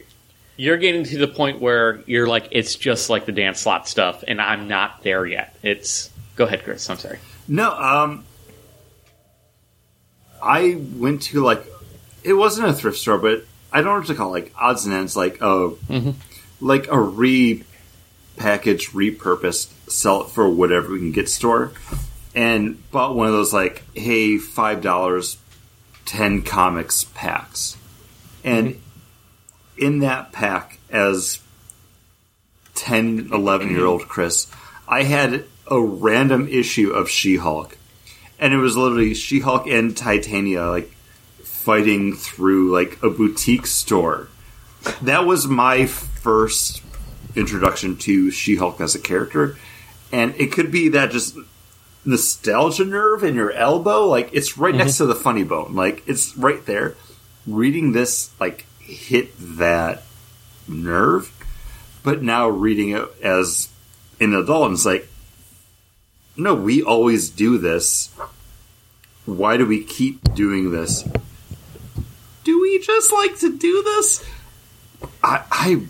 [0.57, 4.25] you're getting to the point where you're like, it's just like the Dan Slott stuff,
[4.27, 5.55] and I'm not there yet.
[5.63, 6.91] It's go ahead, Chris.
[6.91, 7.21] I'm sorry.
[7.47, 8.25] No, um,
[10.43, 11.65] I went to like
[12.25, 14.85] it wasn't a thrift store, but I don't know what to call it, like odds
[14.85, 15.73] and ends, like a
[16.61, 17.65] like a repackaged,
[18.39, 21.73] repurposed, sell it for whatever we can get store,
[22.35, 25.37] and bought one of those like, hey, five dollars,
[26.05, 27.77] ten comics packs,
[28.45, 29.87] and mm-hmm.
[29.87, 31.41] in that pack, as
[32.81, 34.47] 10, 11 year old Chris,
[34.89, 37.77] I had a random issue of She Hulk.
[38.39, 40.91] And it was literally She Hulk and Titania, like,
[41.65, 44.29] fighting through, like, a boutique store.
[45.03, 46.83] That was my first
[47.37, 49.57] introduction to She Hulk as a character.
[50.11, 51.37] And it could be that just
[52.05, 54.07] nostalgia nerve in your elbow.
[54.07, 54.99] Like, it's right next mhm.
[54.99, 55.75] to the funny bone.
[55.75, 56.97] Like, it's right there.
[57.47, 60.03] Reading this, like, hit that
[60.67, 61.31] nerve.
[62.03, 63.69] But now reading it as
[64.19, 65.09] an adult, and it's like,
[66.37, 68.09] no, we always do this.
[69.27, 71.05] Why do we keep doing this?
[72.71, 74.25] Do we just like to do this?
[75.25, 75.81] I I,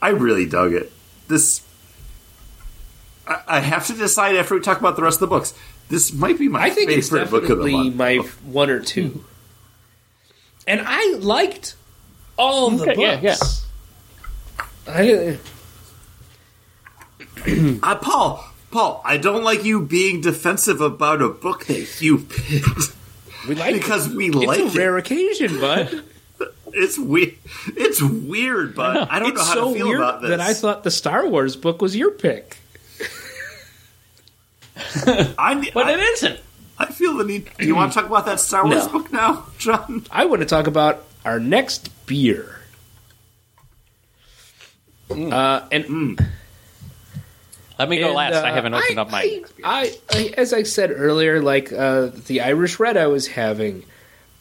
[0.00, 0.92] I really dug it.
[1.26, 1.62] This
[3.26, 5.52] I, I have to decide after we talk about the rest of the books.
[5.88, 7.96] This might be my I think it's favorite book of the month.
[7.96, 9.24] my one or two.
[10.68, 11.74] And I liked
[12.36, 13.66] all the Okay, yeah, books.
[14.86, 15.38] I,
[17.82, 22.94] Uh, Paul, Paul, I don't like you being defensive about a book that you picked
[23.48, 24.74] we like because we it's like a it.
[24.74, 26.04] rare occasion, bud.
[26.72, 27.34] It's weird.
[27.76, 30.30] It's weird, but I don't it's know how so to feel weird about this.
[30.30, 32.58] that I thought the Star Wars book was your pick.
[35.36, 36.38] I'm, But I, it isn't.
[36.78, 37.50] I feel the need.
[37.58, 38.92] Do you want to talk about that Star Wars No.
[38.92, 40.06] book now, John?
[40.12, 42.60] I want to talk about our next beer.
[45.10, 46.24] Uh, and
[47.80, 48.34] Let me go And, last.
[48.34, 49.42] I uh, haven't opened I- up my.
[49.64, 53.84] I, I, as I said earlier, like uh, the Irish Red I was having,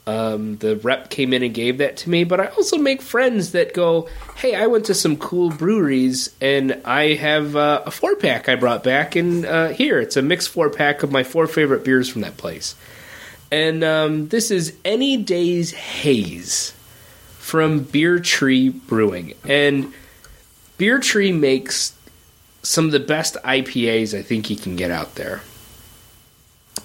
[0.05, 2.25] um, the rep came in and gave that to me.
[2.25, 6.81] But I also make friends that go, "Hey, I went to some cool breweries and
[6.83, 10.49] I have uh, a four pack I brought back, and uh, here it's a mixed
[10.49, 12.75] four pack of my four favorite beers from that place."
[13.51, 16.73] And um, this is Any Day's Haze
[17.37, 19.93] from Beer Tree Brewing, and
[20.77, 21.93] Beer Tree makes
[22.61, 25.41] some of the best IPAs I think you can get out there.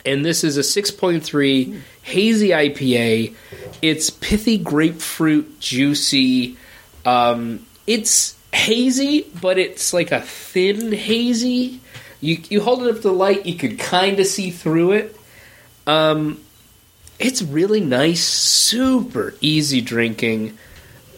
[0.06, 3.34] And this is a 6.3 hazy IPA.
[3.80, 6.56] It's pithy grapefruit, juicy.
[7.04, 11.80] Um, it's hazy, but it's like a thin hazy.
[12.20, 15.16] You you hold it up to the light, you could kind of see through it.
[15.86, 16.40] Um,
[17.18, 20.56] it's really nice, super easy drinking.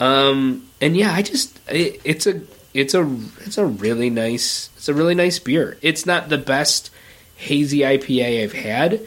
[0.00, 2.40] Um, and yeah, I just it, it's a
[2.76, 3.02] it's a
[3.40, 5.78] it's a really nice it's a really nice beer.
[5.82, 6.90] It's not the best
[7.36, 9.06] hazy IPA I've had,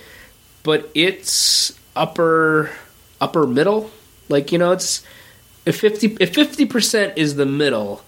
[0.63, 2.71] but it's upper
[3.21, 3.91] upper middle.
[4.27, 5.03] Like you know, it's
[5.65, 8.01] if fifty if fifty percent is the middle,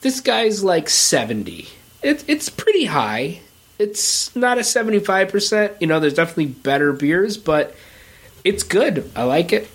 [0.00, 1.68] this guy's like seventy.
[2.02, 3.40] It, it's pretty high.
[3.78, 5.74] It's not a seventy five percent.
[5.80, 7.74] You know, there's definitely better beers, but
[8.42, 9.10] it's good.
[9.14, 9.68] I like it.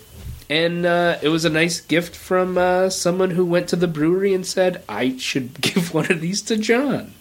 [0.50, 4.34] And uh, it was a nice gift from uh, someone who went to the brewery
[4.34, 7.14] and said, I should give one of these to John.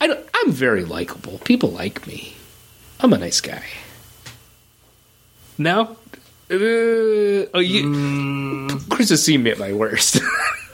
[0.00, 1.38] I don't, I'm very likable.
[1.38, 2.36] People like me.
[3.00, 3.64] I'm a nice guy.
[5.58, 5.96] No?
[6.48, 8.68] Uh, oh, you.
[8.88, 10.20] Chris has seen me at my worst.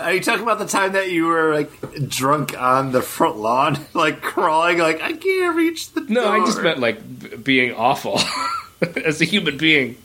[0.00, 3.78] Are you talking about the time that you were like drunk on the front lawn,
[3.94, 8.18] like crawling, like I can't reach the no, I just meant like b- being awful
[9.04, 9.96] as a human being.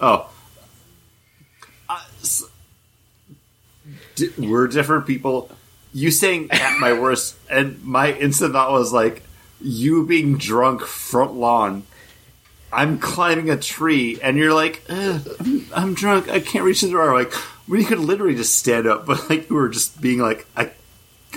[0.00, 0.30] Oh.
[1.88, 2.44] Uh, s-
[4.16, 5.50] di- we're different people.
[5.94, 9.22] You saying at my worst, and my instant thought was like,
[9.60, 11.84] you being drunk front lawn.
[12.70, 16.28] I'm climbing a tree, and you're like, I'm, I'm drunk.
[16.28, 17.14] I can't reach the door.
[17.14, 17.32] Like,
[17.68, 20.70] well, you could literally just stand up, but like you were just being like, I,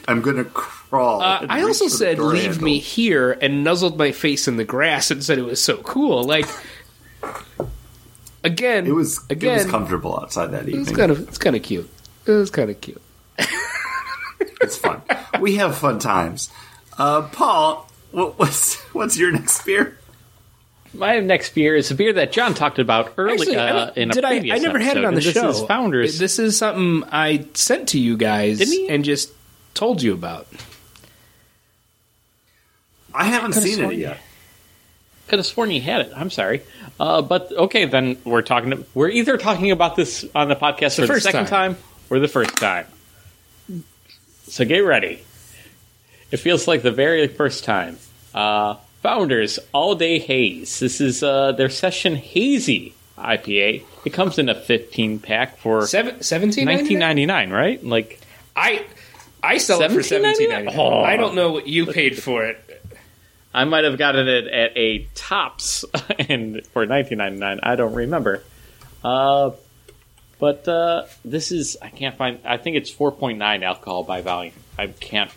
[0.07, 1.21] I'm gonna crawl.
[1.21, 5.11] Uh, I also said, leave handle." me here, and nuzzled my face in the grass
[5.11, 6.23] and said it was so cool.
[6.23, 6.47] Like,
[8.43, 10.81] again, It was again, it was comfortable outside that evening.
[10.81, 11.89] It's kind of it's kind of cute.
[12.25, 13.01] It was kind of cute.
[14.63, 15.01] It's fun.
[15.39, 16.51] we have fun times.
[16.95, 19.97] Uh, Paul, what, what's what's your next beer?
[20.93, 24.11] My next beer is a beer that John talked about earlier Actually, I uh, in
[24.11, 24.29] a did I?
[24.31, 25.47] previous I never had it on the and show.
[25.47, 26.19] This is Founders.
[26.19, 29.31] This is something I sent to you guys and just
[29.73, 30.47] told you about.
[33.13, 34.19] I haven't Could've seen it yet.
[35.27, 36.11] Could have sworn you had it.
[36.15, 36.61] I'm sorry,
[36.99, 37.85] uh, but okay.
[37.85, 38.85] Then we're talking.
[38.93, 41.75] We're either talking about this on the podcast The for the first second time.
[41.75, 41.83] time.
[42.09, 42.85] or the first time.
[44.47, 45.23] So get ready.
[46.31, 47.97] It feels like the very first time.
[48.33, 50.79] Uh, Founders All Day Haze.
[50.79, 53.83] This is uh, their session hazy IPA.
[54.05, 57.83] It comes in a 15 pack for Seven, 17 19.99, right?
[57.83, 58.19] Like
[58.55, 58.85] I
[59.43, 60.65] I sell it for seventeen $17.99?
[60.65, 61.01] ninety Oh.
[61.01, 62.83] I don't know what you paid for it.
[63.53, 65.83] I might have gotten it at a tops
[66.19, 67.59] and for 19.99.
[67.63, 68.43] I don't remember.
[69.03, 69.51] Uh,
[70.39, 72.39] but uh, this is I can't find.
[72.45, 74.53] I think it's 4.9 alcohol by volume.
[74.77, 75.31] I can't.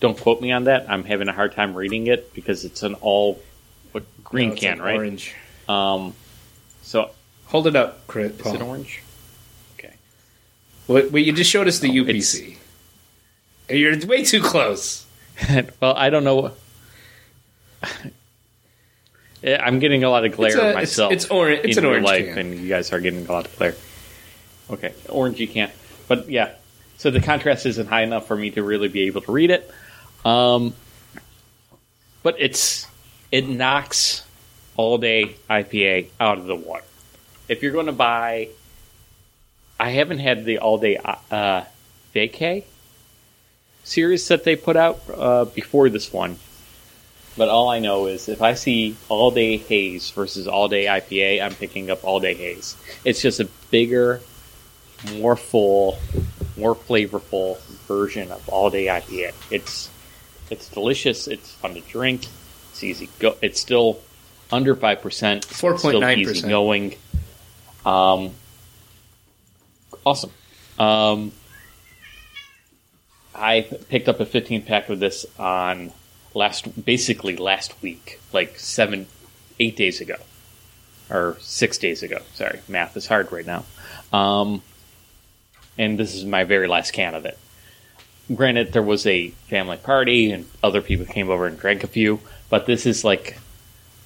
[0.00, 0.90] Don't quote me on that.
[0.90, 3.40] I'm having a hard time reading it because it's an all
[3.92, 4.96] what, green No, it's can, an right?
[4.96, 5.34] Orange.
[5.68, 6.14] Um,
[6.82, 7.10] so
[7.46, 8.32] Hold it up, Chris.
[8.32, 8.54] is Paul.
[8.54, 9.02] it orange?
[9.78, 9.94] Okay.
[10.86, 12.56] Well, well, you just showed us the Oh, UPC.
[13.70, 15.04] You're way too close.
[15.80, 16.52] well, I don't know.
[19.44, 21.12] I'm getting a lot of glare It's a- myself.
[21.12, 21.60] it's orange.
[21.64, 22.38] it's in an real orange life, can.
[22.52, 23.74] and you guys are getting a lot of glare.
[24.70, 25.72] Okay, orangey can't.
[26.08, 26.54] But yeah,
[26.98, 29.70] so the contrast isn't high enough for me to really be able to read it.
[30.24, 30.74] Um,
[32.22, 32.86] but it's
[33.30, 34.24] it knocks
[34.76, 36.84] all day IPA out of the water.
[37.48, 38.48] If you're going to buy,
[39.78, 41.62] I haven't had the all day uh,
[42.14, 42.64] vacay
[43.84, 46.38] series that they put out uh, before this one.
[47.36, 51.42] But all I know is if I see all day haze versus all day IPA,
[51.42, 52.76] I'm picking up all day haze.
[53.04, 54.20] It's just a bigger,
[55.14, 55.98] more full,
[56.56, 59.34] more flavorful version of all day IPA.
[59.50, 59.88] It's
[60.50, 61.28] it's delicious.
[61.28, 62.26] It's fun to drink.
[62.70, 63.36] It's easy go.
[63.42, 64.00] It's still
[64.50, 65.46] under five percent.
[65.46, 66.16] 4.9%.
[66.18, 66.94] easy going.
[67.84, 68.32] Um,
[70.04, 70.32] awesome.
[70.78, 71.32] Um,
[73.34, 75.92] I picked up a 15 pack of this on
[76.34, 79.06] last, basically last week, like seven,
[79.60, 80.16] eight days ago,
[81.10, 82.18] or six days ago.
[82.34, 83.64] Sorry, math is hard right now.
[84.12, 84.62] Um,
[85.76, 87.38] and this is my very last can of it.
[88.34, 92.20] Granted, there was a family party and other people came over and drank a few,
[92.50, 93.38] but this is like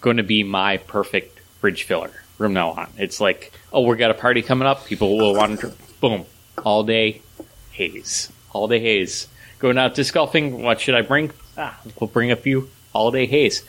[0.01, 2.89] going to be my perfect fridge filler from now on.
[2.99, 4.87] It's like, oh, we got a party coming up.
[4.87, 6.01] People will want to, drink.
[6.01, 6.27] boom,
[6.65, 7.23] all day
[7.73, 9.29] haze, all day haze.
[9.59, 10.63] Going out disc golfing.
[10.63, 11.33] What should I bring?
[11.57, 13.65] Ah, we'll bring a few all day haze.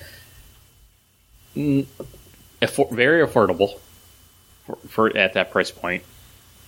[1.56, 3.80] Affor- very affordable
[4.66, 6.04] for, for at that price point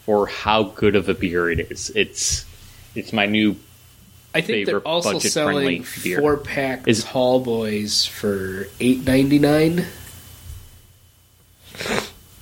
[0.04, 1.90] for how good of a beer it is.
[1.96, 2.46] It's
[2.94, 3.56] it's my new
[4.36, 9.86] I think they're also selling four pack Is- tall boys for eight ninety nine.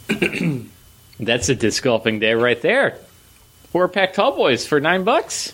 [1.20, 2.98] That's a disc golfing day right there.
[3.72, 5.54] Four pack tall boys for nine bucks.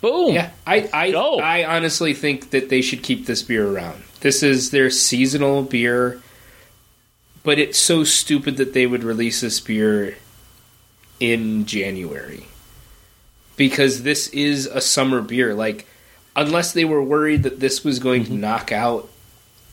[0.00, 0.34] Boom.
[0.34, 1.40] Yeah, I I, Go.
[1.40, 4.04] I honestly think that they should keep this beer around.
[4.20, 6.22] This is their seasonal beer,
[7.42, 10.16] but it's so stupid that they would release this beer
[11.18, 12.46] in January
[13.56, 15.54] because this is a summer beer.
[15.54, 15.86] Like,
[16.36, 18.40] unless they were worried that this was going to mm-hmm.
[18.40, 19.08] knock out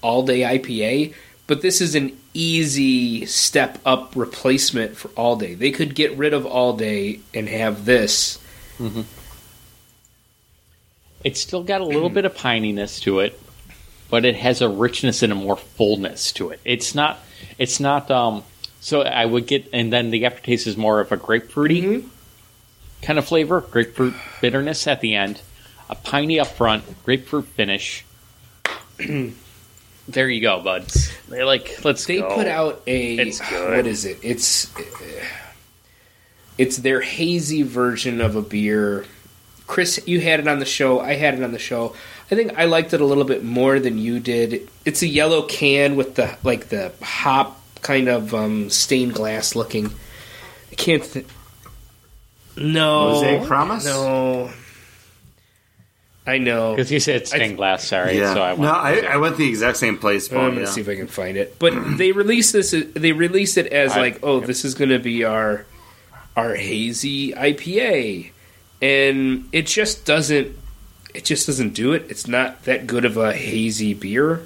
[0.01, 1.13] all day IPA,
[1.47, 5.53] but this is an easy step up replacement for all day.
[5.53, 8.38] They could get rid of all day and have this.
[8.77, 9.01] Mm-hmm.
[11.23, 12.13] It's still got a little mm.
[12.13, 13.39] bit of pininess to it,
[14.09, 16.59] but it has a richness and a more fullness to it.
[16.65, 17.19] It's not.
[17.57, 18.09] It's not.
[18.09, 18.43] Um.
[18.79, 21.84] So I would get, and then the aftertaste is more of a grapefruity.
[21.84, 22.07] Mm-hmm.
[23.02, 25.41] Kind of flavor, grapefruit bitterness at the end,
[25.89, 28.06] a piney up front, grapefruit finish.
[30.08, 31.12] there you go, buds.
[31.28, 32.34] They're like, let's They go.
[32.36, 34.20] put out a what is it?
[34.22, 34.72] It's
[36.58, 39.06] it's their hazy version of a beer.
[39.68, 40.99] Chris, you had it on the show.
[40.99, 41.95] I had it on the show.
[42.30, 44.70] I think I liked it a little bit more than you did.
[44.86, 49.88] It's a yellow can with the like the hop kind of um, stained glass looking.
[50.72, 51.04] I can't.
[51.04, 51.26] Th-
[52.58, 53.86] no, Mosaic Promise?
[53.86, 54.52] No,
[56.26, 56.76] I know.
[56.76, 57.84] because you said stained glass.
[57.88, 58.34] Sorry, yeah.
[58.34, 60.28] so I went no, I, I went the exact same place.
[60.28, 60.66] Paul, I'm gonna yeah.
[60.68, 61.58] see if I can find it.
[61.60, 62.72] But they released this.
[62.72, 65.66] They released it as I- like, oh, this is gonna be our
[66.36, 68.32] our hazy IPA,
[68.82, 70.58] and it just doesn't.
[71.14, 72.06] It just doesn't do it.
[72.10, 74.45] It's not that good of a hazy beer.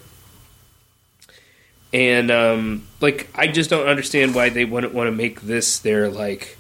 [1.93, 6.09] And um, like, I just don't understand why they wouldn't want to make this their
[6.09, 6.57] like.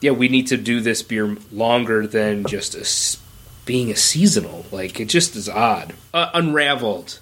[0.00, 3.18] Yeah, we need to do this beer longer than just a
[3.66, 4.64] being a seasonal.
[4.70, 5.94] Like, it just is odd.
[6.14, 7.20] Uh, unraveled.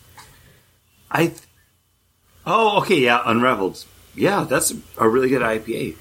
[1.11, 1.35] I.
[2.47, 3.85] Oh, okay, yeah, Unraveled.
[4.15, 5.97] Yeah, that's a really good IPA.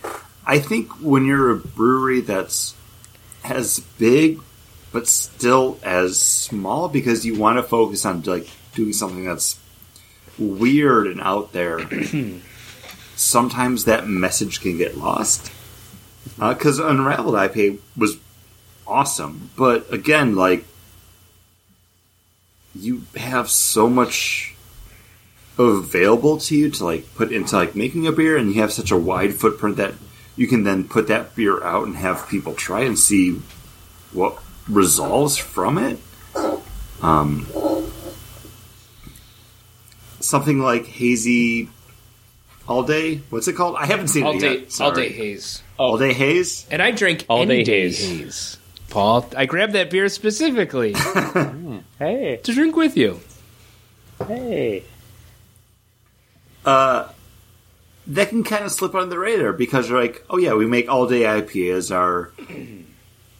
[0.45, 2.75] I think when you're a brewery that's
[3.43, 4.39] as big
[4.95, 9.59] but still as small, because you want to focus on like doing something that's
[10.39, 11.81] weird and out there.
[13.17, 15.51] sometimes that message can get lost.
[16.37, 18.17] Because Unraveled IPA was
[18.87, 20.65] awesome, but again, like
[22.73, 24.55] you have so much
[25.57, 28.91] available to you to like put into like making a beer and you have such
[28.91, 29.93] a wide footprint that
[30.35, 33.39] you can then put that beer out and have people try and see
[34.11, 35.97] what resolves from it.
[37.01, 37.47] Um
[40.19, 41.69] something like hazy
[42.67, 43.21] all day?
[43.29, 43.75] What's it called?
[43.77, 45.61] I haven't seen all it day, yet all day haze.
[45.77, 48.07] All day haze And I drank All any day day haze.
[48.19, 48.57] haze.
[48.89, 50.93] Paul, I grabbed that beer specifically
[51.99, 53.19] Hey, to drink with you.
[54.27, 54.83] hey.
[56.65, 57.09] uh
[58.07, 60.87] that can kind of slip under the radar because you're like, oh yeah, we make
[60.87, 62.31] all day IPA as our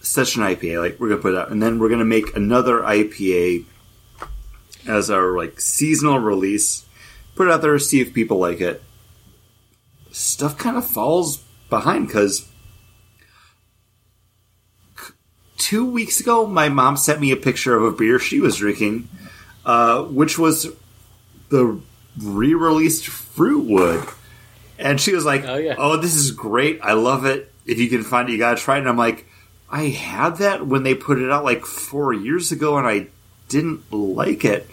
[0.02, 3.66] session IPA, like we're gonna put it out, and then we're gonna make another IPA
[4.88, 6.84] as our like seasonal release.
[7.36, 8.82] Put it out there, see if people like it.
[10.12, 12.48] Stuff kind of falls behind because
[15.58, 19.08] two weeks ago, my mom sent me a picture of a beer she was drinking,
[19.66, 20.72] uh, which was
[21.50, 21.80] the
[22.22, 24.14] re-released Frootwood,
[24.78, 25.76] and she was like, Oh, yeah.
[25.78, 26.80] "Oh, this is great!
[26.84, 27.52] I love it.
[27.66, 29.26] If you can find it, you gotta try it." And I'm like,
[29.70, 33.08] "I had that when they put it out like four years ago, and I
[33.48, 34.70] didn't like it."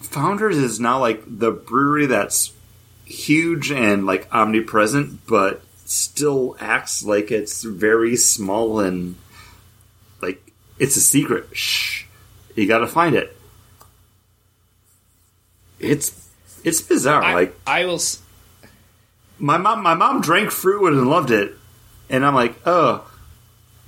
[0.00, 2.52] Founders is now like the brewery that's
[3.08, 9.16] huge and like omnipresent, but still acts like it's very small and
[10.20, 11.48] like it's a secret.
[11.56, 12.04] Shh,
[12.54, 13.34] you got to find it.
[15.80, 16.28] It's
[16.64, 17.22] it's bizarre.
[17.22, 17.94] I, like I will.
[17.94, 18.22] s-
[19.38, 21.54] my mom, my mom drank Frootwood and loved it,
[22.10, 23.08] and I'm like, oh,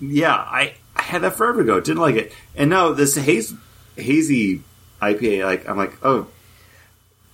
[0.01, 1.81] yeah, I, I had that forever ago.
[1.81, 3.53] Didn't like it, and now this haze,
[3.97, 4.63] hazy
[5.03, 6.29] IPA, like I'm like, oh,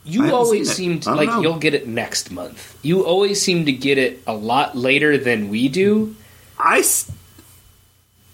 [0.07, 1.41] You always seem to like know.
[1.43, 2.79] you'll get it next month.
[2.83, 6.15] You always seem to get it a lot later than we do.
[6.59, 6.85] I,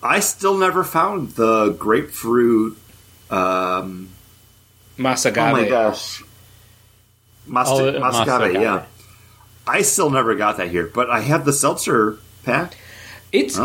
[0.02, 2.76] I still never found the grapefruit.
[3.30, 4.10] Um,
[4.98, 5.54] Más Agave.
[5.58, 6.22] oh my gosh,
[7.46, 8.60] Mas- Oh, uh, Más Agave, Masagave.
[8.62, 8.84] yeah.
[9.66, 12.76] I still never got that here, but I have the seltzer pack.
[13.32, 13.56] It's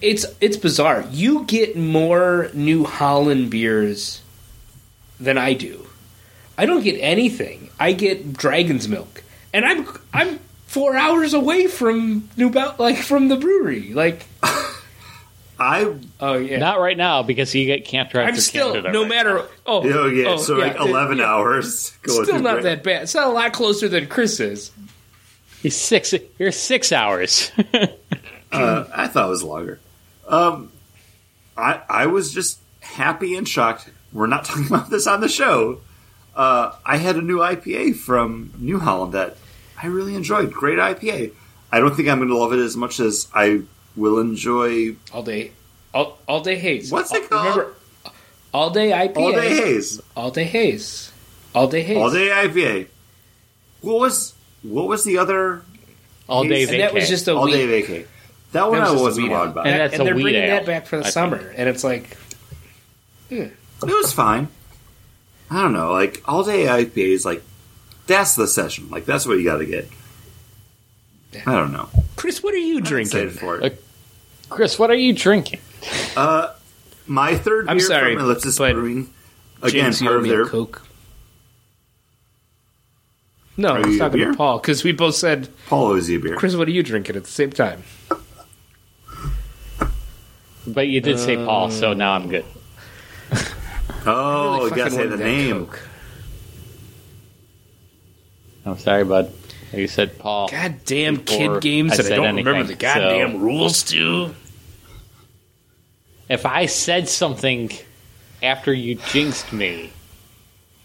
[0.00, 1.04] it's it's bizarre.
[1.10, 4.22] You get more New Holland beers
[5.18, 5.87] than I do.
[6.58, 7.70] I don't get anything.
[7.78, 9.22] I get Dragon's Milk,
[9.54, 13.94] and I'm I'm four hours away from New Bel- like from the brewery.
[13.94, 14.26] Like,
[15.60, 18.92] I oh yeah, Not right now because you get, can't drive I'm to still Canada
[18.92, 19.38] no right matter.
[19.66, 21.26] Oh, Oh yeah, oh, so like yeah, eleven yeah.
[21.32, 21.90] hours.
[22.02, 23.02] Going Still not Gra- that bad.
[23.04, 24.72] It's not a lot closer than Chris is.
[25.62, 26.12] He's six.
[26.38, 27.50] You're six hours.
[28.50, 29.78] Uh, I thought it was longer.
[30.26, 30.72] Um,
[31.54, 33.90] I I was just happy and shocked.
[34.10, 35.82] We're not talking about this on the show.
[36.38, 39.36] Uh, I had a new IPA from New Holland that
[39.82, 40.52] I really enjoyed.
[40.52, 41.32] Great IPA.
[41.72, 43.62] I don't think I'm going to love it as much as I
[43.96, 45.50] will enjoy All day,
[45.92, 46.92] all, all day haze.
[46.92, 47.44] What's it called?
[47.56, 47.74] Remember,
[48.54, 49.16] all day IPA.
[49.16, 50.00] All Day Haze.
[50.16, 51.12] All day haze.
[51.54, 51.96] All day haze.
[51.98, 52.86] All Day IPA.
[53.80, 55.62] What was what was the other
[56.28, 57.54] All day And And that was just a All week.
[57.54, 58.06] Day Vacay?
[58.52, 59.66] That one That I was just a wasn't wheat wild about.
[59.66, 61.38] And And, that's and a they're wheat bringing ale, that back for the I summer,
[61.38, 61.58] think.
[61.58, 62.16] and it's like
[63.30, 64.48] It was fine.
[65.50, 65.92] I don't know.
[65.92, 67.42] Like all day IPA is like
[68.06, 68.90] that's the session.
[68.90, 69.88] Like that's what you got to get.
[71.46, 71.88] I don't know.
[72.16, 73.30] Chris, what are you drinking?
[73.30, 73.84] For it.
[74.48, 75.60] Chris, what are you drinking?
[76.16, 76.54] Uh,
[77.06, 79.12] my third I'm beer sorry, from Ellipsis but Brewing.
[79.62, 80.84] Again, James, you part of their Coke.
[83.56, 86.18] No, Are I was you talking to Paul because we both said, Paul owes you
[86.18, 86.36] a beer.
[86.36, 87.82] "Chris, what are you drinking?" at the same time.
[90.66, 92.44] But you did say Paul, so now I'm good.
[94.06, 95.66] Oh, Really you gotta say the name.
[95.66, 95.80] Coke.
[98.64, 99.32] I'm sorry, bud.
[99.72, 100.48] You said Paul.
[100.48, 103.82] Goddamn Before kid games I that I said don't remember anything, the goddamn so- rules
[103.84, 104.34] to.
[106.28, 107.70] If I said something
[108.42, 109.92] after you jinxed me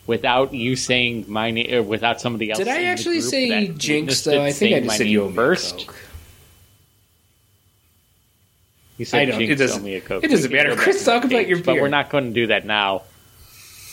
[0.08, 3.78] without you saying my name, or uh, without somebody else, Did I actually say that
[3.78, 4.44] jinx though?
[4.44, 5.88] I think I just said you owe a first.
[5.88, 5.96] Coke.
[8.98, 10.24] You said I don't- it doesn't- owe me a Coke.
[10.24, 10.76] it doesn't We matter.
[10.76, 13.04] Chris, talk the about your page, But we're not going to do that now.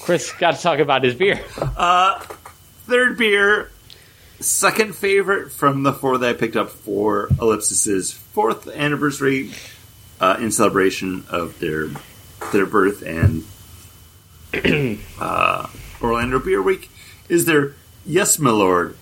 [0.00, 1.36] Chris got to talk about his beer.
[2.86, 3.70] Third beer,
[4.40, 9.52] second favorite from the four that I picked up for Ellipsis's fourth anniversary
[10.20, 11.88] uh, in celebration of their
[12.52, 13.44] their birth and
[15.20, 15.68] uh,
[16.02, 16.90] Orlando Beer Week
[17.28, 17.74] is their
[18.04, 18.96] Yes, my lord.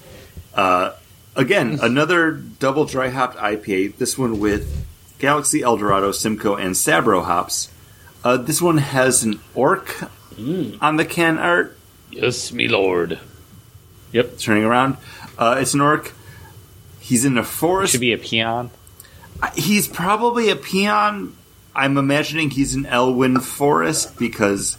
[0.54, 0.92] Uh,
[1.36, 3.96] again, another double dry hopped IPA.
[3.96, 4.84] This one with
[5.18, 7.70] Galaxy, El Dorado, Simcoe, and Sabro hops.
[8.24, 10.10] Uh, this one has an orc
[10.80, 11.78] on the can art
[12.10, 13.18] Yes, me lord.
[14.12, 14.96] Yep, turning around.
[15.36, 16.12] Uh, it's an orc.
[17.00, 17.92] He's in a forest.
[17.92, 18.70] should be a peon.
[19.54, 21.34] He's probably a peon.
[21.74, 24.76] I'm imagining he's in Elwynn Forest because,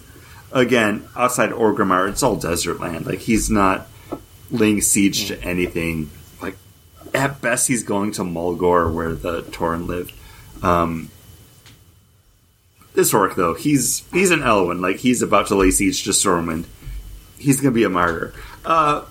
[0.52, 3.06] again, outside Orgrimmar, it's all desert land.
[3.06, 3.88] Like he's not
[4.52, 6.10] laying siege to anything.
[6.42, 6.58] Like
[7.14, 10.14] at best, he's going to Mulgore, where the Tauren lived.
[10.62, 11.10] Um,
[12.94, 14.82] this orc, though, he's he's an Elwynn.
[14.82, 16.66] Like he's about to lay siege to Stormwind.
[17.38, 18.34] He's to be a martyr.
[18.66, 19.06] Uh,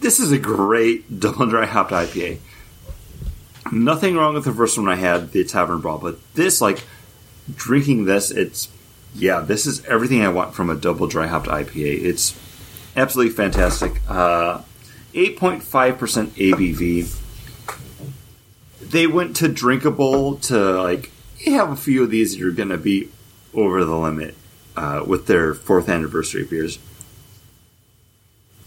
[0.00, 2.38] this is a great double dry hopped IPA.
[3.70, 6.84] Nothing wrong with the first one I had, the Tavern Brawl, but this, like,
[7.54, 8.68] drinking this, it's,
[9.14, 12.02] yeah, this is everything I want from a double dry hopped IPA.
[12.04, 12.38] It's
[12.96, 14.02] absolutely fantastic.
[14.08, 14.60] Uh,
[15.14, 17.21] 8.5% ABV.
[18.92, 22.68] They went to drinkable to, like, you have a few of these that are going
[22.68, 23.08] to be
[23.54, 24.34] over the limit
[24.76, 26.78] uh, with their fourth anniversary beers.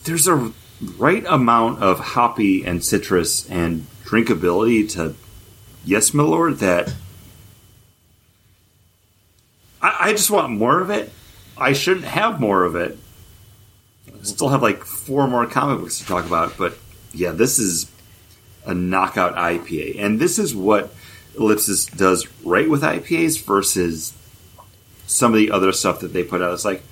[0.04, 0.52] There's a
[0.98, 5.16] right amount of hoppy and citrus and drinkability to
[5.84, 6.58] yes, my lord.
[6.58, 6.94] That
[9.82, 11.12] I, I just want more of it.
[11.58, 12.98] I shouldn't have more of it.
[14.24, 16.78] Still have like four more comic books to talk about, but
[17.14, 17.92] yeah, this is
[18.66, 20.94] a knockout IPA, and this is what
[21.38, 24.14] Ellipsis does right with IPAs versus
[25.08, 26.54] some of the other stuff that they put out.
[26.54, 26.84] It's like,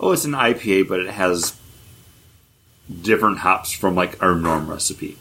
[0.00, 1.54] oh, it's an IPA, but it has
[3.00, 5.16] different hops from like our norm recipe.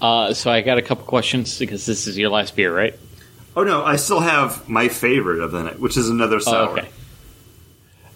[0.00, 2.94] Uh, so I got a couple questions because this is your last beer, right?
[3.56, 6.78] Oh no, I still have my favorite of the night, which is another Oh, sour.
[6.78, 6.88] okay.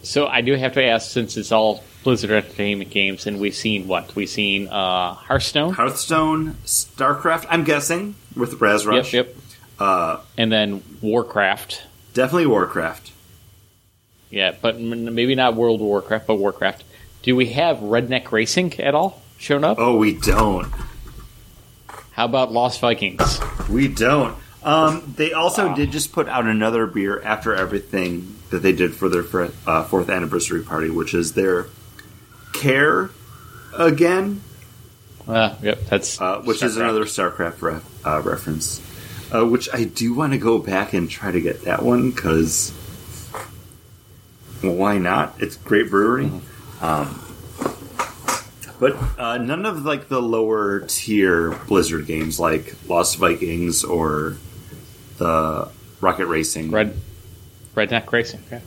[0.03, 3.89] So I do have to ask, since it's all Blizzard Entertainment games, and we've seen
[3.89, 5.73] what we've seen, uh, Hearthstone.
[5.73, 7.47] Hearthstone, StarCraft.
[7.51, 9.13] I'm guessing with Raz Yep, Rush.
[9.15, 9.37] yep.
[9.79, 11.83] Uh, And then Warcraft.
[12.13, 13.11] definitely Warcraft.
[14.31, 16.85] Yeah, but m- maybe not World of Warcraft, but Warcraft.
[17.23, 19.79] Do we have Redneck Racing at all shown up?
[19.81, 20.71] Oh, we don't.
[22.13, 23.41] How about Lost Vikings?
[23.69, 24.37] We don't.
[24.63, 29.09] Um, they also did just put out another beer after everything that they did for
[29.09, 31.67] their uh, fourth anniversary party, which is their
[32.55, 33.11] Care
[33.77, 34.41] again,
[35.27, 38.81] Uh, yep, that's uh, which is another StarCraft ref- uh, reference.
[39.35, 42.73] Uh, which I do want to go back and try to get that one because
[44.63, 45.35] well, why not?
[45.41, 46.31] It's great brewery.
[46.81, 47.21] Um,
[48.79, 54.37] but uh, none of like the lower tier Blizzard games like Lost Vikings or
[55.19, 55.69] the
[56.01, 56.71] Rocket Racing.
[56.71, 56.97] Red
[57.75, 58.43] Redneck Racing.
[58.51, 58.61] Yeah.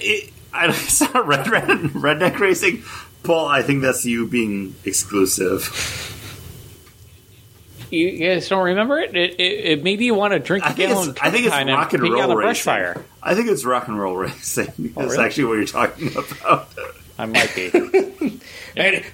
[0.00, 2.82] It, I, it's not Red, Red Redneck Racing.
[3.22, 5.68] Paul, I think that's you being exclusive.
[7.90, 9.16] You guys don't remember it?
[9.16, 11.46] It, it, it made you want to drink I a think gallon it's, I think
[11.46, 12.62] it's rock and pee roll on racing.
[12.62, 13.04] fire.
[13.22, 14.68] I think it's rock and roll racing.
[14.68, 14.72] Oh,
[15.02, 15.24] that's really?
[15.24, 16.68] actually what you're talking about.
[17.18, 18.40] I might be.
[18.76, 19.04] And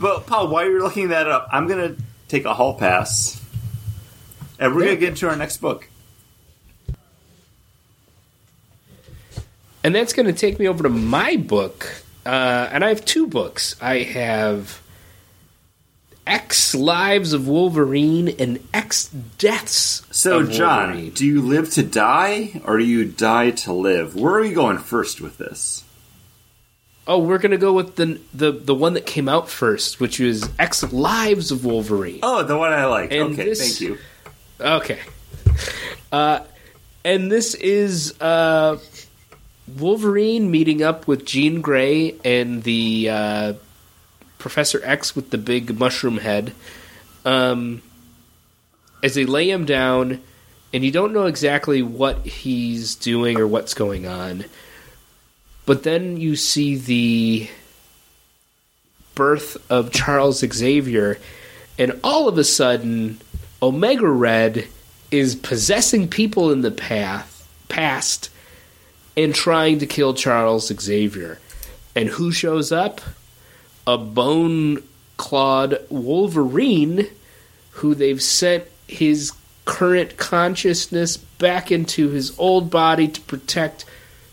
[0.00, 1.94] But Paul, while you're looking that up, I'm gonna
[2.26, 3.40] take a hall pass,
[4.58, 5.88] and we're gonna get into our next book.
[9.84, 12.03] and that's going to take me over to my book.
[12.26, 13.76] Uh, and I have two books.
[13.80, 14.80] I have
[16.26, 20.02] X Lives of Wolverine and X Deaths.
[20.10, 24.16] So, John, do you live to die, or do you die to live?
[24.16, 25.84] Where are you going first with this?
[27.06, 30.48] oh, we're gonna go with the the the one that came out first, which was
[30.58, 32.20] X Lives of Wolverine.
[32.22, 33.12] Oh, the one I like.
[33.12, 33.98] And okay, this- thank you.
[34.60, 35.00] Okay.
[36.10, 36.40] Uh,
[37.04, 38.78] and this is uh,
[39.66, 43.52] Wolverine meeting up with Jean Grey and the uh,
[44.38, 46.52] Professor X with the big mushroom head.
[47.24, 47.82] Um,
[49.02, 50.22] as they lay him down,
[50.72, 54.44] and you don't know exactly what he's doing or what's going on.
[55.66, 57.48] But then you see the
[59.14, 61.18] birth of Charles Xavier,
[61.78, 63.20] and all of a sudden,
[63.62, 64.66] Omega Red
[65.10, 68.30] is possessing people in the path, past
[69.16, 71.38] and trying to kill Charles Xavier.
[71.94, 73.00] And who shows up?
[73.86, 74.82] A bone
[75.16, 77.08] clawed Wolverine
[77.74, 79.32] who they've sent his
[79.64, 83.84] current consciousness back into his old body to protect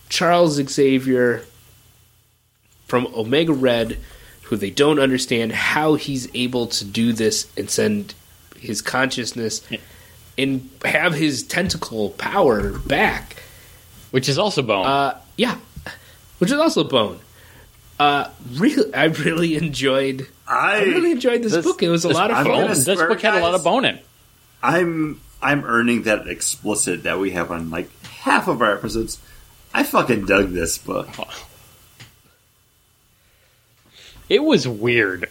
[0.09, 1.43] Charles Xavier
[2.85, 3.97] from Omega Red,
[4.43, 8.13] who they don't understand how he's able to do this and send
[8.59, 9.61] his consciousness
[10.37, 13.41] and have his tentacle power back.
[14.11, 14.85] Which is also Bone.
[14.85, 15.57] Uh, yeah,
[16.37, 17.19] which is also Bone.
[17.99, 20.27] Uh, really, I really enjoyed.
[20.47, 21.81] I, I really enjoyed this, This- book.
[21.83, 22.67] It was a this- lot of I'm fun.
[22.67, 23.99] this swear, book had a lot of bone in.
[24.63, 29.19] I'm I'm earning that explicit that we have on like half of our episodes.
[29.73, 31.07] I fucking dug this book.
[34.29, 35.29] It was weird.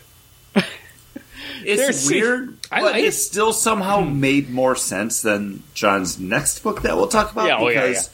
[1.62, 6.60] It's There's- weird, I but like- it still somehow made more sense than John's next
[6.60, 7.46] book that we'll talk about.
[7.48, 8.10] Yeah, oh, yeah, because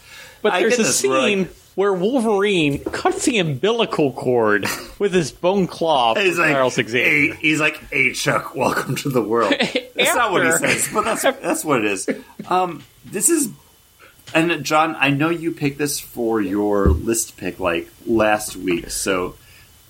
[0.50, 4.64] But I there's a scene like- where Wolverine cuts the umbilical cord
[4.98, 7.04] with his bone claw He's like, Charles Xavier.
[7.04, 9.52] hey, he's like, hey, Chuck, welcome to the world.
[9.94, 12.08] That's not what he says, but that's that's what it is.
[12.48, 13.48] Um, this is,
[14.34, 19.36] and John, I know you picked this for your list pick like last week, so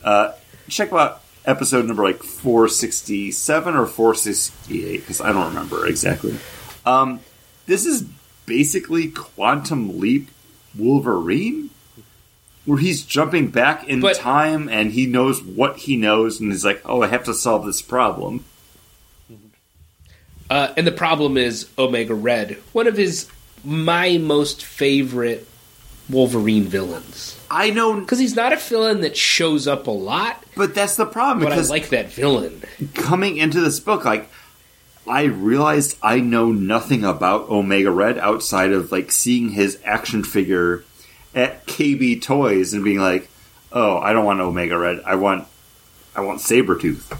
[0.04, 0.32] uh,
[0.68, 5.48] check out episode number like four sixty seven or four sixty eight because I don't
[5.48, 6.36] remember exactly.
[6.84, 7.20] Um,
[7.66, 8.02] this is
[8.46, 10.28] basically Quantum Leap
[10.78, 11.70] Wolverine
[12.64, 16.64] where he's jumping back in But- time and he knows what he knows and he's
[16.64, 18.44] like, "Oh, I have to solve this problem."
[20.48, 23.28] Uh, and the problem is Omega Red, one of his
[23.64, 25.46] my most favorite
[26.08, 30.72] Wolverine villains, I know, because he's not a villain that shows up a lot, but
[30.72, 32.62] that's the problem but I like that villain.
[32.94, 34.30] coming into this book, like
[35.08, 40.84] I realized I know nothing about Omega Red outside of like seeing his action figure
[41.34, 43.28] at KB Toys and being like,
[43.72, 45.00] "Oh, I don't want Omega Red.
[45.04, 45.46] I want,
[46.14, 47.16] I want Sabretooth."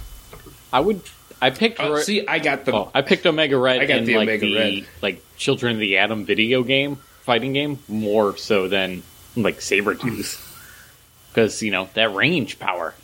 [0.72, 1.00] I would.
[1.40, 1.80] I picked.
[1.80, 4.16] Oh, Ro- see, I got the oh, I picked Omega Red I got in the
[4.16, 4.86] like Omega the Red.
[5.02, 9.02] like Children of the Atom video game fighting game more so than
[9.36, 10.42] like Sabretooth.
[11.36, 12.94] Because you know that range power.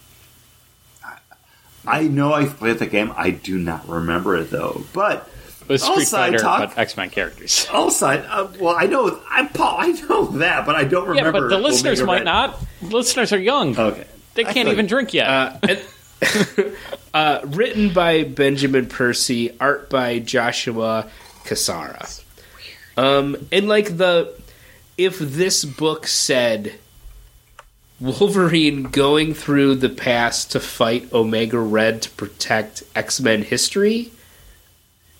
[1.86, 3.12] I know I played the game.
[3.16, 5.28] I do not remember it though, but.
[5.62, 7.66] It was Street Also, I Fighter, talk- but X Men characters.
[7.72, 11.14] Also, uh, well, I know, I Paul, I know that, but I don't remember.
[11.14, 11.48] Yeah, remember.
[11.50, 12.24] but the listeners Omega might Red.
[12.24, 12.60] not.
[12.92, 13.78] listeners are young.
[13.78, 15.28] Okay, they I can't thought- even drink yet.
[15.28, 15.80] Uh, and-
[17.14, 21.08] uh, written by Benjamin Percy, art by Joshua
[21.44, 22.22] Cassara.
[22.96, 24.34] Um, and like the,
[24.98, 26.72] if this book said
[28.02, 34.10] Wolverine going through the past to fight Omega Red to protect X Men history,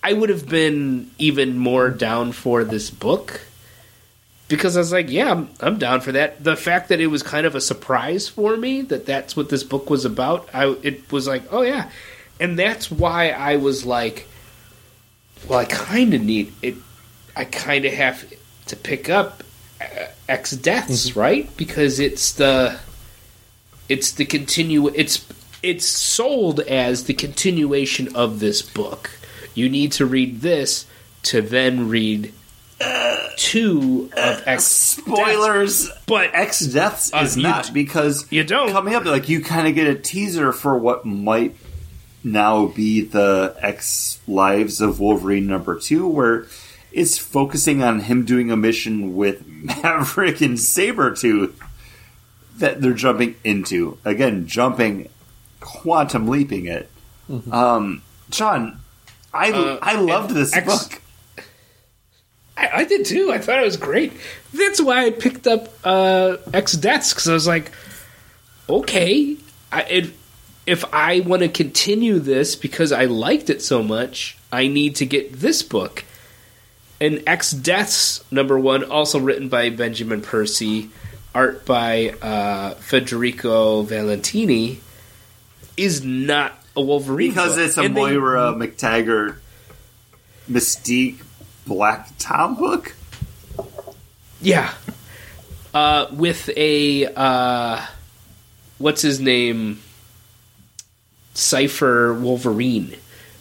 [0.03, 3.43] I would have been even more down for this book
[4.49, 6.43] because I was like, yeah, I'm, I'm down for that.
[6.43, 9.63] The fact that it was kind of a surprise for me that that's what this
[9.63, 11.89] book was about, I it was like, oh yeah,
[12.41, 14.27] and that's why I was like,
[15.49, 16.75] well, I kind of need it.
[17.37, 18.29] I kind of have
[18.67, 19.45] to pick up
[19.81, 21.55] uh, X Deaths, right?
[21.57, 22.79] Because it's the
[23.89, 25.27] it's the continue it's
[25.63, 29.11] it's sold as the continuation of this book.
[29.55, 30.87] You need to read this
[31.25, 32.33] to then read
[33.37, 38.71] two of X Spoilers, but X Deaths Uh, is not d- because you don't.
[38.73, 39.05] coming up.
[39.05, 41.55] Like you kind of get a teaser for what might
[42.25, 46.47] now be the X Lives of Wolverine number two, where
[46.93, 51.55] it's focusing on him doing a mission with Maverick and Sabretooth
[52.59, 53.99] that they're jumping into.
[54.05, 55.09] Again, jumping,
[55.61, 56.91] quantum leaping it.
[57.51, 58.81] Um, John,
[59.33, 59.71] I Mm-hmm.
[59.71, 61.03] Uh, I loved this X- book.
[62.57, 63.33] I, I did too.
[63.33, 64.13] I thought it was great.
[64.53, 67.73] That's why I picked up uh, X Deaths because I was like,
[68.69, 69.37] okay,
[69.73, 70.11] I, it,
[70.67, 75.07] if I want to continue this because I liked it so much, I need to
[75.07, 76.05] get this book.
[77.03, 80.89] And X Deaths number one, also written by Benjamin Percy,
[81.35, 84.79] art by uh, Federico Valentini,
[85.77, 87.67] is not a Wolverine because book.
[87.67, 89.37] it's a And they- Moira MacTaggert
[90.49, 91.19] Mystique
[91.67, 92.95] Black Tom book.
[94.41, 94.73] Yeah.
[95.75, 97.85] Uh, with a uh,
[98.79, 99.81] what's his name?
[101.35, 102.95] Cipher Wolverine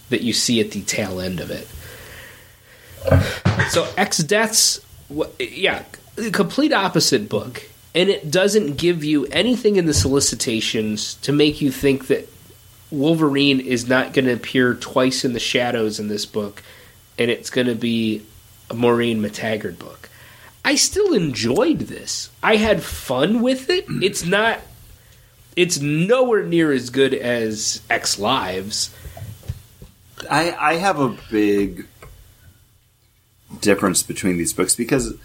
[0.10, 1.68] that you see at the tail end of it.
[3.70, 4.82] So X Deaths,
[5.40, 5.84] yeah,
[6.16, 7.64] the complete opposite book,
[7.96, 12.28] and it doesn't give you anything in the solicitations to make you think that
[12.92, 16.62] Wolverine is not going to appear twice in the shadows in this book,
[17.18, 18.26] and it's going to be
[18.70, 20.10] a Maureen MacTaggert book.
[20.64, 22.30] I still enjoyed this.
[22.44, 23.88] I had fun with it.
[23.88, 24.04] Mm.
[24.04, 24.60] It's not.
[25.56, 28.94] It's nowhere near as good as X Lives.
[30.30, 31.88] I, I have a big
[33.60, 35.16] difference between these books because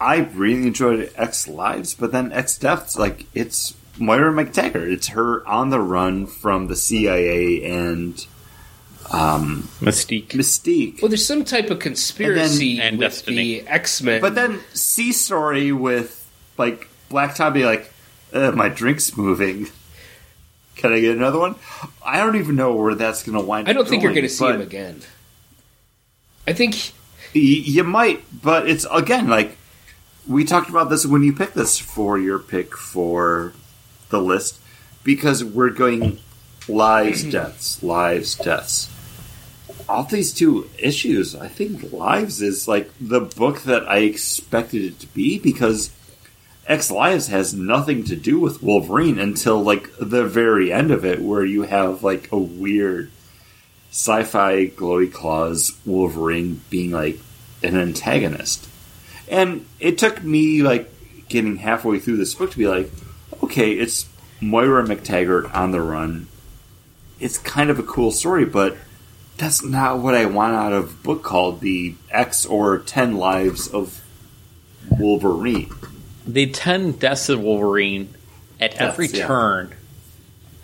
[0.00, 4.90] I really enjoyed X Lives, but then X Deaths, like it's Moira MacTaggert.
[4.92, 8.26] It's her on the run from the CIA and
[9.10, 10.28] um, Mystique.
[10.28, 11.00] Mystique.
[11.02, 13.60] Well, there's some type of conspiracy And with Destiny.
[13.60, 14.20] the X Men.
[14.20, 16.28] But then C story with
[16.58, 17.92] like Black Tom be like,
[18.32, 19.68] uh, my drink's moving.
[20.76, 21.54] Can I get another one?
[22.04, 23.68] I don't even know where that's going to wind.
[23.68, 23.70] Up.
[23.70, 25.02] I don't up think you're going, going to see him again.
[26.46, 26.92] I think
[27.34, 29.56] y- you might, but it's again like
[30.26, 33.52] we talked about this when you picked this for your pick for
[34.10, 34.58] the list
[35.02, 36.18] because we're going
[36.68, 38.90] lives, deaths, lives, deaths.
[39.88, 45.00] All these two issues, I think Lives is like the book that I expected it
[45.00, 45.90] to be because
[46.66, 51.20] X Lives has nothing to do with Wolverine until like the very end of it,
[51.20, 53.10] where you have like a weird
[53.90, 57.18] sci-fi glowy claws Wolverine being like
[57.64, 58.68] an antagonist.
[59.28, 60.90] And it took me like
[61.28, 62.90] getting halfway through this book to be like,
[63.42, 64.08] okay, it's
[64.40, 66.28] Moira MacTaggert on the run.
[67.18, 68.76] It's kind of a cool story, but
[69.36, 73.68] that's not what I want out of a book called The X or Ten Lives
[73.68, 74.02] of
[74.98, 75.72] Wolverine.
[76.26, 78.12] the 10 deaths of Wolverine,
[78.60, 79.26] at Deaths, every yeah.
[79.26, 79.74] turn,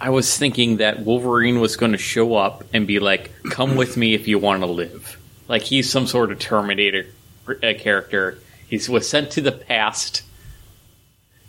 [0.01, 3.97] I was thinking that Wolverine was going to show up and be like, come with
[3.97, 5.19] me if you want to live.
[5.51, 7.07] Like he's some sort of Terminator
[7.49, 8.39] uh, character.
[8.69, 10.23] He was sent to the past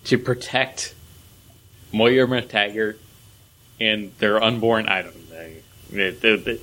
[0.06, 0.95] to protect
[1.94, 2.95] Moira MacTaggert
[3.80, 4.88] and their unborn.
[4.88, 5.49] I don't know.
[5.91, 6.60] The, the,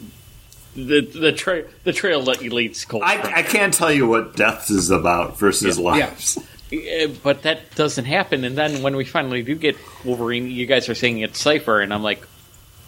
[0.75, 4.69] the, the, tra- the trail that leads Cold I, I can't tell you what death
[4.69, 5.85] is about versus Yeah.
[5.85, 6.39] Lives.
[6.73, 8.43] Uh, but that doesn't happen.
[8.43, 11.95] And then when we finally do get Wolverine, you guys are saying it's Cipher, and
[11.95, 12.27] I'm like,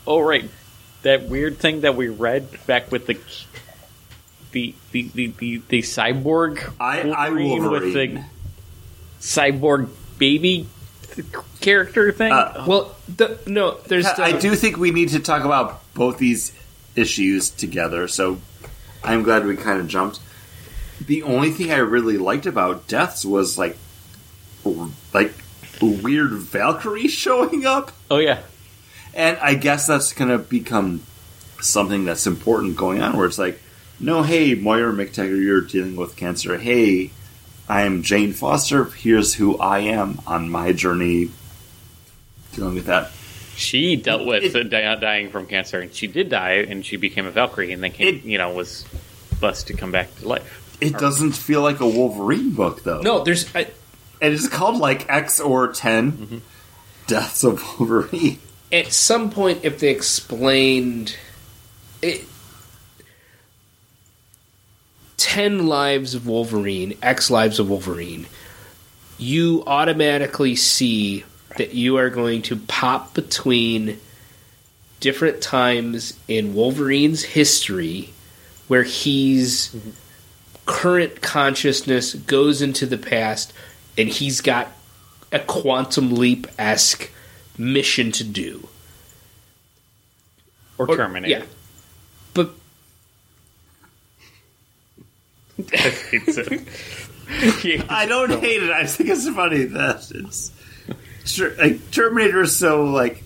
[0.08, 0.50] oh right,
[1.02, 3.16] that weird thing that we read back with the
[4.52, 7.70] the the the, the, the cyborg I, I Wolverine.
[7.70, 8.24] with the
[9.20, 10.66] cyborg baby
[11.60, 12.32] character thing.
[12.32, 16.18] Uh, well, the, no, there's the, I do think we need to talk about both
[16.18, 16.52] these
[16.96, 18.08] issues together.
[18.08, 18.40] So
[19.02, 20.20] I'm glad we kind of jumped.
[21.00, 23.76] The only thing I really liked about Deaths was like,
[25.14, 25.32] like
[25.80, 28.40] weird Valkyrie showing up, oh yeah,
[29.14, 31.02] and I guess that's going to become
[31.60, 33.16] something that's important going on.
[33.16, 33.60] Where it's like,
[34.00, 36.58] no, hey, Moira MacTaggert, you're dealing with cancer.
[36.58, 37.10] Hey,
[37.68, 38.84] I am Jane Foster.
[38.84, 41.30] Here's who I am on my journey
[42.52, 43.10] dealing with that.
[43.56, 47.26] she dealt with It- di- dying from cancer, and she did die, and she became
[47.26, 48.84] a Valkyrie, and then came, It- you know was
[49.38, 50.78] blessed to come back to life.
[50.80, 53.02] It doesn't feel like a Wolverine book, though.
[53.02, 53.66] no, there's I,
[54.22, 56.38] it's called like X or 10 mm-hmm.
[57.06, 58.38] Deaths of Wolverine.
[58.72, 61.16] at some point if they explained
[62.02, 62.24] it.
[65.20, 68.26] 10 lives of Wolverine, X lives of Wolverine,
[69.18, 71.24] you automatically see
[71.58, 74.00] that you are going to pop between
[74.98, 78.10] different times in Wolverine's history
[78.66, 79.76] where he's
[80.64, 83.52] current consciousness goes into the past
[83.98, 84.68] and he's got
[85.32, 87.10] a quantum leap esque
[87.58, 88.66] mission to do.
[90.78, 91.40] Or, Or- Terminator.
[91.40, 91.44] Yeah.
[97.88, 98.70] I don't hate it.
[98.70, 100.50] I think it's funny that it's.
[101.58, 103.22] Like, Terminator is so, like,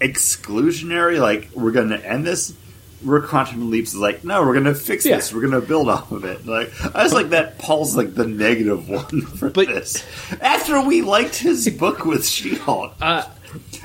[0.00, 1.18] exclusionary.
[1.20, 2.54] Like, we're going to end this.
[3.02, 5.16] Where Quantum Leaps is like, no, we're going to fix Yeah.
[5.16, 5.32] this.
[5.32, 6.46] We're going to build off of it.
[6.46, 10.02] Like, I was like, that Paul's like the negative one for But- this.
[10.40, 12.94] After we liked his book with She-Hulk.
[13.02, 13.24] uh,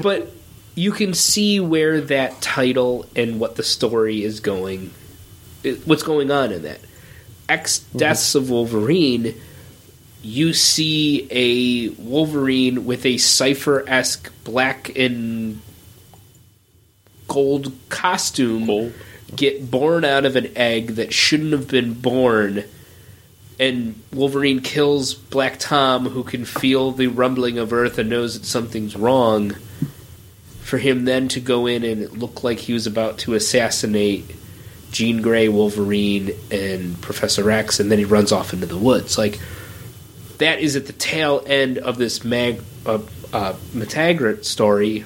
[0.01, 0.31] but
[0.75, 4.91] you can see where that title and what the story is going,
[5.83, 6.79] what's going on in that.
[7.49, 9.35] X Deaths of Wolverine
[10.21, 15.61] you see a Wolverine with a cipher esque black and
[17.27, 18.93] gold costume Gold.
[19.35, 22.63] get born out of an egg that shouldn't have been born.
[23.59, 28.45] And Wolverine kills Black Tom, who can feel the rumbling of Earth and knows that
[28.45, 29.51] something's wrong.
[30.61, 34.33] For him then to go in and look like he was about to assassinate
[34.91, 39.17] Jean Grey, Wolverine, and Professor X, and then he runs off into the woods.
[39.17, 39.39] Like
[40.39, 42.99] that is at the tail end of this Mag uh,
[43.33, 43.55] uh,
[44.41, 45.05] story.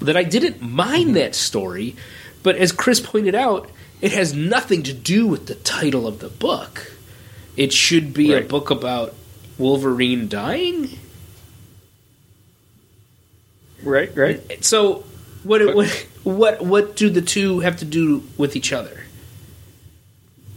[0.00, 1.96] That I didn't mind that story,
[2.42, 3.70] but as Chris pointed out,
[4.02, 6.92] it has nothing to do with the title of the book.
[7.56, 9.14] It should be a book about
[9.56, 10.90] Wolverine dying.
[13.82, 14.64] Right, right.
[14.64, 15.04] So,
[15.44, 19.04] what it what what what do the two have to do with each other?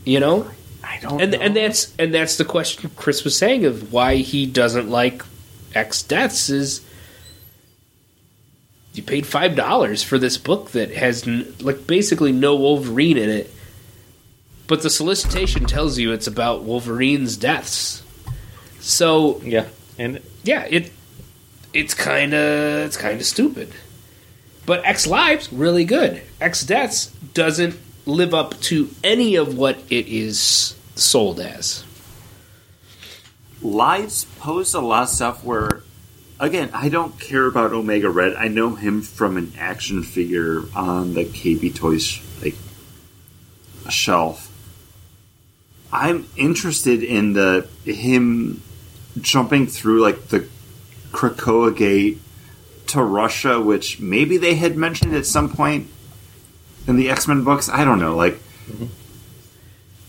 [0.03, 0.49] You know,
[0.83, 1.37] I don't and know.
[1.37, 5.23] and that's and that's the question Chris was saying of why he doesn't like
[5.75, 6.81] X deaths is
[8.95, 13.29] you paid five dollars for this book that has n- like basically no Wolverine in
[13.29, 13.53] it,
[14.65, 18.01] but the solicitation tells you it's about Wolverine's deaths.
[18.79, 19.67] So yeah,
[19.99, 20.91] and yeah, it
[21.75, 23.71] it's kind of it's kind of stupid.
[24.69, 26.21] But X Lives really good.
[26.39, 27.75] X Deaths doesn't
[28.05, 31.83] live up to any of what it is sold as.
[33.63, 35.81] Lives post a lot of stuff where,
[36.39, 38.35] again, I don't care about Omega Red.
[38.35, 42.53] I know him from an action figure on the KB Toys like
[43.89, 44.51] shelf.
[45.91, 48.61] I'm interested in the him
[49.19, 50.47] jumping through like the
[51.11, 52.19] Krakoa Gate
[52.89, 55.87] to Russia, which maybe they had mentioned at some point
[56.87, 57.69] in the X Men books.
[57.69, 58.39] I don't know, like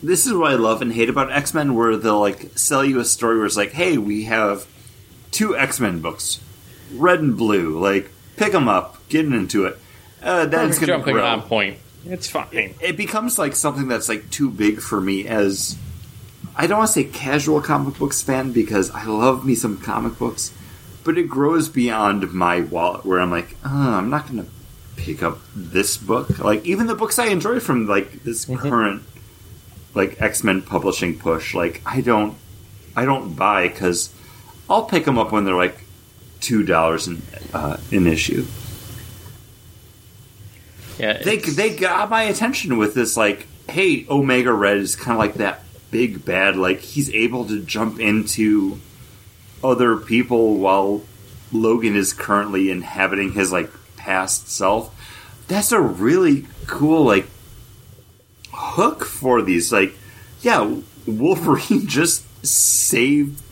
[0.02, 3.01] this is what I love and hate about X Men, where they'll like sell you
[3.01, 4.66] a story where it's like, "Hey, we have
[5.31, 6.40] two X Men books,
[6.93, 7.78] red and blue.
[7.78, 9.78] Like, pick them up, get into it."
[10.23, 11.24] Uh, going jumping grow.
[11.24, 11.78] on point.
[12.07, 12.74] It's fine.
[12.81, 15.77] It becomes like something that's like too big for me as
[16.57, 20.19] I don't want to say casual comic books fan because I love me some comic
[20.19, 20.52] books,
[21.05, 24.51] but it grows beyond my wallet where I'm like, oh, I'm not going to
[24.97, 26.39] pick up this book.
[26.39, 29.02] Like even the books I enjoy from like this current
[29.94, 32.36] like X Men publishing push, like I don't,
[32.94, 34.12] I don't buy because
[34.68, 35.85] I'll pick them up when they're like
[36.40, 37.22] two dollars an
[37.52, 38.44] uh, an issue.
[40.98, 45.18] Yeah, They they got my attention with this like, hey, Omega Red is kind of
[45.18, 46.56] like that big bad.
[46.56, 48.78] Like he's able to jump into
[49.62, 51.03] other people while
[51.53, 54.95] Logan is currently inhabiting his like past self.
[55.49, 57.27] That's a really cool like
[58.53, 59.73] hook for these.
[59.73, 59.95] Like,
[60.41, 63.43] yeah, Wolverine just saved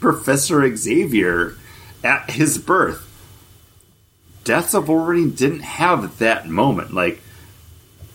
[0.00, 1.56] Professor Xavier
[2.02, 3.08] at his birth.
[4.44, 6.92] Deaths of Wolverine didn't have that moment.
[6.92, 7.20] Like,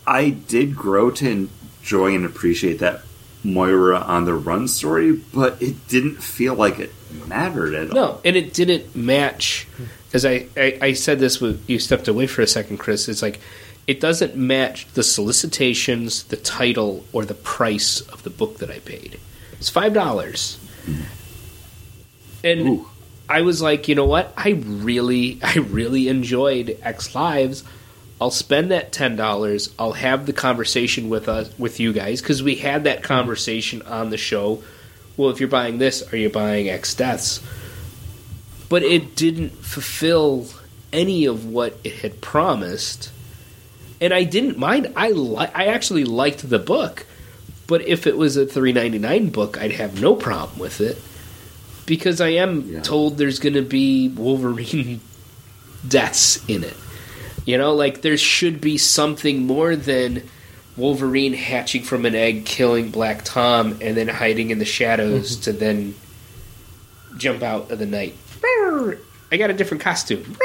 [0.06, 1.48] I did grow to
[1.82, 3.02] enjoy and appreciate that
[3.44, 6.92] Moira on the run story, but it didn't feel like it
[7.26, 7.94] mattered at all.
[7.94, 9.66] No, and it didn't match.
[10.06, 13.08] Because I, I, I said this with you stepped away for a second, Chris.
[13.08, 13.40] It's like
[13.86, 18.80] it doesn't match the solicitations, the title, or the price of the book that I
[18.80, 19.18] paid.
[19.52, 20.58] It's five dollars,
[22.42, 22.88] and Ooh.
[23.28, 24.32] I was like, you know what?
[24.36, 27.64] I really, I really enjoyed X Lives.
[28.20, 29.72] I'll spend that ten dollars.
[29.78, 34.10] I'll have the conversation with us, with you guys, because we had that conversation on
[34.10, 34.62] the show.
[35.16, 37.40] Well, if you're buying this, are you buying X Deaths?
[38.68, 40.46] But it didn't fulfill
[40.92, 43.10] any of what it had promised,
[44.00, 44.92] and I didn't mind.
[44.96, 47.06] I li- I actually liked the book,
[47.66, 50.98] but if it was a three ninety nine book, I'd have no problem with it
[51.86, 52.80] because I am Yeah.
[52.82, 55.00] told there's going to be Wolverine
[55.88, 56.76] deaths in it.
[57.48, 60.22] You know, like there should be something more than
[60.76, 65.54] Wolverine hatching from an egg, killing Black Tom, and then hiding in the shadows to
[65.54, 65.94] then
[67.16, 68.14] jump out of the night.
[69.32, 70.36] I got a different costume.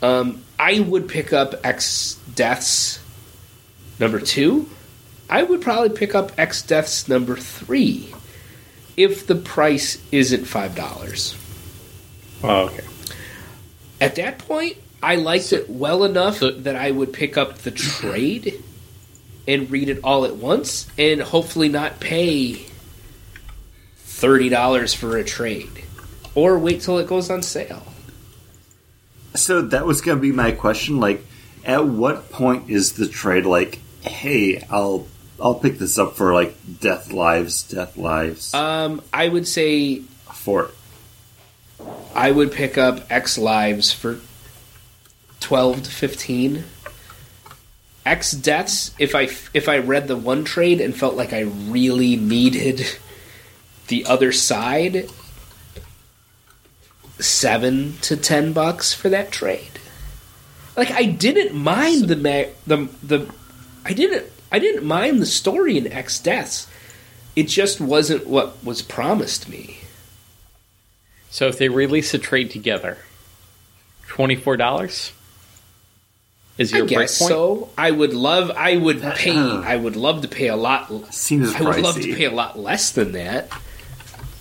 [0.00, 2.98] Um, I would pick up X Deaths
[4.00, 4.70] number two.
[5.28, 8.14] I would probably pick up X Deaths number three
[8.96, 11.36] if the price isn't five dollars.
[12.42, 12.84] oh, okay.
[14.02, 17.70] At that point, I liked it well enough so- that I would pick up the
[17.70, 18.62] trade
[19.46, 22.66] and read it all at once, and hopefully not pay
[23.96, 25.70] thirty dollars for a trade,
[26.34, 27.82] or wait till it goes on sale.
[29.34, 31.00] So that was going to be my question.
[31.00, 31.24] Like,
[31.64, 35.06] at what point is the trade like, hey, I'll
[35.40, 40.00] I'll pick this up for like Death Lives, Death Lives Um, I would say
[40.32, 40.70] for
[42.14, 44.20] I would pick up X Lives for
[45.40, 46.64] twelve to fifteen.
[48.04, 52.16] X Deaths, if I if I read the one trade and felt like I really
[52.16, 52.84] needed
[53.86, 55.08] the other side,
[57.18, 59.78] seven to ten bucks for that trade.
[60.76, 63.32] Like I didn't mind the the the
[63.84, 66.66] I didn't I didn't mind the story in X Deaths.
[67.36, 69.78] It just wasn't what was promised me.
[71.32, 72.98] So if they release a trade together,
[74.06, 75.12] twenty four dollars
[76.58, 77.28] is your I guess breakpoint.
[77.28, 77.70] so.
[77.78, 78.50] I would love.
[78.50, 79.34] I would pay.
[79.34, 81.12] uh, I would love to pay a lot.
[81.12, 83.48] seems I would love to pay a lot less than that.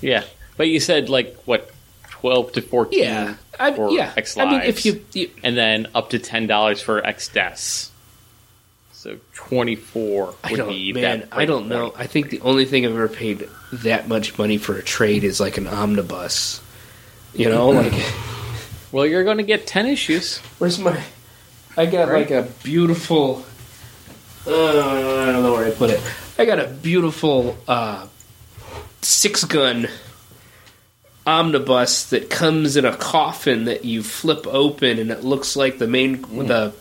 [0.02, 0.26] Yeah,
[0.58, 1.72] but you said like what
[2.10, 4.14] twelve to fourteen Yeah, I, for yeah.
[4.18, 7.30] X I mean, Lives, if you, you and then up to ten dollars for X
[7.30, 7.90] Deaths.
[8.92, 11.22] So twenty four I would don't, be man.
[11.22, 11.30] that.
[11.32, 11.94] I don't know.
[11.96, 15.40] I think the only thing I've ever paid that much money for a trade is
[15.40, 16.60] like an omnibus.
[17.34, 17.94] You know, like
[18.92, 20.40] Well, you're going to get ten issues.
[20.60, 21.02] where's my?
[21.78, 22.30] I got Right.
[22.30, 23.46] like a beautiful.
[24.46, 26.02] Uh, I don't know where I put it.
[26.38, 28.08] I got a beautiful uh,
[29.02, 29.88] Sixth Gun
[31.26, 35.88] omnibus that comes in a coffin that you flip open, and it looks like the
[35.88, 36.74] main the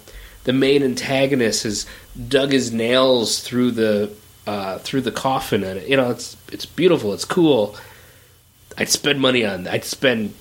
[0.45, 1.87] the main antagonist has
[2.29, 4.11] dug his nails through the
[4.47, 7.77] uh, through the coffin, and you know it's it's beautiful, it's cool.
[8.81, 9.69] I'd spend money on.
[9.69, 10.35] I'd spend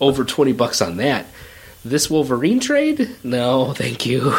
[0.00, 1.26] over twenty bucks on that.
[1.84, 3.16] This Wolverine trade?
[3.22, 4.34] No, thank you.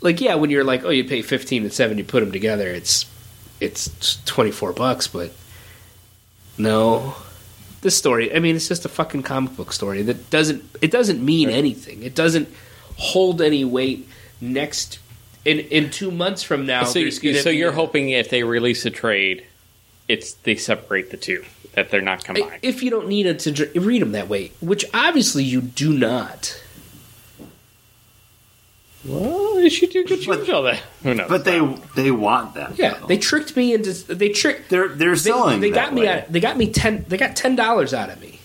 [0.00, 2.66] Like yeah, when you're like, oh, you pay fifteen and seven, you put them together,
[2.66, 3.06] it's
[3.60, 5.32] it's twenty four bucks, but
[6.58, 7.14] no.
[7.82, 11.24] This story, I mean, it's just a fucking comic book story that doesn't it doesn't
[11.24, 12.04] mean anything.
[12.04, 12.48] It doesn't
[12.96, 14.08] hold any weight
[14.40, 15.00] next
[15.44, 16.84] in in two months from now.
[16.84, 19.44] So, so you're hoping if they release a trade,
[20.08, 22.58] it's they separate the two that they're not combined.
[22.62, 25.92] if you don't need it to dr- read them that way, which obviously you do
[25.92, 26.60] not.
[29.04, 30.80] well, they should do good change all that.
[31.02, 31.28] Who knows?
[31.28, 31.60] But they
[31.96, 32.78] they want that.
[32.78, 33.06] Yeah, though.
[33.06, 35.60] they tricked me into they tricked they're they're they, selling.
[35.60, 36.08] they that got me way.
[36.08, 38.38] out, they got me ten they got ten dollars out of me.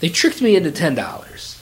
[0.00, 1.60] They tricked me into ten dollars.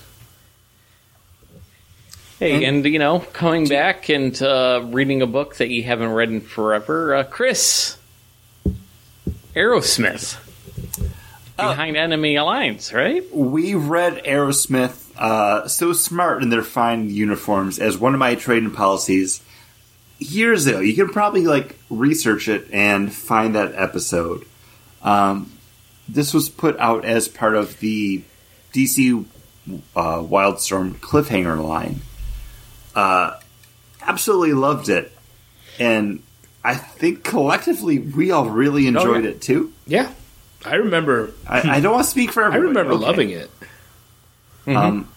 [2.39, 6.09] Hey, And- and, you know, coming back and uh, reading a book that you haven't
[6.09, 7.99] read in forever, uh, Chris
[9.55, 10.39] Arrowsmith
[11.59, 11.69] Oh.
[11.69, 13.23] behind Enemy Alliance, right?
[13.35, 18.71] We read Arrowsmith uh, so smart in their fine uniforms as one of my trading
[18.71, 19.43] policies
[20.19, 20.81] years ago.
[20.81, 24.47] You can probably like research it and find that episode.
[25.03, 25.53] Um,
[26.09, 28.23] this was put out as part of the
[28.73, 29.25] DC
[29.95, 32.01] uh, Wildstorm cliffhanger line.
[32.95, 33.39] Uh,
[34.01, 35.13] absolutely loved it,
[35.79, 36.23] and
[36.63, 39.31] I think collectively we all really enjoyed yeah.
[39.31, 39.73] it too.
[39.87, 40.13] Yeah,
[40.65, 41.33] I remember.
[41.47, 42.77] I, I don't want to speak for everyone.
[42.77, 43.05] I remember Okay.
[43.07, 43.51] loving it.
[44.67, 45.09] Um,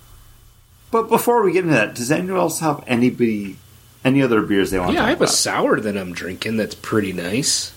[0.89, 3.57] but before we get into that, does anyone else have anybody,
[4.05, 6.57] any other beers they want Yeah, to I talk have a sour that I'm drinking
[6.57, 7.73] that's pretty nice.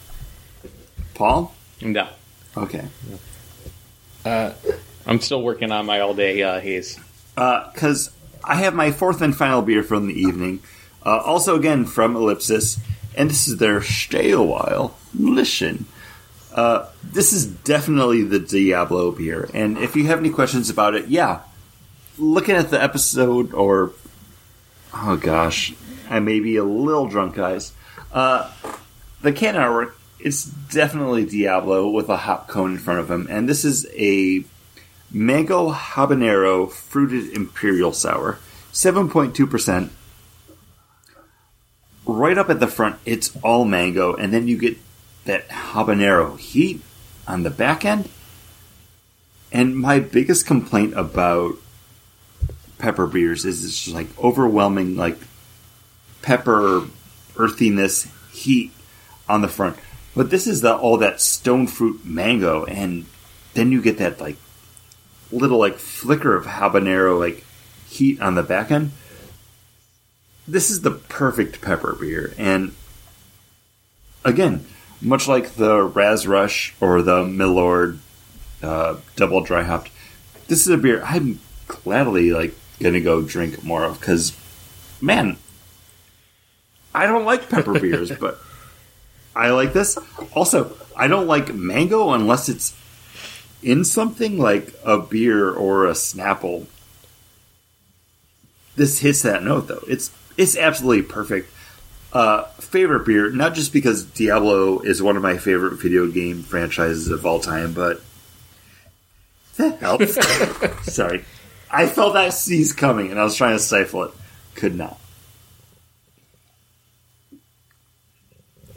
[1.15, 1.55] Paul?
[1.83, 2.09] No.
[2.57, 2.85] Okay.
[4.25, 4.53] Uh,
[5.07, 6.99] I'm still working on my all day uh, haze.
[7.35, 8.11] Because
[8.45, 10.61] I have my fourth and final beer from the evening.
[11.05, 12.79] Uh, also, again, from Ellipsis.
[13.17, 15.87] And this is their Stay a While Listen.
[16.53, 19.49] Uh, this is definitely the Diablo beer.
[19.55, 21.41] And if you have any questions about it, yeah.
[22.19, 23.93] Looking at the episode, or.
[24.95, 25.75] Oh gosh.
[26.09, 27.73] I may be a little drunk, guys.
[28.13, 28.51] Uh,
[29.23, 33.27] the can artwork, it's definitely Diablo with a hop cone in front of him.
[33.29, 34.45] And this is a
[35.11, 38.39] mango habanero fruited imperial sour,
[38.73, 39.93] seven point two percent.
[42.07, 44.79] Right up at the front, it's all mango, and then you get
[45.25, 46.81] that habanero heat
[47.27, 48.09] on the back end.
[49.53, 51.57] And my biggest complaint about
[52.79, 55.19] pepper beers is it's just like overwhelming, like
[56.23, 56.85] pepper
[57.37, 58.73] earthiness, heat
[59.29, 59.77] on the front.
[60.15, 63.07] But this is the all that stone fruit mango, and
[63.55, 64.37] then you get that like
[65.33, 67.45] little like flicker of habanero like
[67.89, 68.93] heat on the back end.
[70.49, 72.75] This is the perfect pepper beer, and
[74.25, 74.65] again,
[75.01, 77.99] much like the Raz Rush or the Millord
[78.63, 79.91] uh, double dry hopped,
[80.49, 84.37] this is a beer I'm gladly like gonna go drink more of because,
[85.01, 85.37] man,
[86.95, 88.39] I don't like pepper beers, but
[89.35, 89.99] I like this.
[90.35, 92.75] Also, I don't like mango unless it's
[93.63, 96.67] in something like a beer or a Snapple.
[98.77, 99.83] This hits that note though.
[99.89, 101.51] It's it's absolutely perfect.
[102.13, 107.09] Uh, favorite beer, not just because Diablo is one of my favorite video game franchises
[107.09, 108.01] of all time, but
[109.57, 110.15] that helps.
[110.95, 111.25] Sorry.
[111.71, 114.13] I felt that sneeze coming and I was trying to stifle it.
[114.55, 114.99] Could not.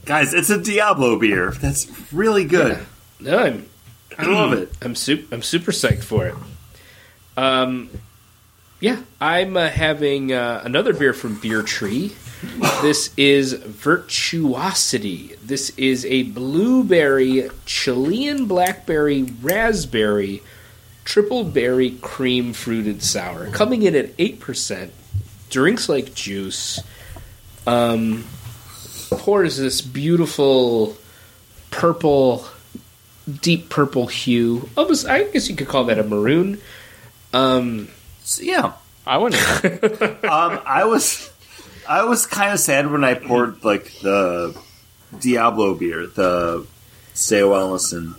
[0.05, 1.51] Guys, it's a Diablo beer.
[1.51, 2.79] That's really good.
[3.19, 3.69] No, I'm
[4.17, 4.69] I love it.
[4.81, 6.35] I'm super I'm super psyched for it.
[7.37, 7.89] Um,
[8.79, 12.15] yeah, I'm uh, having uh, another beer from Beer Tree.
[12.81, 15.35] This is Virtuosity.
[15.43, 20.41] This is a blueberry, Chilean blackberry, raspberry,
[21.03, 24.93] triple berry cream fruited sour, coming in at eight percent.
[25.49, 26.79] Drinks like juice.
[27.67, 28.23] Um,
[29.09, 30.95] pours this beautiful
[31.71, 32.45] purple,
[33.41, 34.69] deep purple hue.
[34.77, 36.61] Almost, I guess you could call that a maroon.
[37.33, 37.89] Um,
[38.29, 38.73] So, yeah.
[39.07, 39.41] I wouldn't.
[40.23, 41.31] Um, I was
[41.87, 44.55] I was kind of sad when I poured like the
[45.19, 46.67] Diablo beer, the
[47.15, 48.13] Sao Ellison.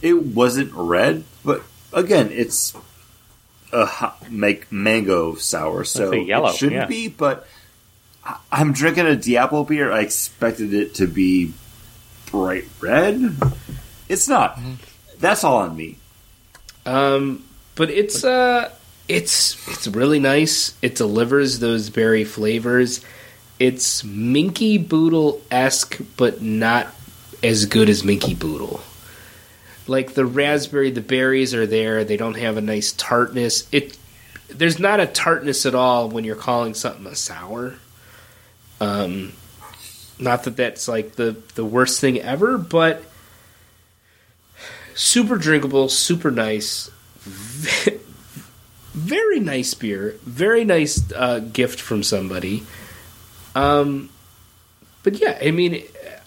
[0.00, 1.62] It wasn't red, but
[1.92, 2.76] again, it's
[3.72, 6.86] a hot, make mango sour, so yellow, it shouldn't yeah.
[6.86, 7.08] be.
[7.08, 7.48] But
[8.24, 9.90] I- I'm drinking a Diablo beer.
[9.90, 11.52] I expected it to be
[12.30, 13.34] bright red.
[14.08, 14.60] It's not.
[15.18, 15.96] That's all on me.
[16.86, 17.44] Um,
[17.74, 18.70] but it's uh,
[19.08, 20.74] it's it's really nice.
[20.82, 23.04] It delivers those berry flavors.
[23.58, 26.88] It's Minky Boodle esque, but not
[27.42, 28.80] as good as Minky Boodle.
[29.86, 32.04] Like the raspberry, the berries are there.
[32.04, 33.68] They don't have a nice tartness.
[33.70, 33.98] It
[34.48, 37.74] there's not a tartness at all when you're calling something a sour.
[38.80, 39.32] Um,
[40.18, 43.02] not that that's like the the worst thing ever, but
[44.94, 46.90] super drinkable, super nice,
[48.94, 52.62] very nice beer, very nice uh, gift from somebody.
[53.54, 54.10] Um,
[55.02, 55.82] but yeah, I mean,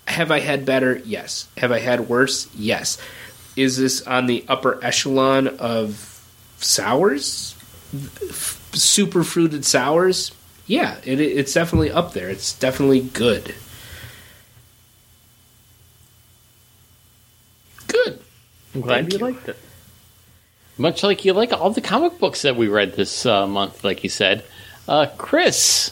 [0.08, 1.02] have I had better?
[1.06, 1.48] Yes.
[1.58, 2.48] Have I had worse?
[2.56, 2.98] Yes.
[3.56, 6.24] Is this on the upper echelon of
[6.58, 7.56] sours?
[7.94, 10.32] F- super fruited sours?
[10.68, 12.30] Yeah, it, it's definitely up there.
[12.30, 13.56] It's definitely good.
[17.88, 18.20] Good.
[18.76, 19.26] I'm glad Thank you you.
[19.26, 19.58] liked it.
[20.78, 24.04] Much like you like all the comic books that we read this uh, month, like
[24.04, 24.44] you said.
[24.88, 25.92] Uh, Chris,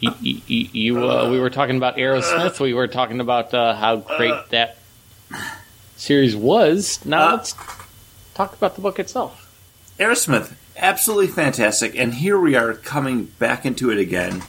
[0.00, 2.58] you, you, you, you, uh, we were talking about Arrowsmith.
[2.60, 4.76] We were talking about uh, how great that
[5.96, 7.04] series was.
[7.04, 7.54] Now Uh, let's
[8.34, 9.42] talk about the book itself.
[9.98, 11.96] Arrowsmith, absolutely fantastic.
[11.96, 14.42] And here we are coming back into it again,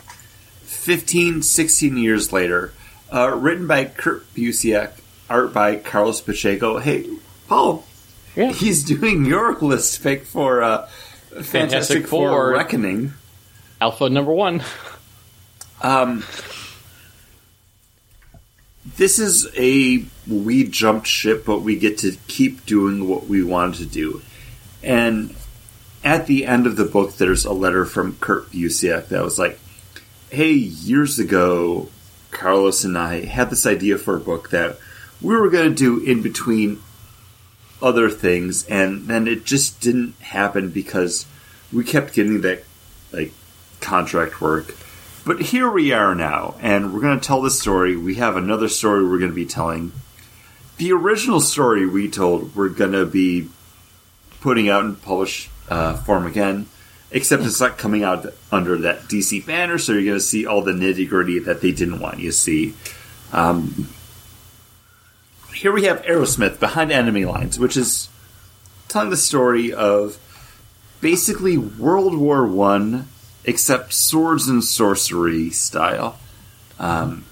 [0.64, 2.73] 15, 16 years later.
[3.14, 4.91] Uh, written by Kurt Busiek,
[5.30, 6.80] art by Carlos Pacheco.
[6.80, 7.07] Hey,
[7.47, 7.85] Paul,
[8.38, 8.51] Yeah.
[8.51, 12.51] he's doing your list pick for uh, Fantastic, Fantastic Four Four.
[12.51, 13.14] Reckoning.
[13.81, 14.64] Alpha number one.
[15.81, 16.23] Um,
[18.95, 23.76] this is a we jumped ship, but we get to keep doing what we want
[23.76, 24.22] to do.
[24.84, 25.35] And
[26.03, 29.59] at the end of the book, there's a letter from Kurt Busiek that was like,
[30.30, 31.89] "Hey, years ago,
[32.30, 34.77] Carlos and I had this idea for a book that
[35.22, 36.81] we were going to do in between
[37.82, 41.26] other things, and then it just didn't happen because
[41.72, 42.64] we kept getting that
[43.12, 43.34] like
[43.80, 44.76] contract work."
[45.28, 47.98] But here we are now, and we're going to tell this story.
[47.98, 49.91] We have another story we're going to be telling.
[50.78, 53.49] The original story we told, we're going to be
[54.40, 56.68] putting out in published uh, form again,
[57.12, 60.62] except it's not coming out under that DC banner, so you're going to see all
[60.62, 62.74] the nitty gritty that they didn't want you to see.
[63.34, 63.90] Um,
[65.58, 68.10] here we have Arrowsmith behind enemy lines, which is
[68.88, 70.18] telling the story of
[71.02, 73.08] basically World War One
[73.44, 76.20] except swords and sorcery style.
[76.80, 77.26] Um,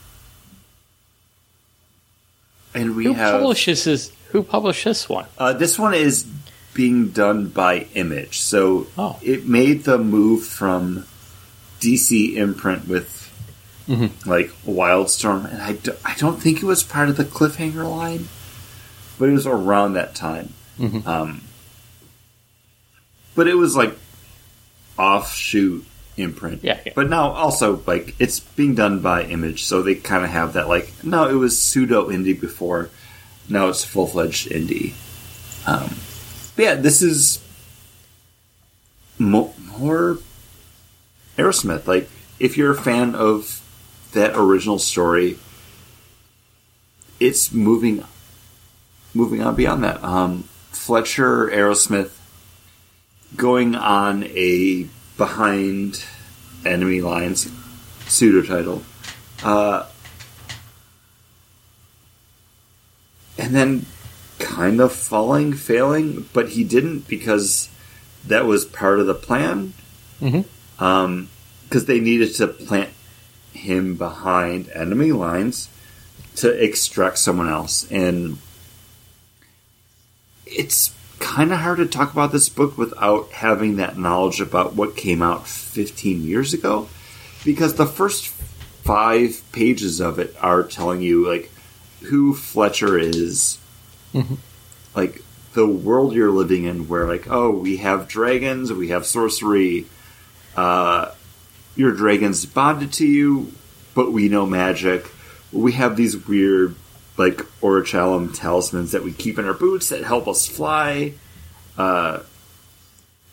[2.73, 4.11] and we Who have publishes this?
[4.31, 5.25] Who published this one?
[5.37, 6.25] uh, this one is
[6.73, 9.17] being done by Image, so Oh.
[9.21, 11.05] it made the move from
[11.79, 13.24] DC imprint with
[13.87, 14.27] Mm-hmm.
[14.27, 18.27] like Wildstorm, and I, do, I don't think it was part of the cliffhanger line,
[19.19, 20.53] but it was around that time.
[20.79, 21.05] Mhm.
[21.05, 21.41] Um,
[23.35, 23.95] but it was like
[24.97, 25.85] offshoot
[26.17, 26.63] imprint.
[26.63, 26.93] Yeah, yeah.
[26.95, 30.67] But now also like it's being done by Image, so they kind of have that
[30.67, 32.89] like no, it was pseudo indie before.
[33.47, 34.93] Now it's full fledged indie.
[35.67, 35.95] Um,
[36.55, 37.39] but yeah, this is
[39.19, 40.17] mo- more
[41.37, 41.85] Arrowsmith.
[41.87, 42.09] Like
[42.39, 43.61] if you're a fan of
[44.15, 45.37] that original story,
[47.19, 48.03] it's moving
[49.13, 50.03] moving on beyond that.
[50.03, 52.11] Um, Fletcher Arrowsmith
[53.35, 54.87] going on a
[55.17, 56.03] behind
[56.65, 57.49] enemy lines
[58.07, 58.83] pseudo title
[59.43, 59.85] Uh,
[63.37, 63.85] and then
[64.39, 67.69] kind of falling, failing, but he didn't because
[68.25, 69.73] that was part of the plan.
[70.21, 70.45] Mhm.
[70.79, 71.29] Um,
[71.63, 72.89] because they needed to plant
[73.55, 75.69] him behind enemy lines
[76.37, 78.37] to extract someone else, and
[80.45, 84.95] it's kind of hard to talk about this book without having that knowledge about what
[84.95, 86.87] came out 15 years ago
[87.43, 91.49] because the first five pages of it are telling you like
[92.03, 93.57] who Fletcher is
[94.95, 95.21] like
[95.53, 99.85] the world you're living in where like oh we have dragons we have sorcery
[100.55, 101.11] uh
[101.75, 103.51] your dragon's bonded to you
[103.95, 105.09] but we know magic.
[105.51, 106.75] We have these weird
[107.17, 111.13] like orichalcum talismans that we keep in our boots that help us fly.
[111.77, 112.19] Uh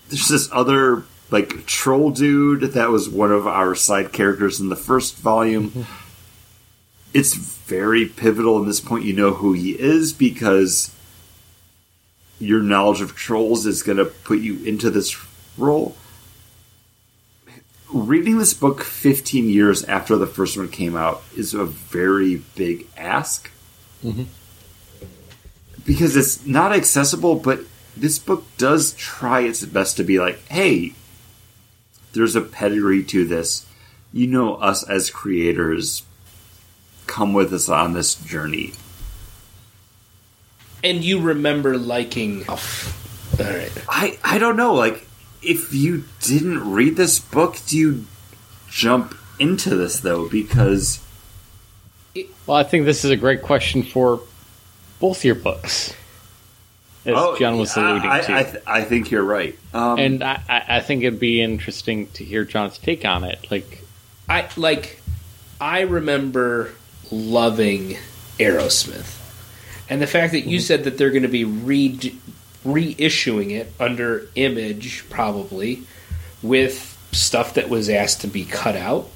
[0.08, 4.76] there's this other like troll dude that was one of our side characters in the
[4.76, 5.86] first volume.
[7.12, 10.94] It's very pivotal in this point you know who he is because
[12.38, 15.16] your knowledge of trolls is going to put you into this
[15.56, 15.96] role.
[17.92, 22.86] Reading this book 15 years after the first one came out is a very big
[22.96, 23.50] ask.
[24.02, 24.24] Mm-hmm.
[25.84, 27.60] Because it's not accessible, but
[27.96, 30.94] this book does try its best to be like, hey,
[32.12, 33.66] there's a pedigree to this.
[34.12, 36.04] You know, us as creators,
[37.06, 38.72] come with us on this journey.
[40.84, 42.48] And you remember liking.
[42.48, 42.58] All
[43.38, 43.72] right.
[43.88, 44.74] I I don't know.
[44.74, 45.06] Like,
[45.42, 48.06] if you didn't read this book, do you
[48.68, 50.28] jump into this though?
[50.28, 51.00] Because
[52.46, 54.20] Well, I think this is a great question for
[55.00, 55.94] both your books,
[57.04, 58.34] as John was alluding Oh, I, to.
[58.34, 59.58] I, th- I think you're right.
[59.74, 63.50] Um, and I, I I think it'd be interesting to hear John's take on it.
[63.50, 63.82] Like,
[64.28, 65.00] I like.
[65.60, 66.72] I remember
[67.10, 67.96] loving
[68.38, 69.18] Arrowsmith,
[69.88, 71.98] and the fact that you said that they're going to be re
[72.64, 75.82] reissuing it under Image, probably
[76.42, 79.08] with stuff that was asked to be cut out,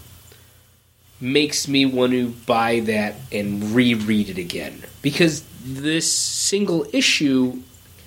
[1.20, 7.60] makes me want to buy that and reread it again because this single issue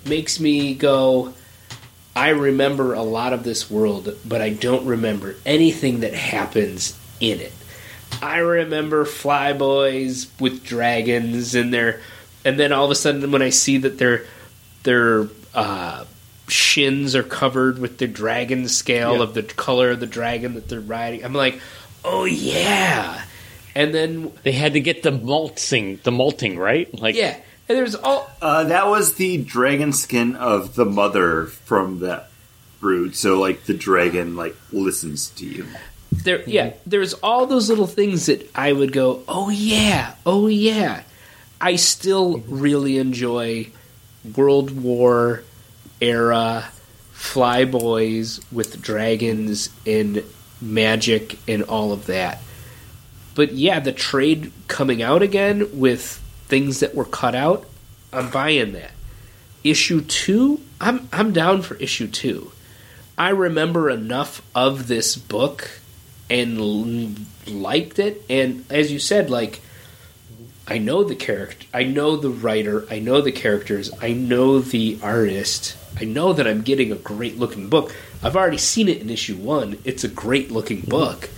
[0.06, 1.34] makes me go.
[2.14, 7.40] I remember a lot of this world, but I don't remember anything that happens in
[7.40, 7.52] it.
[8.22, 12.00] I remember flyboys with dragons and their,
[12.44, 14.24] and then all of a sudden when I see that their
[14.82, 16.04] their uh,
[16.48, 19.22] shins are covered with the dragon scale Yeah.
[19.22, 21.60] of the color of the dragon that they're riding, I'm like,
[22.04, 23.22] oh yeah.
[23.74, 26.92] And then they had to get the malting, the malting right.
[26.98, 27.36] Like, yeah,
[27.68, 32.30] and there's all uh, that was the dragon skin of the mother from that
[32.80, 33.14] brood.
[33.14, 35.66] So, like, the dragon like listens to you.
[36.24, 41.02] there yeah there's all those little things that i would go oh yeah oh yeah
[41.60, 43.64] i still really enjoy
[44.36, 45.42] world war
[46.00, 46.68] era
[47.14, 50.22] flyboys with dragons and
[50.60, 52.40] magic and all of that
[53.34, 56.02] but yeah the trade coming out again with
[56.46, 57.66] things that were cut out
[58.12, 58.92] i'm buying that
[59.64, 62.50] issue 2 i'm i'm down for issue 2
[63.16, 65.80] i remember enough of this book
[66.30, 68.22] and liked it.
[68.30, 69.60] And as you said, like
[70.70, 75.00] I know the character, I know the writer, I know the characters, I know the
[75.02, 75.76] artist.
[76.00, 77.92] I know that I'm getting a great looking book.
[78.22, 79.78] I've already seen it in issue one.
[79.84, 81.28] It's a great looking book.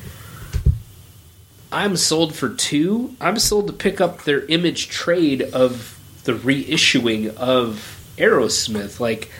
[1.72, 3.16] I'm sold for two.
[3.18, 9.00] I'm sold to pick up their image trade of the reissuing of Arrowsmith.
[9.00, 9.30] Like,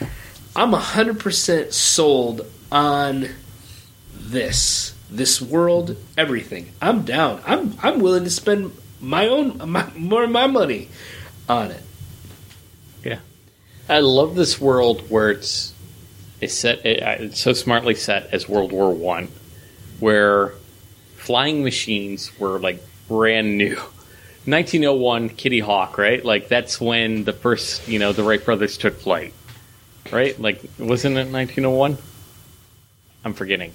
[0.55, 3.27] I'm 100% sold on
[4.11, 8.71] this this world everything i'm down i'm i'm willing to spend
[9.03, 10.87] my own my, more of my money
[11.49, 11.83] on it
[13.03, 13.19] Yeah,
[13.89, 15.73] I love this world where it's
[16.43, 16.85] it's set.
[16.85, 19.29] It, it's so smartly set as World War One,
[19.99, 20.53] where
[21.15, 23.75] flying machines were like brand new.
[24.45, 26.23] 1901, Kitty Hawk, right?
[26.23, 29.33] Like that's when the first, you know, the Wright brothers took flight,
[30.11, 30.37] right?
[30.37, 31.97] Like wasn't it 1901?
[33.23, 33.73] I'm forgetting.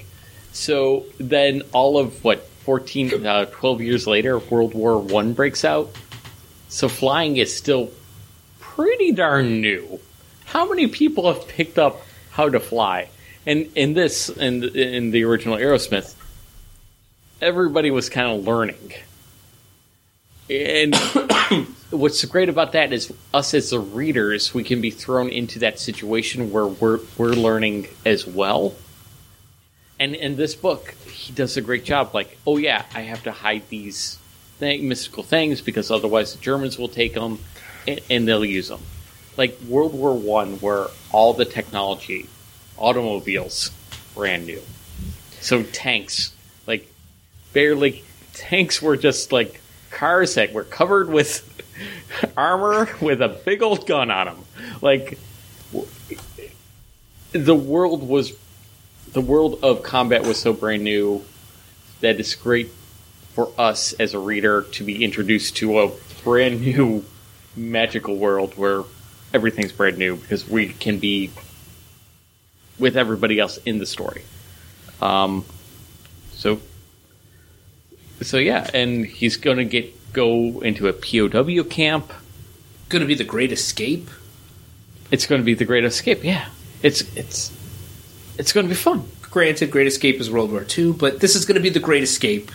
[0.52, 5.90] So then, all of what 14, uh, 12 years later, World War One breaks out.
[6.68, 7.90] So flying is still
[8.60, 9.98] pretty darn new.
[10.44, 13.08] How many people have picked up how to fly?
[13.46, 16.14] And in this, in in the original Arrowsmith,
[17.40, 18.92] everybody was kind of learning.
[20.50, 20.94] And
[21.90, 25.78] what's great about that is us as the readers, we can be thrown into that
[25.80, 28.74] situation where we're we're learning as well.
[30.00, 32.14] And in this book, he does a great job.
[32.14, 34.18] Like, oh yeah, I have to hide these
[34.58, 37.38] thing, mystical things because otherwise the Germans will take them
[37.86, 38.80] and, and they'll use them.
[39.36, 42.28] Like World War One, where all the technology,
[42.76, 43.70] automobiles,
[44.14, 44.62] brand new.
[45.40, 46.32] So tanks,
[46.66, 46.90] like
[47.52, 48.04] barely
[48.34, 49.60] tanks were just like
[49.90, 51.44] cars that were covered with
[52.36, 54.44] armor with a big old gun on them.
[54.80, 55.18] Like
[57.32, 58.32] the world was
[59.12, 61.24] the world of combat was so brand new
[62.00, 62.70] that it's great
[63.34, 65.90] for us as a reader to be introduced to a
[66.24, 67.04] brand new
[67.56, 68.84] magical world where
[69.32, 71.30] everything's brand new because we can be
[72.78, 74.22] with everybody else in the story.
[75.00, 75.44] Um,
[76.32, 76.60] so,
[78.22, 82.12] so yeah, and he's gonna get go into a POW camp.
[82.88, 84.08] Going to be the Great Escape.
[85.10, 86.24] It's going to be the Great Escape.
[86.24, 86.48] Yeah,
[86.82, 87.52] it's it's
[88.38, 89.06] it's going to be fun.
[89.30, 92.02] Granted, Great Escape is World War II, but this is going to be the Great
[92.02, 92.50] Escape.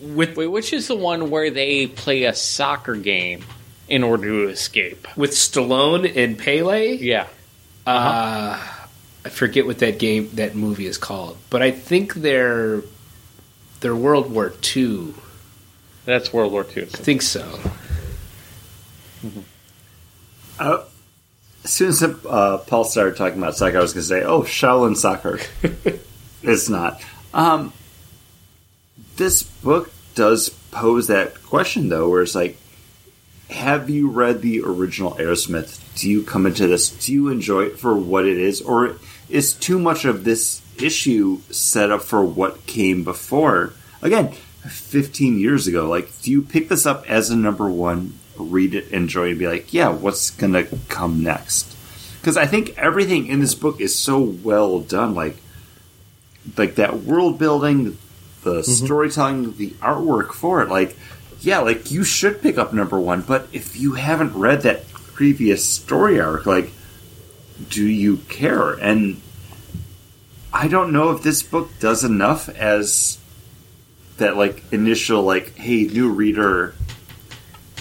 [0.00, 3.44] With Wait, which is the one where they play a soccer game
[3.88, 5.06] in order to escape?
[5.16, 6.96] with Stallone and Pele.
[6.96, 7.26] Yeah,
[7.86, 8.58] Uh,
[9.24, 12.82] I forget what that game that movie is called, but I think they're
[13.80, 15.12] they're World War II.
[16.06, 16.84] that's World War II.
[16.84, 17.58] I think so.
[20.58, 20.84] Uh,
[21.64, 24.42] as soon as uh, Paul started talking about soccer, I was going to say, "Oh,
[24.42, 25.40] Shaolin soccer."
[26.42, 27.02] it's not.
[27.34, 27.72] Um,
[29.16, 32.56] this book does pose that question, though, where it's like,
[33.50, 35.80] have you read the original Arrowsmith?
[35.96, 36.90] Do you come into this?
[36.90, 38.96] Do you enjoy it for what it is, or
[39.28, 43.74] is too much of this issue set up for what came before?
[44.00, 44.32] Again,
[44.68, 45.88] fifteen years ago.
[45.88, 48.19] Like, do you pick this up as a number one?
[48.40, 51.76] Read it, enjoy, and be like, yeah, what's gonna come next?
[52.20, 55.14] Because I think everything in this book is so well done.
[55.14, 55.36] Like,
[56.56, 57.98] like that world building,
[58.42, 58.84] the mm-hmm.
[58.84, 60.68] storytelling, the artwork for it.
[60.68, 60.96] Like,
[61.40, 63.22] yeah, like you should pick up number one.
[63.22, 66.70] But if you haven't read that previous story arc, like,
[67.68, 68.72] do you care?
[68.72, 69.20] And
[70.52, 73.18] I don't know if this book does enough as
[74.16, 76.74] that like initial like, hey, new reader,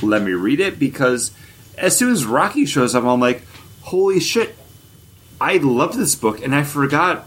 [0.01, 1.31] let me read it because
[1.77, 3.43] as soon as Rocky shows up, I'm like,
[3.81, 4.55] holy shit,
[5.39, 7.25] I love this book, and I forgot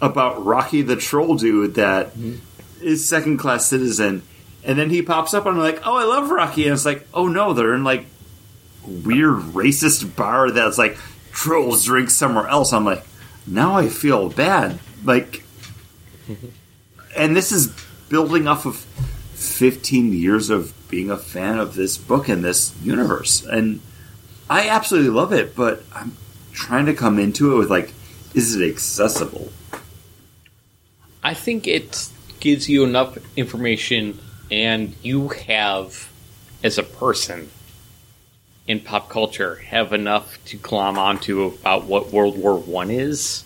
[0.00, 2.36] about Rocky the Troll dude that mm-hmm.
[2.80, 4.22] is second class citizen.
[4.64, 6.64] And then he pops up, and I'm like, oh, I love Rocky.
[6.64, 8.06] And it's like, oh no, they're in like
[8.86, 10.96] weird racist bar that's like
[11.32, 12.72] trolls drink somewhere else.
[12.72, 13.04] I'm like,
[13.46, 14.78] now I feel bad.
[15.04, 15.44] Like,
[17.16, 17.72] and this is
[18.08, 18.84] building off of
[19.40, 23.42] 15 years of being a fan of this book and this universe.
[23.44, 23.80] And
[24.50, 26.16] I absolutely love it, but I'm
[26.52, 27.94] trying to come into it with like,
[28.34, 29.50] is it accessible?
[31.22, 32.08] I think it
[32.38, 34.18] gives you enough information,
[34.50, 36.10] and you have,
[36.62, 37.50] as a person
[38.66, 43.44] in pop culture, have enough to glom onto about what World War One is,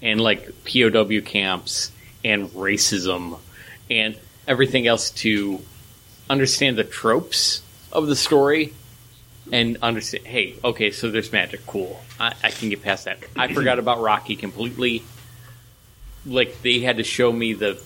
[0.00, 1.92] and like POW camps
[2.24, 3.38] and racism
[3.90, 4.16] and
[4.46, 5.60] everything else to
[6.28, 7.62] understand the tropes
[7.92, 8.72] of the story
[9.50, 10.26] and understand.
[10.26, 11.66] Hey, okay, so there's magic.
[11.66, 13.18] Cool, I, I can get past that.
[13.36, 15.02] I forgot about Rocky completely
[16.24, 17.80] like they had to show me the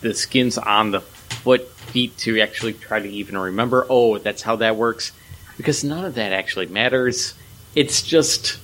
[0.00, 4.56] the skins on the foot feet to actually try to even remember oh that's how
[4.56, 5.12] that works
[5.56, 7.34] because none of that actually matters
[7.74, 8.58] it's just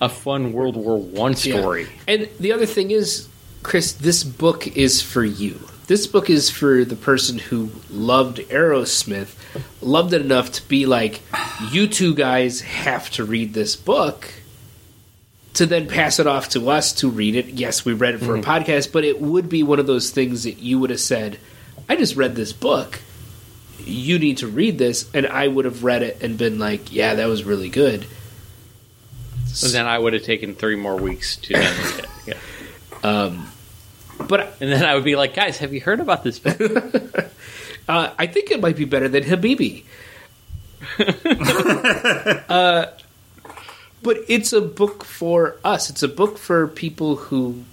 [0.00, 1.88] a fun world war one story Yeah.
[2.08, 3.28] And the other thing is,
[3.62, 5.58] Chris, this book is for you.
[5.86, 9.36] This book is for the person who loved Arrowsmith,
[9.80, 11.20] loved it enough to be like,
[11.70, 14.28] you two guys have to read this book.
[15.54, 17.46] To then pass it off to us to read it.
[17.46, 18.50] Yes, we read it for a mm-hmm.
[18.50, 21.38] podcast, but it would be one of those things that you would have said,
[21.88, 23.00] I just read this book.
[23.78, 25.08] You need to read this.
[25.14, 28.06] And I would have read it and been like, yeah, that was really good.
[29.62, 32.34] and then i would have taken three more weeks to read it yeah.
[33.02, 33.48] Um,
[34.18, 36.58] But and then i would be like guys have you heard about this book
[37.88, 39.84] Uh, I think it might be better than Habibi.
[42.48, 42.86] uh,
[44.02, 45.88] but it's a book for us.
[45.90, 47.64] It's a book for people who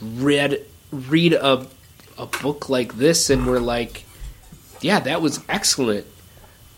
[0.00, 1.66] read read a
[2.18, 4.04] a book like this and were like,
[4.80, 6.06] "Yeah, that was excellent."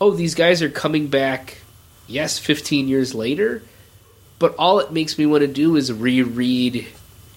[0.01, 1.59] Oh, these guys are coming back.
[2.07, 3.63] Yes, 15 years later,
[4.37, 6.87] but all it makes me want to do is reread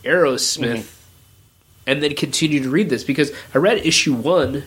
[0.03, 0.96] Arrowsmith
[1.87, 4.65] and then continue to read this because I read issue 1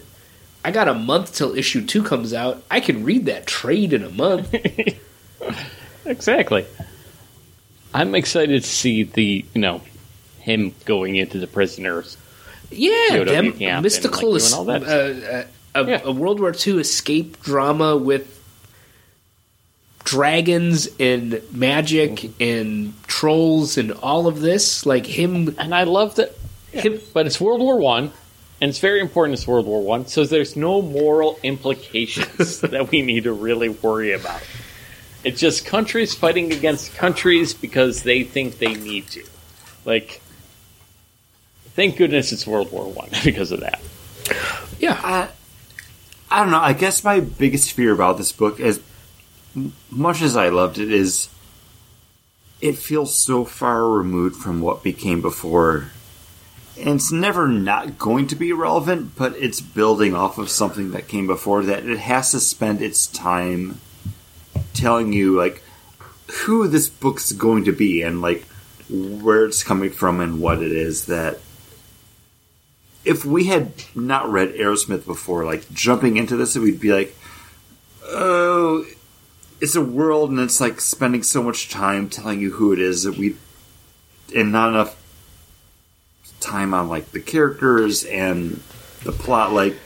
[0.63, 2.61] I got a month till issue two comes out.
[2.69, 4.53] I can read that trade in a month.
[6.05, 6.65] exactly
[7.93, 9.81] i'm excited to see the you know
[10.39, 12.17] him going into the prisoners.
[12.71, 15.37] Yeah, them camp and, mystical, like, all that uh,
[15.77, 16.01] uh, a, Yeah.
[16.03, 18.39] a World War II escape drama with
[20.03, 22.43] dragons and magic Mm-hmm.
[22.43, 24.85] and trolls and all of this.
[24.85, 26.35] Like him, And I love that.
[26.71, 28.11] Him But it's World War One,
[28.61, 29.37] and it's very important.
[29.37, 34.13] It's World War One, so there's no moral implications that we need to really worry
[34.13, 34.41] about.
[35.23, 39.23] It's just countries fighting against countries because they think they need to.
[39.85, 40.21] Like,
[41.75, 43.81] thank goodness it's World War One because of that.
[44.79, 45.29] yeah, I,
[46.31, 46.59] I don't know.
[46.59, 48.79] I guess my biggest fear about this book, as
[49.89, 51.29] much as I loved it, is
[52.61, 55.91] it feels so far removed from what became before.
[56.79, 61.07] And it's never not going to be relevant, but it's building off of something that
[61.07, 61.85] came before that.
[61.85, 63.81] It has to spend its time
[64.73, 65.61] telling you, like,
[66.45, 68.45] who this book's going to be and, like,
[68.89, 71.39] where it's coming from and what it is that
[73.05, 77.15] if we had not read Arrowsmith before, like jumping into this, we'd be like,
[78.05, 78.85] oh,
[79.61, 83.03] it's a world, and it's like spending so much time telling you who it is
[83.03, 83.35] that we,
[84.35, 84.98] and not enough
[86.39, 88.61] time on like the characters and
[89.03, 89.53] the plot.
[89.53, 89.77] Like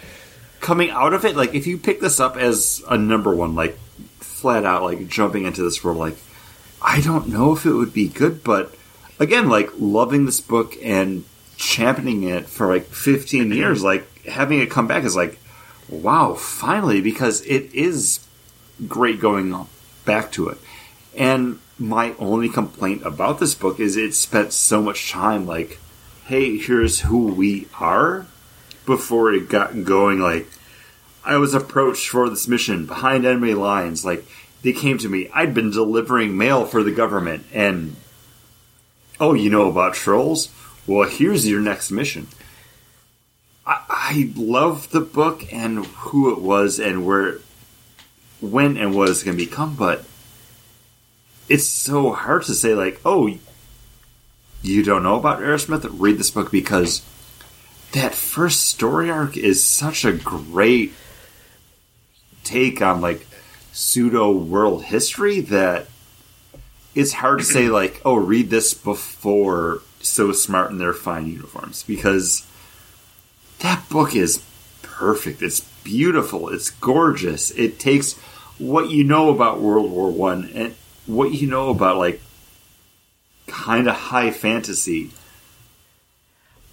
[0.60, 3.78] coming out of it, like if you pick this up as a number one, like
[4.20, 6.18] flat out, like jumping into this world, like
[6.82, 8.76] I don't know if it would be good, but
[9.20, 11.24] again, like loving this book and
[11.58, 13.54] championing it for like 15 mm-hmm.
[13.54, 15.40] years, like having it come back is like,
[15.90, 18.26] wow, finally, because it is
[18.88, 19.68] great going
[20.06, 20.58] back to it.
[21.16, 25.80] And my only complaint about this book is it spent so much time like,
[26.26, 28.26] hey, here's who we are
[28.86, 30.20] before it got going.
[30.20, 30.48] Like,
[31.26, 34.06] I was approached for this mission behind enemy lines.
[34.06, 34.26] Like,
[34.62, 35.30] they came to me.
[35.34, 37.96] I'd been delivering mail for the government, and
[39.20, 40.50] oh, you know about trolls?
[40.88, 42.28] Well, here's your next mission.
[43.66, 47.40] I, I love the book and who it was and where,
[48.42, 50.06] when and what it's going to become, but
[51.50, 53.30] it's so hard to say, like, oh,
[54.72, 55.88] you don't know about Arrowsmith?
[56.00, 57.02] Read this book because
[57.92, 60.94] that first story arc is such a great
[62.44, 63.28] take on, like,
[63.72, 65.88] pseudo world history that
[66.96, 71.84] it's hard to say, like, oh, read this before So Smart in their fine uniforms
[71.84, 72.48] because
[73.60, 74.44] that book is
[74.82, 75.42] perfect.
[75.42, 76.50] It's beautiful.
[76.50, 77.52] It's gorgeous.
[77.52, 78.14] It takes
[78.58, 80.76] what you know about World War One and
[81.06, 82.22] what you know about like
[83.54, 85.12] kind of high fantasy.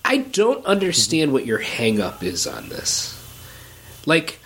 [0.04, 3.16] I don't understand what your hang up is on this.
[4.06, 4.38] Like,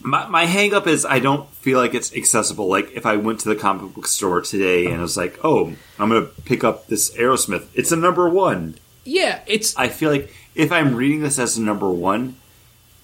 [0.00, 2.66] My, my hang up is I don't feel like it's accessible.
[2.68, 5.74] Like if I went to the comic book store today and I was like, oh,
[5.98, 7.66] I'm going to pick up this Arrowsmith.
[7.74, 8.76] It's a number one.
[9.04, 12.36] yeah, it's I feel like if I'm reading this as a number one,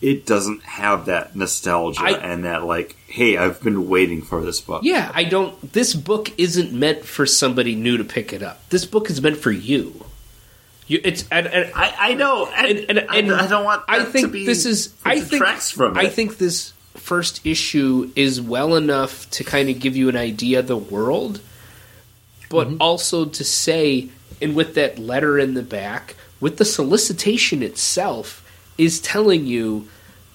[0.02, 4.60] it doesn't have that nostalgia I- and that like, hey, I've been waiting for this
[4.60, 4.82] book.
[4.84, 5.10] yeah.
[5.14, 5.72] I don't.
[5.72, 8.68] This book isn't meant for somebody new to pick it up.
[8.68, 10.04] This book is meant for you.
[10.88, 13.84] You, it's and, and I, I know, and, and, and, I, don't want.
[13.88, 14.92] I think to be, this is.
[15.04, 15.44] I think.
[15.44, 20.16] from I think this first issue is well enough to kind of give you an
[20.16, 21.40] idea of the world,
[22.50, 22.76] but Mm-hmm.
[22.82, 24.08] also to say,
[24.42, 28.44] and with that letter in the back, with the solicitation itself,
[28.76, 29.88] is telling you,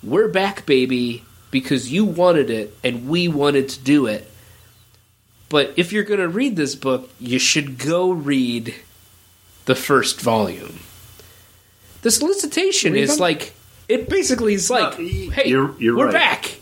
[0.04, 4.30] "We're back, baby." Because you wanted it and we wanted to do it.
[5.50, 8.76] But if you're going to read this book, you should go read
[9.64, 10.80] the first volume.
[12.02, 13.20] The solicitation Read is them?
[13.20, 13.54] like
[13.88, 16.14] it basically is like, No, hey, you're- you're we're right.
[16.14, 16.60] back.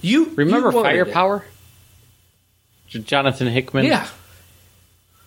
[0.00, 1.04] You Remember you wanted it.
[1.04, 1.44] Firepower?
[2.88, 4.06] Jonathan Hickman Yeah,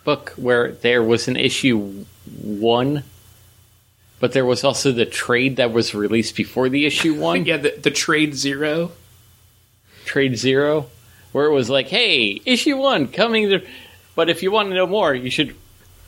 [0.04, 2.04] book where there was an issue
[2.40, 3.02] one,
[4.20, 7.56] but there was also the trade that was released before the issue one, yeah.
[7.56, 8.92] The, the trade zero.
[10.06, 10.86] Trade Zero,
[11.32, 13.50] where it was like, hey, issue one coming.
[13.50, 13.66] To,
[14.14, 15.54] but if you want to know more, you should.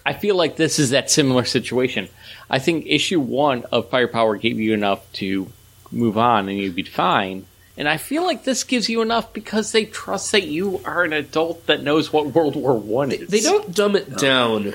[0.06, 2.08] I feel like this is that similar situation.
[2.48, 5.52] I think issue one of Firepower gave you enough to
[5.90, 7.44] move on and you'd be fine.
[7.76, 11.12] And I feel like this gives you enough because they trust that you are an
[11.12, 13.28] adult that knows what World War One is.
[13.28, 14.74] They don't dumb it down,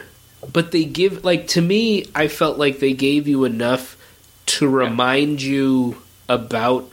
[0.51, 2.05] but they give like to me.
[2.13, 3.97] I felt like they gave you enough
[4.45, 6.89] to remind you about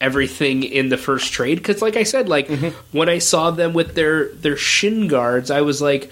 [0.00, 1.58] everything in the first trade.
[1.58, 2.96] Because, like I said, like mm-hmm.
[2.96, 6.10] when I saw them with their their shin guards, I was like,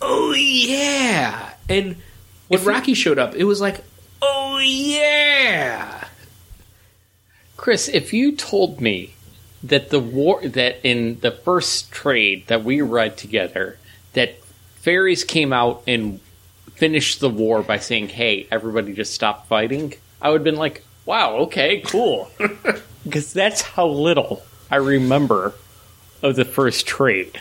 [0.00, 1.96] "Oh yeah!" And
[2.48, 3.84] when If Rocky showed up, it was like,
[4.22, 6.06] "Oh yeah!"
[7.56, 9.14] Chris, if you told me
[9.62, 13.76] that the war that in the first trade that we read together
[14.12, 14.38] that
[14.88, 16.18] fairies came out and
[16.76, 19.92] finished the war by saying, "Hey, everybody, just stop fighting,"
[20.22, 22.30] I would have been like, "Wow, okay, cool,"
[23.04, 25.52] because that's how little I remember
[26.22, 27.38] of the first trade.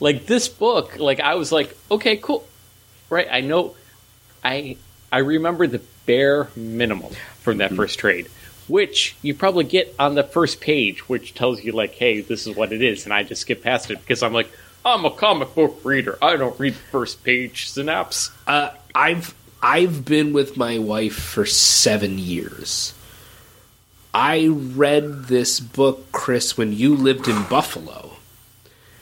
[0.00, 2.48] Like this book, like I was like, "Okay, cool,"
[3.10, 3.28] right?
[3.30, 3.76] I know,
[4.42, 4.78] I
[5.12, 7.76] I remember the bare minimum from that mm-hmm.
[7.76, 8.26] first trade.
[8.68, 12.56] Which you probably get on the first page, which tells you like, "Hey, this is
[12.56, 14.50] what it is," and I just skip past it because I'm like,
[14.86, 16.16] I'm a comic book reader.
[16.22, 18.30] I don't read the first page synapse.
[18.46, 22.94] Uh, I've I've been with my wife for seven years.
[24.14, 28.12] I read this book, Chris, when you lived in Buffalo.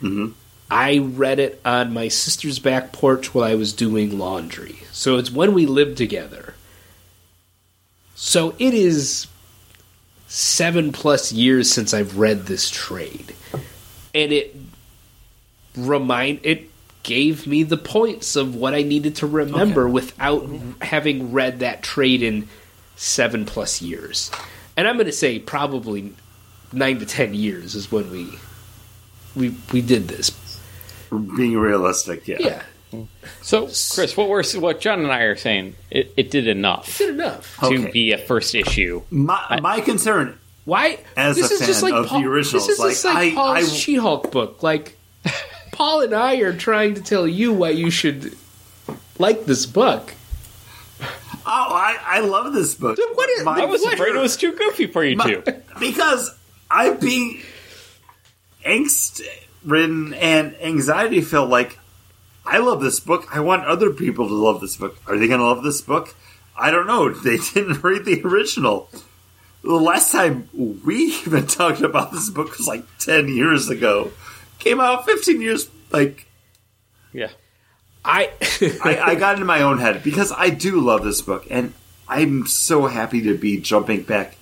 [0.01, 0.29] Mm-hmm.
[0.71, 4.79] I read it on my sister's back porch while I was doing laundry.
[4.91, 6.55] So it's when we lived together.
[8.15, 9.27] So it is
[10.29, 13.35] seven plus years since I've read this trade.
[14.15, 14.64] And it
[15.77, 16.71] remind it
[17.03, 20.49] gave me the points of what I needed to remember without
[20.81, 22.49] having read that trade in
[22.97, 24.31] seven plus years.
[24.77, 26.13] And I'm going to say probably
[26.73, 28.29] nine to ten years is when we
[29.37, 30.31] we we did this.
[31.11, 32.39] Being realistic, yeah.
[32.91, 33.03] Yeah,
[33.43, 37.05] So, Chris, what we're what John and I are saying, it, it did enough It
[37.07, 37.57] did enough.
[37.61, 37.91] to Okay.
[37.91, 39.03] be a first issue.
[39.11, 40.99] My my concern Why?
[41.17, 43.15] As this a is just fan like of the Paul, originals, This is just like,
[43.15, 44.63] like I- Paul's I- She-Hulk book.
[44.63, 44.97] Like
[45.75, 48.37] Paul and I are trying to tell you why you should
[49.19, 50.15] like this book.
[51.01, 51.07] Oh,
[51.47, 52.99] I, I love this book.
[53.15, 55.43] What is- My- I was afraid it was too goofy for you my- two.
[55.79, 56.31] because
[56.71, 57.43] I'm being
[58.65, 59.21] angst
[59.65, 61.51] ridden and anxiety filled.
[61.51, 61.79] Like,
[62.47, 63.27] I love this book.
[63.35, 64.97] I want other people to love this book.
[65.07, 66.15] Are they going to love this book?
[66.57, 67.13] I don't know.
[67.25, 68.89] They didn't read the original.
[69.63, 70.97] The last time we
[71.27, 74.13] even talked about this book was like 10 years ago.
[74.65, 76.27] Came out 15 years, like,
[77.13, 77.29] Yeah.
[78.03, 78.31] I
[78.83, 81.75] I, I got into my own head because I do love this book, and
[82.09, 84.39] I'm so happy to be jumping back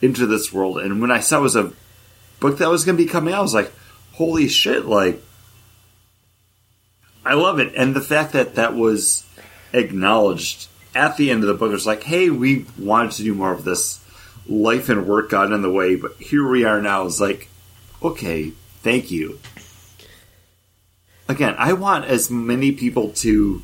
[0.00, 0.78] into this world.
[0.78, 1.72] And when I saw it was a
[2.38, 3.72] book that was going to be coming out, I was like,
[4.12, 5.20] "Holy shit!" Like,
[7.24, 9.26] I love it, and the fact that that was
[9.72, 13.34] acknowledged at the end of the book it was like, "Hey, we wanted to do
[13.34, 14.00] more of this.
[14.46, 17.48] Life and work got in the way, but here we are now." It's like,
[18.02, 18.52] okay,
[18.82, 19.40] thank you
[21.28, 23.62] again, I want as many people to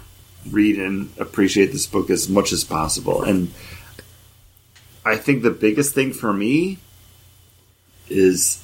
[0.50, 3.22] read and appreciate this book as much as possible.
[3.22, 3.52] And
[5.04, 6.78] I think the biggest thing for me
[8.08, 8.62] is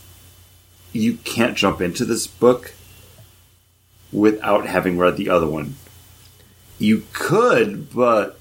[0.92, 2.72] you can't jump into this book
[4.12, 5.76] without having read the other one.
[6.78, 8.38] You could, but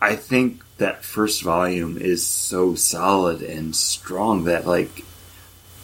[0.00, 5.04] I think that first volume is so solid and strong that like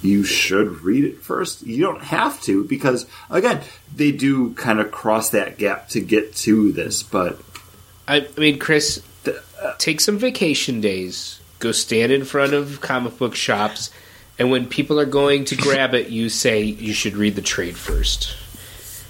[0.07, 1.67] you should read it first.
[1.67, 3.63] You don't have to because again,
[3.95, 7.41] they do kind of cross that gap to get to this, but
[8.09, 11.41] I mean, Chris, uh, take some vacation days.
[11.59, 13.91] Go stand in front of comic book shops,
[14.39, 17.77] and when people are going to grab it, you say you should read the trade
[17.77, 18.37] first.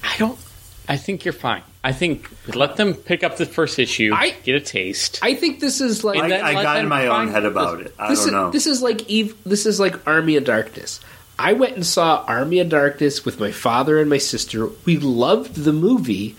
[0.02, 0.38] I don't.
[0.88, 1.62] I think you're fine.
[1.82, 5.18] I think let them pick up the first issue, I- get a taste.
[5.22, 7.94] I think this is like I, I got in my own head about it.
[7.98, 8.50] I this don't is know.
[8.50, 9.36] this is like Eve.
[9.44, 11.00] This is like Army of Darkness.
[11.38, 14.68] I went and saw Army of Darkness with my father and my sister.
[14.84, 16.34] We loved the movie,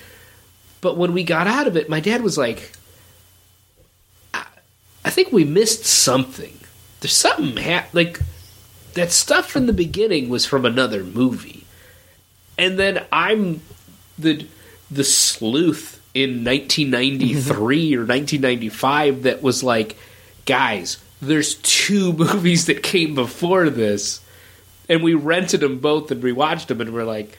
[0.81, 2.71] but when we got out of it, my dad was like,
[4.33, 4.45] "I,
[5.05, 6.57] I think we missed something.
[6.99, 8.19] There's something ha- like
[8.95, 11.65] that stuff from the beginning was from another movie."
[12.57, 13.61] And then I'm
[14.17, 14.47] the
[14.89, 19.97] the sleuth in 1993 or 1995 that was like,
[20.45, 24.21] guys, there's two movies that came before this,
[24.89, 27.37] and we rented them both and rewatched them, and we're like,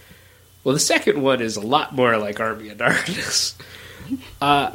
[0.65, 3.57] well, the second one is a lot more like Army of Darkness.
[4.41, 4.71] Uh,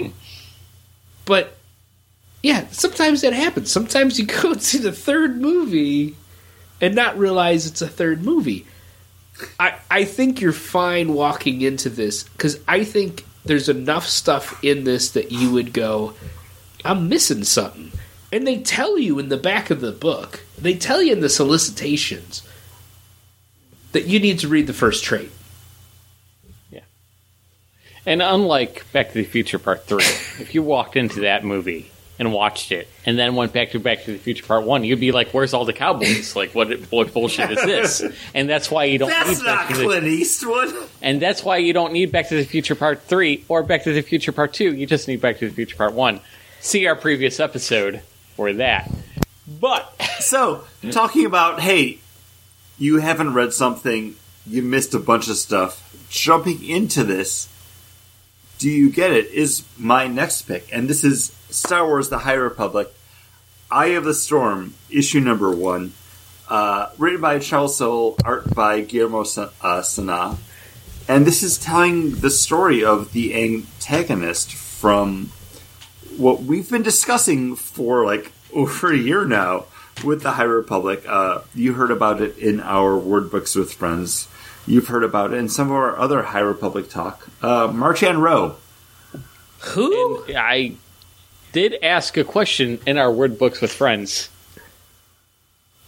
[1.25, 1.57] but
[2.43, 3.71] yeah, sometimes that happens.
[3.71, 6.15] Sometimes you go and see the third movie
[6.79, 8.67] and not realize it's a third movie.
[9.59, 14.83] I, I think you're fine walking into this because I think there's enough stuff in
[14.83, 16.13] this that you would go,
[16.85, 17.91] I'm missing something.
[18.31, 21.29] And they tell you in the back of the book, they tell you in the
[21.29, 22.47] solicitations
[23.91, 25.29] that you need to read the first trade.
[26.71, 26.81] Yeah.
[28.05, 32.31] And unlike Back to the Future Part 3, if you walked into that movie and
[32.31, 35.11] watched it and then went back to Back to the Future Part 1, you'd be
[35.11, 36.35] like, where's all the cowboys?
[36.43, 38.03] Like, what, what bullshit is this?
[38.35, 40.73] And that's why you don't That's need not Back to the, Clint Eastwood.
[41.01, 43.93] And that's why you don't need Back to the Future Part 3 or Back to
[43.93, 44.73] the Future Part 2.
[44.75, 46.19] You just need Back to the Future Part 1.
[46.59, 48.01] See our previous episode
[48.35, 48.89] for that.
[49.59, 51.99] But, So, talking about, hey,
[52.77, 54.15] you haven't read something,
[54.47, 55.79] you missed a bunch of stuff.
[56.09, 57.49] Jumping into this,
[58.59, 59.27] Do you get it?
[59.31, 62.93] Is my next pick, and this is Star Wars: The High Republic,
[63.71, 65.93] Eye of the Storm, issue number one,
[66.49, 70.37] uh, written by Charles Soule, art by Guillermo Sa- uh, Sanna,
[71.07, 75.31] and this is telling the story of the antagonist from
[76.17, 79.65] what we've been discussing for like over a year now
[80.03, 81.03] with the High Republic.
[81.07, 84.27] Uh, you heard about it in our Word Books with Friends.
[84.65, 87.27] You've heard about it in some of our other High Republic talk.
[87.41, 88.55] Uh, Marchion Ro.
[89.59, 90.23] Who?
[90.25, 90.75] And I
[91.53, 94.29] did ask a question in our word books with friends.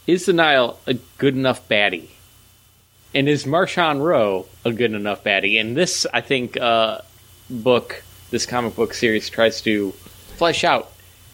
[0.08, 2.10] Is the Nihil a good enough baddie?
[3.14, 5.60] And is Marchion Ro a good enough baddie?
[5.60, 7.00] And this, I think, uh,
[7.50, 9.92] book, this comic book series tries to
[10.38, 10.92] flesh out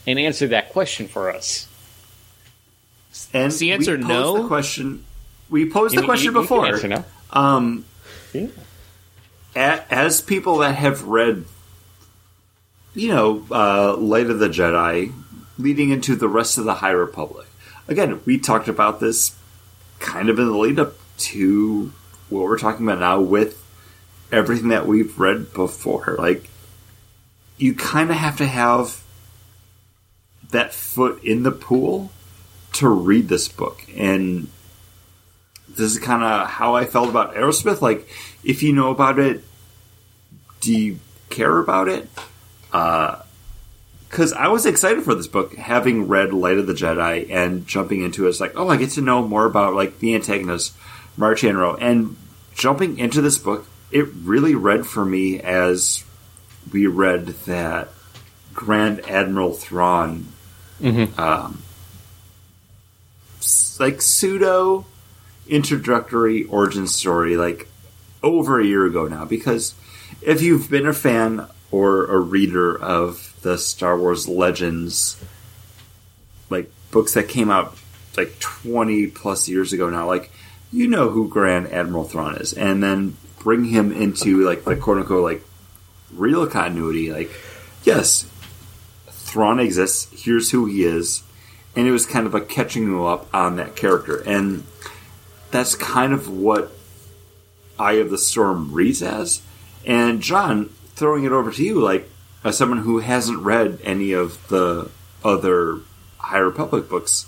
[0.07, 1.67] and answer that question for us.
[3.33, 4.43] And the answer no?
[4.43, 5.03] The question.
[5.49, 6.67] We posed the You- question you- you before.
[6.67, 7.03] answer no.
[7.31, 7.83] Um,
[8.31, 8.47] Yeah.
[9.55, 11.43] a- as people that have read,
[12.93, 15.13] you know, uh, Light of the Jedi,
[15.57, 17.47] leading into the rest of the High Republic.
[17.87, 19.35] Again, we talked about this
[19.99, 21.91] kind of in the lead up to
[22.29, 23.63] what we're talking about now with
[24.31, 26.15] everything that we've read before.
[26.17, 26.49] Like,
[27.57, 29.03] you kind of have to have
[30.49, 32.11] that foot in the pool
[32.73, 33.83] to read this book.
[33.95, 34.49] And
[35.67, 37.81] this is kind of how I felt about Arrowsmith.
[37.81, 38.07] Like,
[38.43, 39.43] if you know about it,
[40.59, 40.99] do you
[41.29, 42.09] care about it?
[42.71, 48.01] Because I was excited for this book, having read Light of the Jedi and jumping
[48.01, 48.29] into it.
[48.29, 50.73] It's like, oh, I get to know more about like the antagonist,
[51.17, 52.15] Marchion Ro, and
[52.53, 56.03] jumping into this book, it really read for me as
[56.71, 57.89] we read that
[58.53, 60.27] Grand Admiral Thrawn,
[61.17, 61.63] um,
[63.79, 64.85] like pseudo
[65.47, 67.67] introductory origin story, like
[68.23, 69.25] over a year ago now.
[69.25, 69.73] Because
[70.21, 75.21] if you've been a fan or a reader of the Star Wars Legends,
[76.49, 77.75] like books that came out
[78.17, 80.31] like 20 plus years ago now, like
[80.71, 84.97] you know who Grand Admiral Thrawn is, and then bring him into like the quote
[84.97, 85.43] unquote like
[86.13, 87.11] real continuity.
[87.11, 87.31] Like,
[87.83, 88.29] yes,
[89.07, 90.23] Thrawn exists.
[90.23, 91.23] Here's who he is,
[91.75, 94.63] and it was kind of a catching you up on that character, and
[95.51, 96.71] that's kind of what
[97.79, 99.41] Eye of the Storm reads as.
[99.85, 100.69] And John,
[101.01, 102.07] throwing it over to you, like
[102.43, 104.87] as someone who hasn't read any of the
[105.25, 105.79] other
[106.19, 107.25] High Republic books,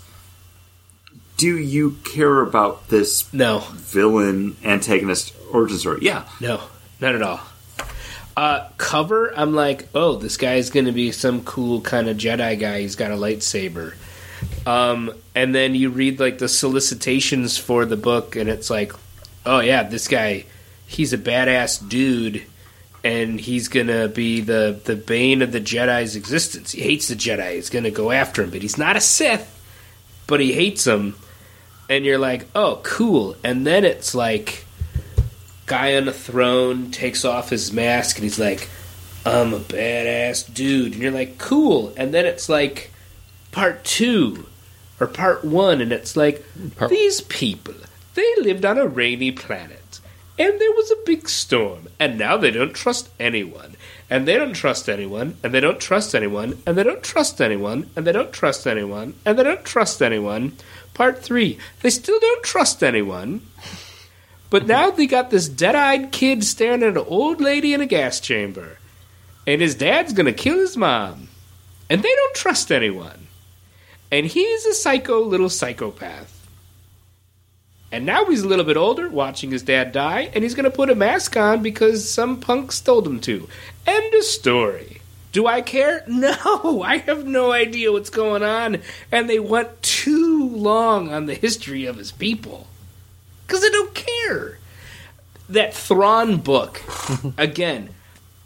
[1.36, 5.98] do you care about this No, villain antagonist origin story?
[6.02, 6.60] Yeah, no,
[7.00, 7.40] not at all.
[8.36, 12.58] Uh, cover, I'm like, oh, this guy's going to be some cool kind of Jedi
[12.58, 12.80] guy.
[12.80, 13.94] He's got a lightsaber.
[14.66, 18.92] Um, and then you read like the solicitations for the book, and it's like,
[19.44, 20.44] oh yeah, this guy,
[20.86, 22.44] he's a badass dude,
[23.04, 26.72] and he's gonna be the the bane of the Jedi's existence.
[26.72, 27.54] He hates the Jedi.
[27.54, 29.50] He's gonna go after him, but he's not a Sith,
[30.26, 31.14] but he hates them.
[31.90, 33.36] And you're like, oh, cool.
[33.44, 34.64] And then it's like,
[35.66, 38.70] guy on a throne takes off his mask, and he's like,
[39.26, 40.94] I'm a badass dude.
[40.94, 41.92] And you're like, cool.
[41.98, 42.90] And then it's like
[43.52, 44.46] part two
[44.98, 46.42] or part one, and it's like,
[46.76, 47.74] Part- these people,
[48.14, 49.83] they lived on a rainy planet.
[50.36, 53.76] And there was a big storm, and now they don't trust anyone.
[54.10, 57.86] And they don't trust anyone, and they don't trust anyone, and they don't trust anyone,
[57.94, 60.56] and they don't trust anyone, and they don't trust anyone.
[60.92, 63.42] Part three, they still don't trust anyone.
[64.50, 67.86] But now they got this dead eyed kid staring at an old lady in a
[67.86, 68.78] gas chamber.
[69.46, 71.28] And his dad's gonna kill his mom.
[71.88, 73.28] And they don't trust anyone.
[74.10, 76.33] And he's a psycho little psychopath.
[77.94, 80.90] And now he's a little bit older, watching his dad die, and he's gonna put
[80.90, 83.48] a mask on because some punks told him to.
[83.86, 85.00] End of story.
[85.30, 86.02] Do I care?
[86.08, 88.78] No, I have no idea what's going on.
[89.12, 92.66] And they went too long on the history of his people.
[93.46, 94.58] Because I don't care.
[95.48, 96.82] That Thrawn book,
[97.38, 97.90] again,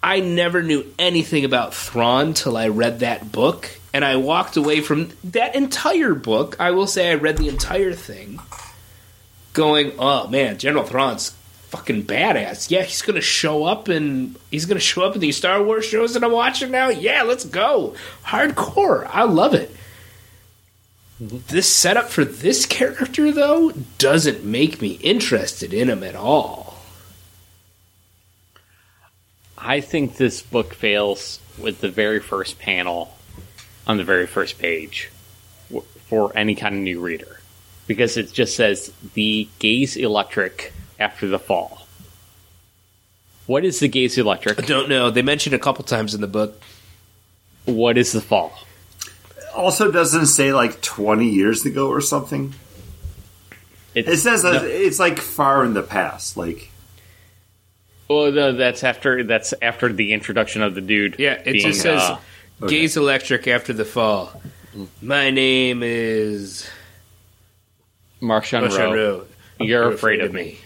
[0.03, 3.71] I never knew anything about Thrawn till I read that book.
[3.95, 6.57] And I walked away from that entire book.
[6.61, 8.41] I will say I read the entire thing
[9.59, 11.31] going, oh man, General Thrawn's
[11.71, 12.71] fucking badass.
[12.71, 16.15] Yeah, he's gonna show up and he's gonna show up in these Star Wars shows
[16.15, 16.91] that I'm watching now.
[16.91, 17.97] Yeah, let's go.
[18.25, 19.11] Hardcore.
[19.13, 19.75] I love it.
[21.21, 26.79] This setup for this character though doesn't make me interested in him at all.
[29.59, 33.13] I think this book fails with the very first panel
[33.89, 35.11] on the very first page
[36.07, 37.38] for any kind of new reader
[37.89, 41.87] because it just says the gaze electric after the fall.
[43.47, 44.63] What is the gaze electric?
[44.63, 45.11] I don't know.
[45.11, 46.61] They mentioned a couple times in the book.
[47.65, 48.53] What is the fall?
[49.57, 52.55] Also, doesn't say like 20 years ago or something?
[53.95, 54.53] It's, It says no.
[54.63, 56.37] it's like far in the past.
[56.37, 56.71] Like,
[58.09, 61.17] Well, no, that's after that's after the introduction of the dude.
[61.19, 62.19] Yeah, it being, just says uh,
[62.67, 64.41] Gaze Electric after the fall.
[65.01, 66.69] My name is
[68.21, 69.19] Marchion Marchion Ro.
[69.19, 69.27] Ro.
[69.61, 70.59] You're afraid of me.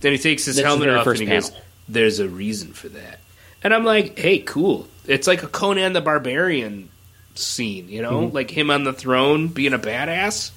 [0.00, 1.52] Then he takes his That's the helmet off first and he goes,
[1.88, 3.20] "There's a reason for that."
[3.62, 4.88] And I'm like, "Hey, cool!
[5.06, 6.88] It's like a Conan the Barbarian
[7.34, 8.34] scene, you know, Mm-hmm.
[8.34, 10.50] like him on the throne being a badass."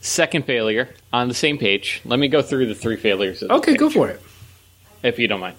[0.00, 2.02] Second failure on the same page.
[2.04, 3.40] Let me go through the three failures.
[3.42, 4.20] Of the Okay, go for it.
[5.02, 5.56] if you don't mind.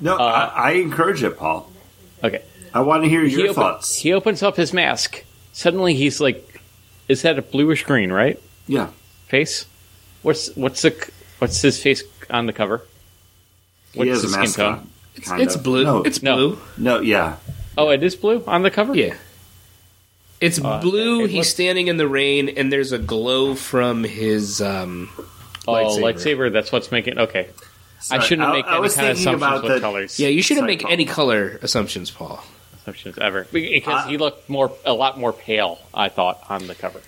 [0.00, 1.70] no, I, I encourage it, Paul.
[2.24, 2.42] Okay.
[2.72, 3.98] I want to hear He, your open- thoughts.
[3.98, 5.24] he opens up his mask.
[5.52, 6.60] Suddenly, he's like,
[7.08, 8.10] "Is that a bluish green?
[8.12, 8.40] Right?
[8.66, 8.88] Yeah.
[9.28, 9.66] Face?
[10.22, 12.82] What's what's the what's his face on the cover?
[13.92, 14.72] He What's has the a skin mask tone?
[14.74, 14.90] on.
[15.16, 15.84] It's, it's blue.
[15.84, 16.36] No, it's No.
[16.36, 16.58] blue.
[16.76, 17.36] no, yeah.
[17.78, 18.94] Oh, it is blue on the cover.
[18.94, 19.14] Yeah.
[20.40, 21.24] It's Uh, blue.
[21.24, 25.08] it He's looks- standing in the rain, and there's a glow from his um,
[25.66, 26.00] Oh, lightsaber.
[26.02, 26.52] lightsaber.
[26.52, 27.18] That's what's making.
[27.18, 27.48] Okay,
[28.10, 30.20] I shouldn't I- make I any was kind of thinking assumptions about with the- colors.
[30.20, 30.92] Yeah, you shouldn't Sorry, make Paul.
[30.92, 32.44] any color assumptions, Paul.
[32.82, 35.78] assumptions ever because Uh, he looked more a lot more pale.
[35.94, 37.00] I thought on the cover.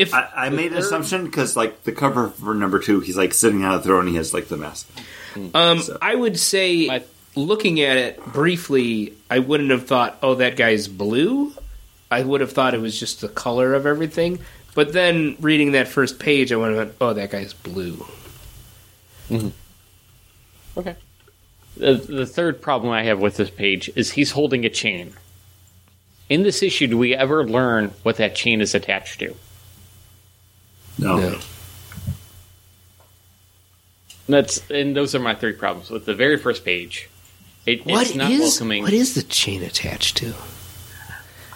[0.00, 3.16] If I, I the made an assumption because, like, the cover for number two, he's
[3.16, 4.06] like sitting on a throne.
[4.06, 4.88] He has like the mask.
[5.54, 7.04] Um, So- I would say, My-
[7.36, 11.52] looking at it briefly, I wouldn't have thought, "Oh, that guy's blue."
[12.10, 14.40] I would have thought it was just the color of everything.
[14.74, 18.04] But then reading that first page, I would have went, "Oh, that guy's blue."
[20.76, 20.96] Okay.
[21.76, 25.14] The, the third problem I have with this page is he's holding a chain.
[26.28, 29.34] In this issue, do we ever learn what that chain is attached to?
[31.00, 31.18] No.
[31.18, 31.38] No.
[34.28, 37.08] That's and those are my three problems with the very first page.
[37.66, 38.82] It, What it's not is welcoming.
[38.82, 40.34] what is the chain attached to?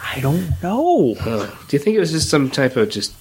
[0.02, 3.14] I don't know, Uh, do you think it was just some type of just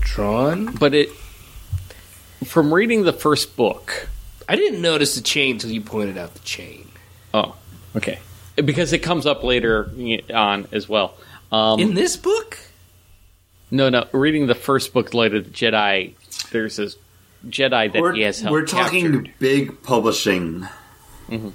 [0.00, 0.74] drawn?
[0.74, 1.10] but it.
[2.44, 4.08] From reading the first book,
[4.48, 6.88] I didn't notice the chain until you pointed out the chain
[7.34, 7.56] oh,
[7.96, 8.18] okay,
[8.56, 9.90] because it comes up later
[10.32, 11.14] on as well.
[11.50, 12.58] Um, in this book.
[13.70, 16.14] No, no, reading the first book, Light of the Jedi,
[16.50, 16.96] there's this
[17.46, 19.32] Jedi that We're, he has helped we're talking captured.
[19.38, 20.66] big publishing.
[21.28, 21.50] Mm-hmm.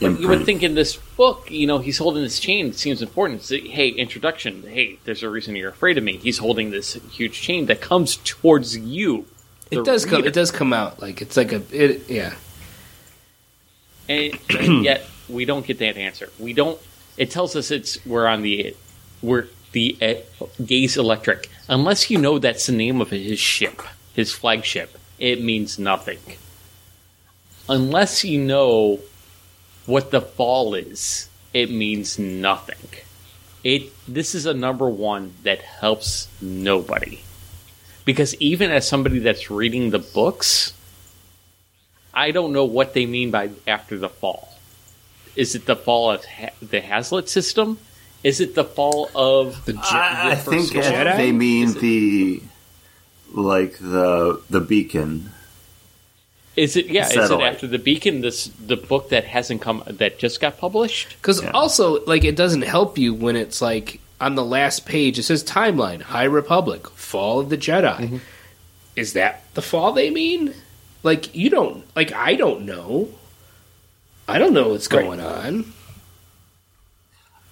[0.00, 2.66] But You would think in this book, you know, he's holding this chain.
[2.66, 3.40] It seems important.
[3.40, 4.62] It's, hey, introduction.
[4.62, 6.16] Hey, there's a reason you're afraid of me.
[6.16, 9.26] He's holding this huge chain that comes towards you.
[9.70, 10.24] It does come.
[10.24, 11.62] It does come out like it's like a.
[11.70, 12.34] It, yeah.
[14.08, 16.30] and, and yet we don't get that answer.
[16.38, 16.78] We don't.
[17.16, 18.76] It tells us it's we're on the
[19.22, 21.50] we're the uh, Gaze Electric.
[21.68, 23.82] Unless you know that's the name of his ship,
[24.14, 26.20] his flagship, it means nothing.
[27.68, 29.00] Unless you know
[29.84, 32.88] what the fall is, it means nothing.
[33.62, 37.20] It this is a number one that helps nobody.
[38.04, 40.74] Because even as somebody that's reading the books,
[42.12, 44.58] I don't know what they mean by after the fall.
[45.34, 47.78] Is it the fall of ha- the Hetzal system?
[48.24, 51.16] Is it the fall of The, Je- I, I the think first Jedi?
[51.16, 52.42] they mean it- the
[53.32, 55.30] like the the beacon.
[56.56, 57.06] Is it yeah?
[57.08, 58.20] Is it after the Beacon?
[58.20, 61.08] This the book that hasn't come that just got published.
[61.20, 61.50] Because Yeah.
[61.50, 65.42] also, like, it doesn't help you when it's like on the last page it says
[65.42, 67.96] timeline, High Republic, Fall of the Jedi.
[67.98, 68.16] Mm-hmm.
[68.94, 70.54] Is that the fall they mean?
[71.02, 71.84] Like, you don't.
[71.96, 73.08] Like, I don't know.
[74.28, 75.02] I don't know what's Right.
[75.02, 75.72] going on.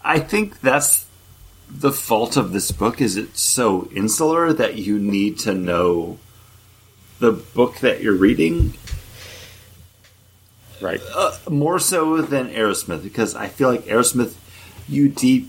[0.04, 1.06] I think that's
[1.70, 3.00] the fault of this book.
[3.00, 6.18] Is it's so insular that you need to know
[7.18, 8.74] the book that you're reading
[10.80, 11.00] Right.
[11.14, 14.34] uh, more so than Arrowsmith because I feel like Arrowsmith,
[14.88, 15.48] you deep,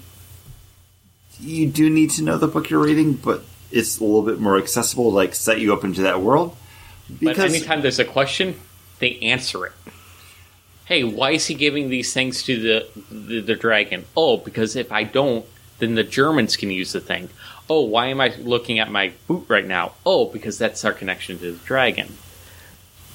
[1.40, 4.58] you do need to know the book you're reading, but it's a little bit more
[4.58, 6.56] accessible, like set you up into that world.
[7.10, 8.60] But Because anytime there's a question,
[9.00, 9.72] they answer it.
[10.86, 14.06] Hey, why is he giving these things to the, the the dragon?
[14.18, 15.46] Oh, because if I don't,
[15.80, 17.30] then the Germans can use the thing.
[17.70, 19.94] Oh, why am I looking at my boot right now?
[20.06, 22.18] Oh, because that's our connection to the dragon.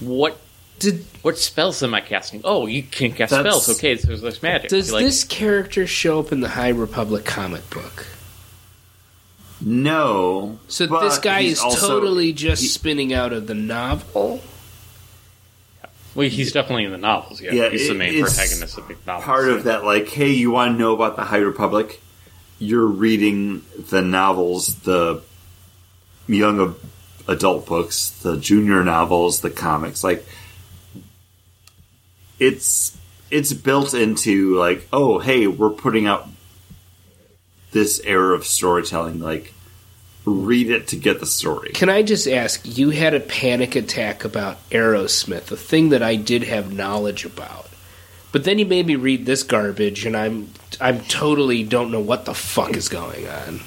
[0.00, 0.38] What
[0.78, 2.40] Did what spells am I casting?
[2.44, 3.68] Oh, you can cast spells.
[3.68, 4.70] Okay, so there's magic.
[4.70, 8.06] does like, this character show up in the High Republic comic book?
[9.60, 14.40] no, So but this guy is also- totally just he- spinning out of the novel.
[16.14, 17.40] Well, he's definitely in the novels.
[17.40, 19.24] Yeah, Yeah, he's the main protagonist of the novels.
[19.24, 19.84] part of that.
[19.84, 22.00] Like, hey, you want to know about the High Republic?
[22.58, 25.22] You're reading the novels, the
[26.26, 26.74] young
[27.28, 30.02] adult books, the junior novels, the comics.
[30.02, 30.26] Like,
[32.38, 32.96] it's
[33.30, 36.28] it's built into like, oh, hey, we're putting out
[37.72, 39.20] this era of storytelling.
[39.20, 39.52] Like,
[40.28, 41.70] read it to get the story.
[41.70, 42.60] Can I just ask?
[42.64, 47.68] You had a panic attack about Arrowsmith, a thing that I did have knowledge about,
[48.32, 50.50] but then you made me read this garbage, and I'm
[50.80, 53.60] I'm totally don't know what the fuck is going on.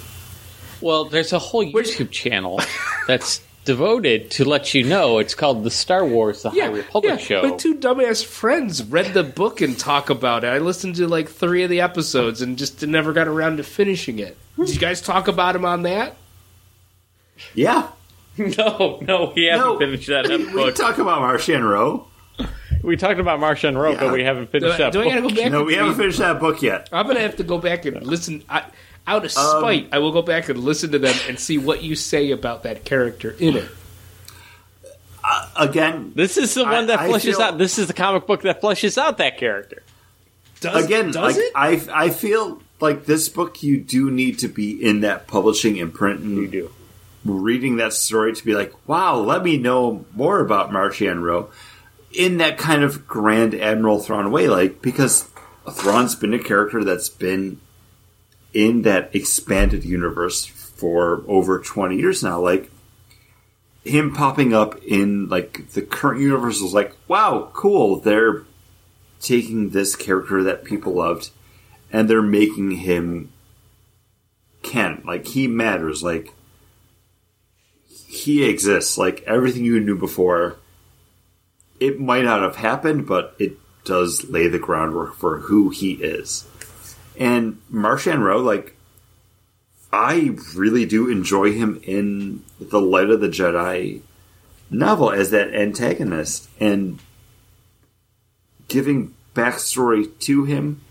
[0.82, 2.60] Well, there's a whole YouTube channel
[3.08, 5.20] that's devoted to let you know.
[5.20, 7.44] It's called the Star Wars: The High Republic Show.
[7.44, 10.48] My two dumbass friends read the book and talk about it.
[10.48, 14.20] I listened to like three of the episodes and just never got around to finishing
[14.20, 14.38] it.
[14.58, 16.16] Did you guys talk about him on that?
[17.56, 17.88] Yeah.
[18.38, 20.76] no, no, we haven't No, finished that we book.
[20.76, 22.08] talk about Marchion Ro.
[22.82, 24.00] we talked about Marchion Ro, Yeah.
[24.00, 25.14] but we haven't Do finished I, that do I book.
[25.14, 25.52] gotta go back?
[25.52, 26.90] No, and we haven't read- finished that book yet.
[26.94, 28.44] I'm gonna have to go back and listen.
[28.50, 28.64] I,
[29.08, 31.84] out of um, spite, I will go back and listen to them and see what
[31.84, 33.70] you say about that character in it.
[35.24, 37.58] Uh, again, This is the I- one that I fleshes feel- out.
[37.58, 39.84] This is the comic book that fleshes out that character.
[40.62, 41.52] Does, again, does like, it?
[41.56, 46.22] I I feel like this book you do need to be in that publishing imprint
[46.22, 46.72] and You do.
[47.24, 51.52] Reading that story to be like, wow, let me know more about Marchion Ro
[52.12, 55.30] in that kind of Grand Admiral Thrawn way, like because
[55.72, 57.62] Thrawn's been a character that's been
[58.54, 62.40] in that expanded universe for over twenty years now.
[62.40, 62.72] Like
[63.84, 68.00] him popping up in like the current universe was like, wow, cool.
[68.00, 68.44] They're
[69.20, 71.30] taking this character that people loved
[71.92, 73.32] and they're making him
[74.64, 75.04] canon.
[75.06, 76.02] Like he matters.
[76.04, 76.34] Like
[78.12, 78.98] he exists.
[78.98, 80.58] Like everything you knew before,
[81.80, 86.46] it might not have happened, but it does lay the groundwork for who he is.
[87.18, 88.76] And Marchion Ro, like,
[89.94, 94.02] I really do enjoy him in the Light of the Jedi
[94.70, 97.00] novel as that antagonist and
[98.68, 100.82] giving backstory to him.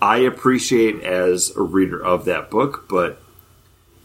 [0.00, 3.21] I appreciate as a reader of that book, but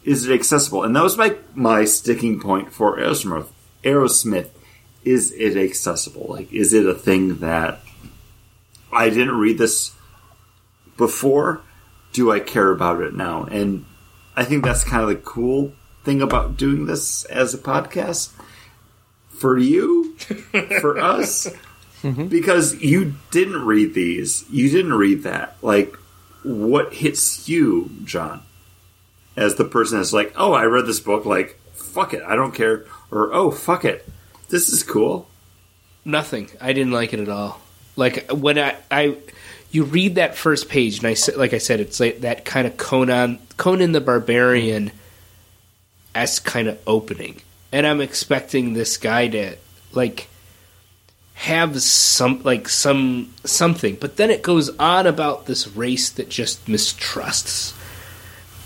[0.07, 0.83] is it accessible?
[0.83, 3.49] And that was my my sticking point for Arrowsmith.
[3.83, 4.49] Arrowsmith,
[5.03, 6.27] is it accessible?
[6.29, 7.81] Like, is it a thing that
[8.91, 9.93] I didn't read this
[10.95, 11.61] before?
[12.13, 13.43] Do I care about it now?
[13.43, 13.83] And
[14.33, 15.73] I think that's kind of the cool
[16.05, 18.31] thing about doing this as a podcast
[19.27, 20.15] for you,
[20.79, 21.47] for us,
[22.01, 22.27] mm-hmm.
[22.27, 25.57] because you didn't read these, you didn't read that.
[25.61, 25.97] Like,
[26.43, 28.41] what hits you, John?
[29.37, 32.53] As the person that's like, oh, I read this book, like, fuck it, I don't
[32.53, 34.05] care, or oh, fuck it,
[34.49, 35.29] this is cool.
[36.03, 36.49] Nothing.
[36.59, 37.59] I didn't like it at all.
[37.95, 39.17] Like when I, I
[39.71, 42.65] you read that first page, and I said, like I said, it's like that kind
[42.65, 44.91] of Conan, Conan the Barbarian,
[46.15, 47.41] s kind of opening,
[47.71, 49.57] and I'm expecting this guy to
[49.91, 50.29] like
[51.33, 56.67] have some like some something, but then it goes on about this race that just
[56.67, 57.73] mistrusts.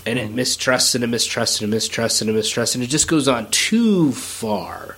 [0.04, 3.08] And it mistrusts and it mistrusts and it mistrusts and it mistrusts and it just
[3.08, 4.96] goes on too far.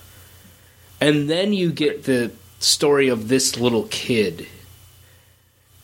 [0.99, 4.47] And then you get the story of this little kid.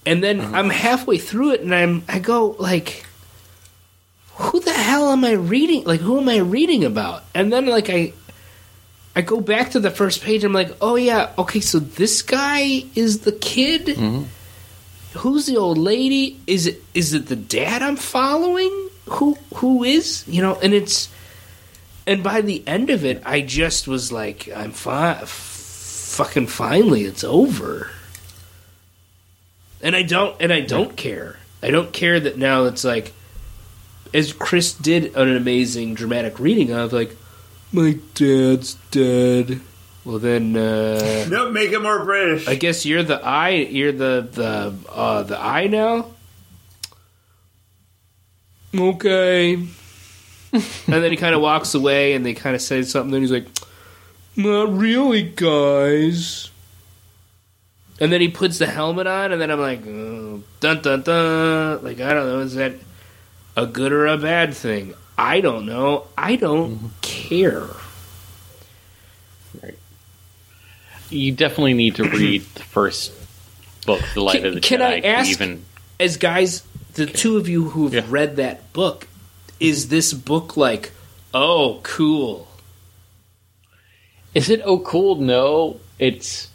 [0.06, 0.56] And then uh-huh.
[0.56, 3.06] I'm halfway through it and I'm I go like
[4.35, 5.84] who the hell am I reading?
[5.84, 7.23] Like who am I reading about?
[7.35, 8.14] And then like I
[9.15, 12.85] I go back to the first page I'm like, "Oh yeah, okay, so this guy
[12.95, 13.88] is the kid?
[13.88, 14.23] Mm-hmm.
[15.19, 16.39] Who's the old lady?
[16.48, 18.89] Is it is it the dad I'm following?
[19.12, 21.10] Who who is, you know, and it's
[22.08, 25.24] and by the end of it, I just was like, I'm fine.
[25.26, 27.90] Fucking finally, it's over.
[29.82, 31.38] And I don't, and I don't care.
[31.64, 33.14] I don't care that now it's like,
[34.14, 37.16] as Chris did an amazing dramatic reading of, like,
[37.72, 39.62] my dad's dead.
[40.04, 42.48] Well, then, uh, No, make it more British.
[42.48, 43.50] I guess you're the eye.
[43.50, 46.08] You're the the uh, the eye now.
[48.76, 49.53] Okay.
[49.53, 49.69] and
[50.88, 53.11] then he kind of walks away, and they kind of say something.
[53.11, 53.48] Then he's like,
[54.35, 56.49] "Not really, guys."
[57.99, 61.84] And then he puts the helmet on, and then I'm like, oh, "Dun dun dun!"
[61.84, 62.73] Like I don't know, is that
[63.56, 64.93] a good or a bad thing?
[65.18, 66.07] I don't know.
[66.18, 66.88] I don't mm-hmm.
[67.02, 67.68] care.
[71.10, 73.11] You definitely need to read the first
[73.85, 74.84] book, The Light Can- of the can Jedi.
[74.84, 75.65] I ask- even
[75.99, 76.64] as guys,
[76.94, 78.06] the two of you who've Yeah.
[78.10, 79.08] read that book,
[79.60, 79.92] is mm-hmm.
[79.96, 80.92] this book like,
[81.34, 82.48] oh, cool?
[84.34, 85.16] Is it oh cool?
[85.18, 86.50] No, it's.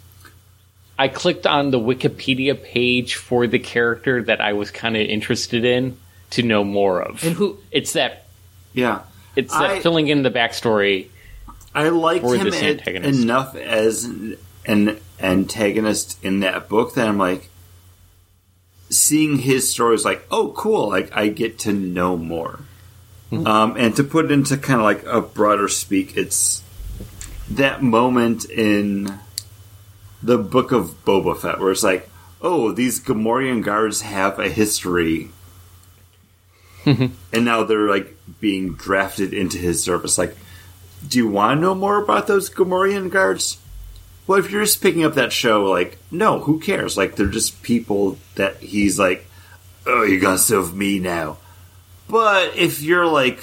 [0.98, 5.64] I clicked on the Wikipedia page for the character that I was kind of interested
[5.64, 5.98] in
[6.30, 7.22] to know more of.
[7.22, 7.58] And who?
[7.70, 8.26] It's that.
[8.72, 9.00] yeah.
[9.36, 11.08] It's that I- filling in the backstory.
[11.74, 13.22] I liked Or him this antagonist.
[13.22, 14.04] enough as
[14.64, 17.50] an antagonist in that book that I'm like
[18.90, 20.88] seeing his story is like, oh, cool!
[20.88, 22.60] Like I get to know more.
[23.32, 26.62] Um, and to put it into kind of like a broader speak, it's
[27.50, 29.18] that moment in
[30.22, 32.08] the book of Boba Fett where it's like,
[32.40, 35.30] oh, these Gamorrean guards have a history,
[36.86, 40.18] and now they're like being drafted into his service.
[40.18, 40.36] Like,
[41.06, 43.58] do you want to know more about those Gamorrean guards?
[44.26, 46.96] Well, if you're just picking up that show, like, no, who cares?
[46.96, 49.26] Like, they're just people that he's like,
[49.86, 51.38] oh, you're gonna serve me now.
[52.08, 53.42] But if you're like,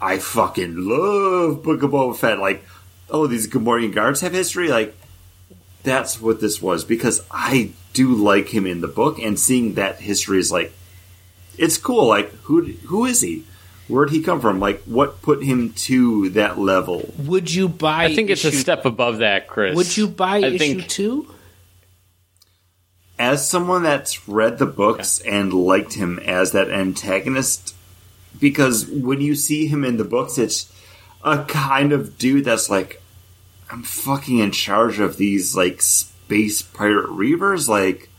[0.00, 2.64] I fucking love Book of Boba Fett, like,
[3.10, 4.96] oh, these Gamorrean guards have history, like,
[5.82, 10.00] that's what this was because I do like him in the book, and seeing that
[10.00, 10.72] history is like,
[11.58, 12.06] it's cool.
[12.06, 13.44] Like, who who is he?
[13.88, 14.60] Where'd he come from?
[14.60, 17.12] Like, what put him to that level?
[17.18, 18.04] Would you buy?
[18.04, 19.76] I think it's a step above that, Chris.
[19.76, 21.30] Would you buy I issue think- two?
[23.18, 27.74] as someone that's read the books and liked him as that antagonist,
[28.40, 30.72] because when you see him in the books, it's
[31.22, 33.00] a kind of dude that's like,
[33.70, 37.68] I'm fucking in charge of these like space pirate reavers.
[37.68, 38.10] Like,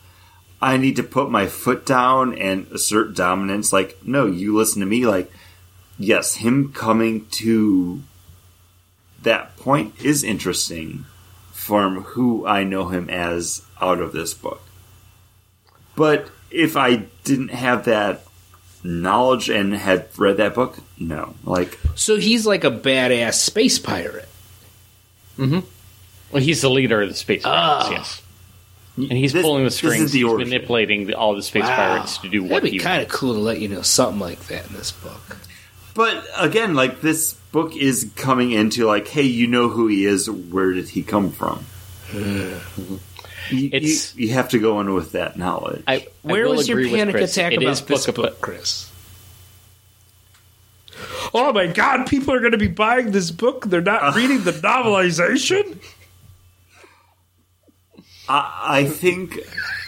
[0.62, 3.74] I need to put my foot down and assert dominance.
[3.74, 5.06] Like, no, you listen to me.
[5.06, 5.30] Like,
[5.98, 8.02] yes, him coming to
[9.24, 11.06] that point is interesting
[11.52, 14.62] from who I know him as out of this book.
[15.96, 18.24] But if I didn't have that
[18.84, 21.34] knowledge and had read that book, no.
[21.44, 24.30] Like, So he's like a badass space pirate.
[25.40, 25.60] Mm-hmm.
[26.32, 27.92] Well, he's the leader of the space pirates, Ah.
[27.92, 28.22] yes.
[28.98, 30.12] And he's this- pulling the strings.
[30.12, 31.76] the he's manipulating the, all the space Wow.
[31.76, 34.20] pirates to do what That'd be he kind of cool to let you know something
[34.20, 35.38] like that in this book.
[35.96, 40.30] But again, like this book is coming into like, hey, you know who he is.
[40.30, 41.66] Where did he come from?
[42.14, 42.60] you,
[43.50, 45.84] It's- you, you have to go in with that knowledge.
[45.88, 47.32] I, I Where will was your panic Chris.
[47.38, 48.92] attack It about is this book book, of- Chris?
[51.34, 53.66] Oh my god, people are going to be buying this book.
[53.66, 54.12] They're not uh.
[54.16, 55.78] reading the novelization.
[58.30, 59.40] I, I think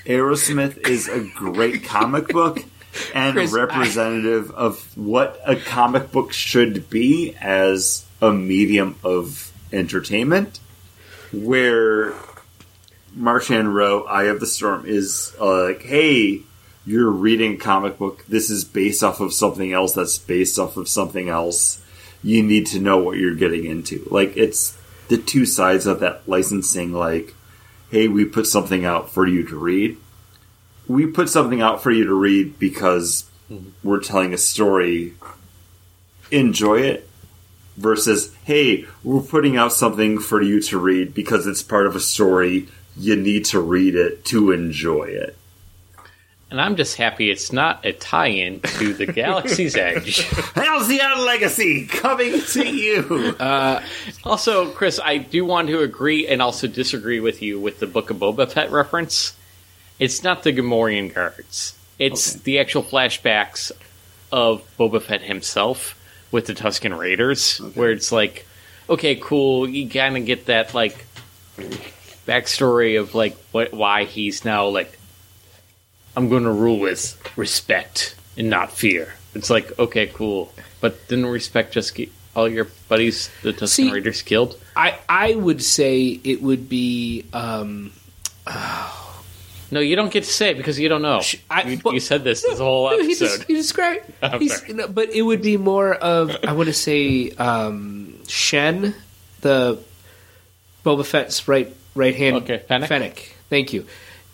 [0.05, 2.63] Arrowsmith is a great comic book
[3.14, 9.52] and Chris, I- representative of what a comic book should be as a medium of
[9.72, 10.60] entertainment.
[11.34, 12.14] Where
[13.18, 16.41] Marchion Ro, Eye of the Storm, is uh, like, hey,
[16.86, 18.26] you're reading a comic book.
[18.28, 21.82] This is based off of something else that's based off of something else.
[22.24, 24.07] You need to know what you're getting into.
[24.10, 24.78] Like, it's
[25.10, 27.34] the two sides of that licensing, like,
[27.91, 29.98] hey, we put something out for you to read.
[30.88, 33.69] We put something out for you to read because mm-hmm.
[33.84, 35.14] we're telling a story.
[36.31, 37.09] Enjoy it.
[37.76, 41.99] Versus, hey, we're putting out something for you to read because it's part of a
[41.99, 42.68] story.
[42.95, 45.38] You need to read it to enjoy it.
[46.49, 50.22] And I'm just happy it's not a tie-in to the Galaxy's Edge.
[50.55, 53.35] Halcyon Legacy coming to you.
[53.38, 53.84] Uh,
[54.23, 58.09] also, Chris, I do want to agree and also disagree with you with the Book
[58.09, 59.36] of Boba Fett reference.
[59.99, 61.74] It's not the Gamorrean guards.
[61.99, 62.41] It's Okay.
[62.44, 63.72] the actual flashbacks
[64.32, 65.95] of Boba Fett himself
[66.32, 68.45] with the Tusken Raiders, where it's like,
[68.90, 71.06] okay, cool, you kind of get that like
[72.28, 74.98] backstory of like what why he's now like,
[76.15, 79.14] I'm going to rule with respect and not fear.
[79.34, 80.52] It's like, okay, cool,
[80.82, 84.60] but didn't respect just get all your buddies, the Tusken See- Raiders, killed?
[84.76, 87.91] I I would say it would be um,
[89.69, 91.22] No, you don't get to say it because you don't know.
[91.49, 93.26] I- you, well- you said this this whole No, he episode.
[93.26, 94.06] just, he described.
[94.22, 94.73] I'm he's- sorry.
[94.73, 98.95] no, but it would be more of I want to say um, Shen,
[99.41, 99.80] the
[100.85, 102.38] Boba Fett's right right hand.
[102.38, 103.35] Okay, Fennec?
[103.49, 103.85] Thank you.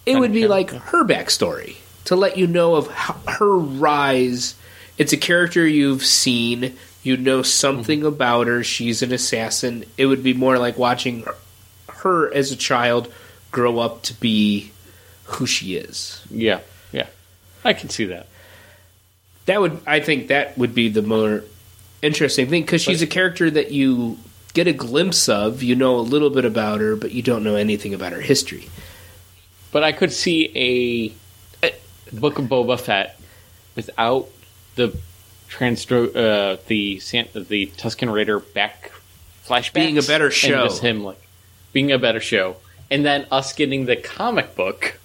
[0.06, 0.80] It would be Shen, like yeah.
[0.80, 4.56] her backstory to let you know of how, her rise.
[4.98, 6.76] It's a character you've seen.
[7.02, 8.08] You know something Mm-hmm.
[8.08, 8.64] about her.
[8.64, 9.84] She's an assassin.
[9.98, 11.36] It would be more like watching her,
[11.90, 13.12] her as a child
[13.52, 14.72] grow up to be
[15.26, 16.22] who she is.
[16.30, 16.60] yeah,
[16.92, 17.08] yeah,
[17.64, 18.28] I can see that.
[19.46, 21.44] That would, I think, that would be the more
[22.02, 24.18] interesting thing because she's a character that you
[24.54, 25.62] get a glimpse of.
[25.64, 28.70] You know a little bit about her, but you don't know anything about her history.
[29.72, 31.12] But I could see
[31.64, 31.70] a,
[32.14, 33.20] Book of Boba Fett
[33.76, 34.30] without
[34.76, 34.96] the
[35.50, 37.00] transdro uh, the
[37.34, 38.92] the Tusken Raider back
[39.46, 40.64] flashbacks Being a better and show.
[40.68, 41.20] just him like
[41.72, 42.58] being a better show,
[42.92, 45.00] and then us getting the comic book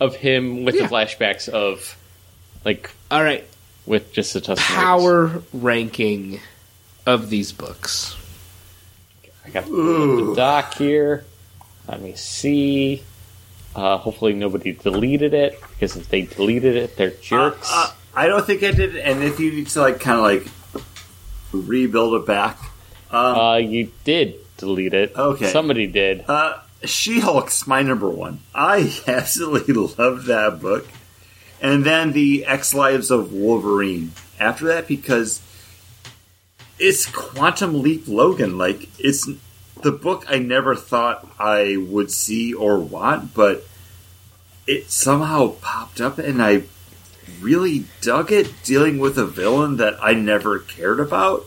[0.00, 0.82] of him with Yeah.
[0.82, 1.96] the flashbacks of
[2.64, 3.44] like All right,
[3.86, 4.66] with just the Tusken Raiders.
[4.76, 6.40] power ranking
[7.06, 8.16] of these books.
[9.44, 11.24] I got the doc here.
[11.88, 13.02] Let me see.
[13.76, 17.70] Uh, hopefully nobody deleted it because if they deleted it, they're jerks.
[17.70, 18.96] Uh, uh, I don't think I did.
[18.96, 20.52] And if you need to like kind of like
[21.52, 22.58] rebuild it back,
[23.10, 25.12] um, Uh, you did delete it.
[25.14, 25.52] Okay.
[25.52, 26.24] Somebody did.
[26.28, 26.54] uh,
[26.86, 28.40] She Hulk's my number one.
[28.54, 30.86] I absolutely love that book.
[31.60, 35.40] And then the X Lives of Wolverine after that because
[36.78, 38.58] it's Quantum Leap Logan.
[38.58, 39.28] Like it's
[39.82, 43.64] the book I never thought I would see or want, but
[44.66, 46.64] it somehow popped up and I
[47.40, 51.46] really dug it dealing with a villain that I never cared about.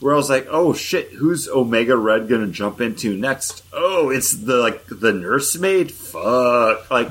[0.00, 3.64] Where I was like, oh shit, who's Omega Red gonna jump into next?
[3.72, 5.90] Oh, it's the like the nursemaid?
[5.90, 6.90] Fuck.
[6.90, 7.10] Like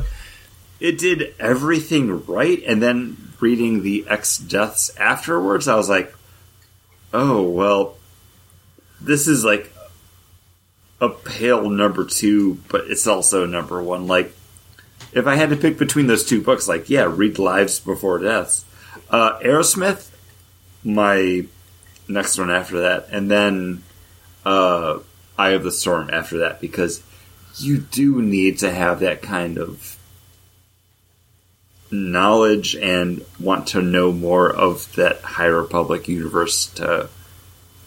[0.79, 6.13] it did everything right and then reading the X deaths afterwards, I was like,
[7.13, 7.97] oh well
[9.01, 9.71] this is like
[11.01, 14.07] a pale number two, but it's also number one.
[14.07, 14.33] Like
[15.11, 18.65] if I had to pick between those two books, like yeah, read Lives Before Deaths.
[19.09, 20.09] Uh, Arrowsmith,
[20.83, 21.45] my
[22.07, 23.84] next one after that, and then
[24.45, 24.99] uh,
[25.38, 27.02] Eye of the Storm after that, because
[27.57, 29.98] you do need to have that kind of
[31.91, 37.10] knowledge and want to know more of that High Republic universe to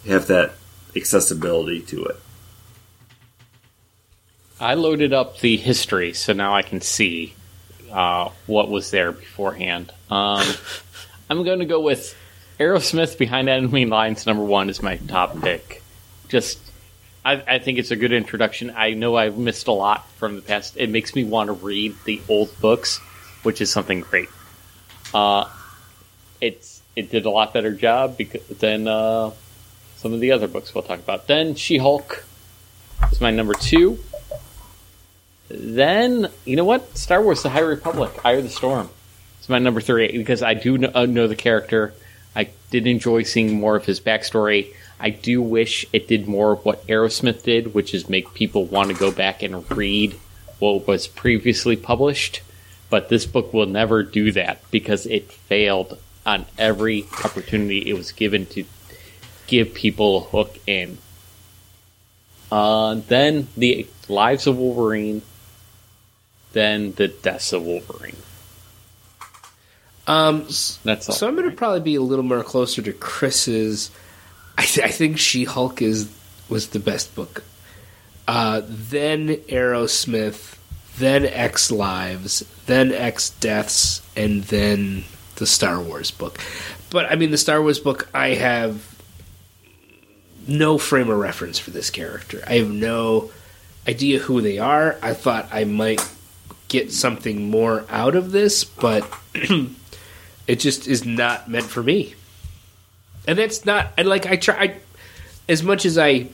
[0.07, 0.53] have that
[0.97, 2.17] accessibility to it.
[4.61, 7.35] I loaded up the history, so now I can see
[7.93, 9.93] uh, what was there beforehand.
[10.11, 10.47] Um,
[11.31, 12.17] I'm going to go with
[12.59, 14.27] Arrowsmith Behind Enemy Lines.
[14.27, 15.83] Number one is my top pick.
[16.29, 16.59] Just,
[17.25, 18.73] I, I think it's a good introduction.
[18.77, 20.77] I know I've missed a lot from the past.
[20.77, 22.99] It makes me want to read the old books,
[23.45, 24.29] which is something great.
[25.15, 25.49] Uh,
[26.41, 29.31] it's it did a lot better job because, than uh,
[29.97, 31.29] some of the other books we'll talk about.
[31.29, 32.25] Then She Hulk
[33.13, 34.01] is my number two.
[35.49, 36.99] Then, you know what?
[36.99, 38.91] Star Wars The High Republic, Eye of the Storm.
[39.39, 41.95] It's my number three because I do know, uh, know the character.
[42.71, 44.75] Did enjoy seeing more of his backstory.
[45.01, 48.89] I do wish it did more of what Arrowsmith did, which is make people want
[48.91, 50.15] to go back and read
[50.59, 52.43] what was previously published.
[52.91, 58.13] But this book will never do that because it failed on every opportunity it was
[58.13, 58.65] given to
[59.47, 60.99] give people a hook in.
[62.51, 65.23] Uh, then the Lives of Wolverine,
[66.53, 68.17] then the Deaths of Wolverine.
[70.09, 70.43] Um,
[70.85, 71.15] That's all.
[71.15, 73.91] so I'm going to probably be a little more closer to Chris's.
[74.57, 76.11] I, th- I think She Hulk is
[76.49, 77.45] was the best book.
[78.27, 80.57] Uh, then Arrowsmith,
[80.97, 85.05] then X Lives, then X Deaths, and then
[85.37, 86.39] the Star Wars book.
[86.91, 88.97] But I mean, the Star Wars book, I have
[90.47, 92.43] no frame of reference for this character.
[92.47, 93.31] I have no
[93.87, 94.97] idea who they are.
[95.03, 96.01] I thought I might
[96.69, 99.07] get something more out of this, but
[100.49, 102.15] it just is not meant for me.
[103.29, 104.77] And that's not and like I try
[105.49, 106.29] as much as I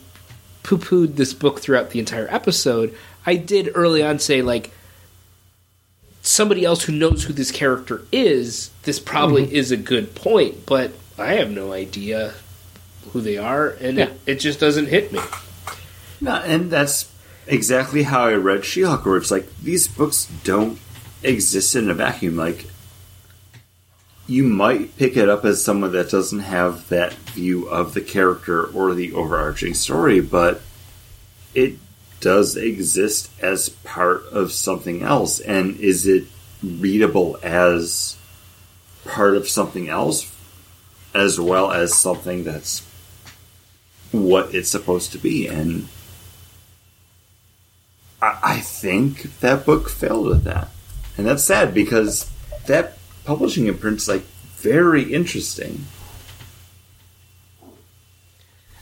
[0.62, 4.70] poo pooed this book throughout the entire episode, I did early on say like
[6.22, 9.56] somebody else who knows who this character is, this probably mm-hmm.
[9.56, 12.32] is a good point, but I have no idea
[13.12, 14.04] who they are and Yeah.
[14.04, 15.20] it, it just doesn't hit me.
[16.20, 17.12] No, and that's
[17.46, 20.78] exactly how I read She-Hulk, where it's like these books don't
[21.22, 22.36] exist in a vacuum.
[22.36, 22.66] Like
[24.26, 28.64] you might pick it up as someone that doesn't have that view of the character
[28.64, 30.62] or the overarching story, but
[31.54, 31.76] it
[32.20, 35.40] does exist as part of something else.
[35.40, 36.24] And is it
[36.62, 38.16] readable as
[39.04, 40.34] part of something else,
[41.14, 42.80] as well as something that's
[44.10, 45.46] what it's supposed to be?
[45.48, 45.88] And
[48.22, 50.68] I, I think that book failed at that,
[51.18, 52.30] and that's sad because
[52.66, 54.22] that publishing imprint's like
[54.56, 55.86] very interesting.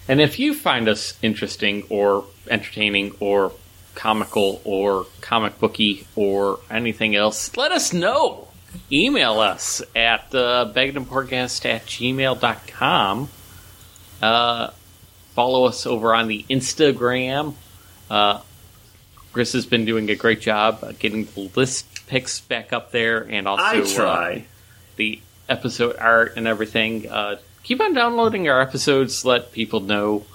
[0.08, 3.52] And if you find us interesting or entertaining or
[3.94, 8.48] comical or comic booky or anything else, let us know.
[8.90, 13.28] Email us at uh, Podcast at gmail.com.
[14.20, 14.70] Uh,
[15.34, 17.54] follow us over on the Instagram.
[18.10, 18.40] Uh,
[19.32, 23.22] Chris has been doing a great job uh, getting the list picks back up there
[23.22, 24.44] and also I uh, try.
[24.96, 25.18] the
[25.48, 27.08] episode art and everything.
[27.08, 29.24] Uh, keep on downloading our episodes.
[29.24, 30.26] Let people know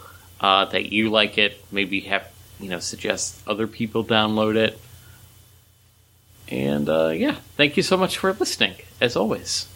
[0.42, 1.64] uh, that you like it.
[1.72, 2.28] Maybe have
[2.60, 4.82] you know suggest other people download it.
[6.50, 8.74] And uh, yeah, thank you so much for listening.
[9.00, 9.68] As always.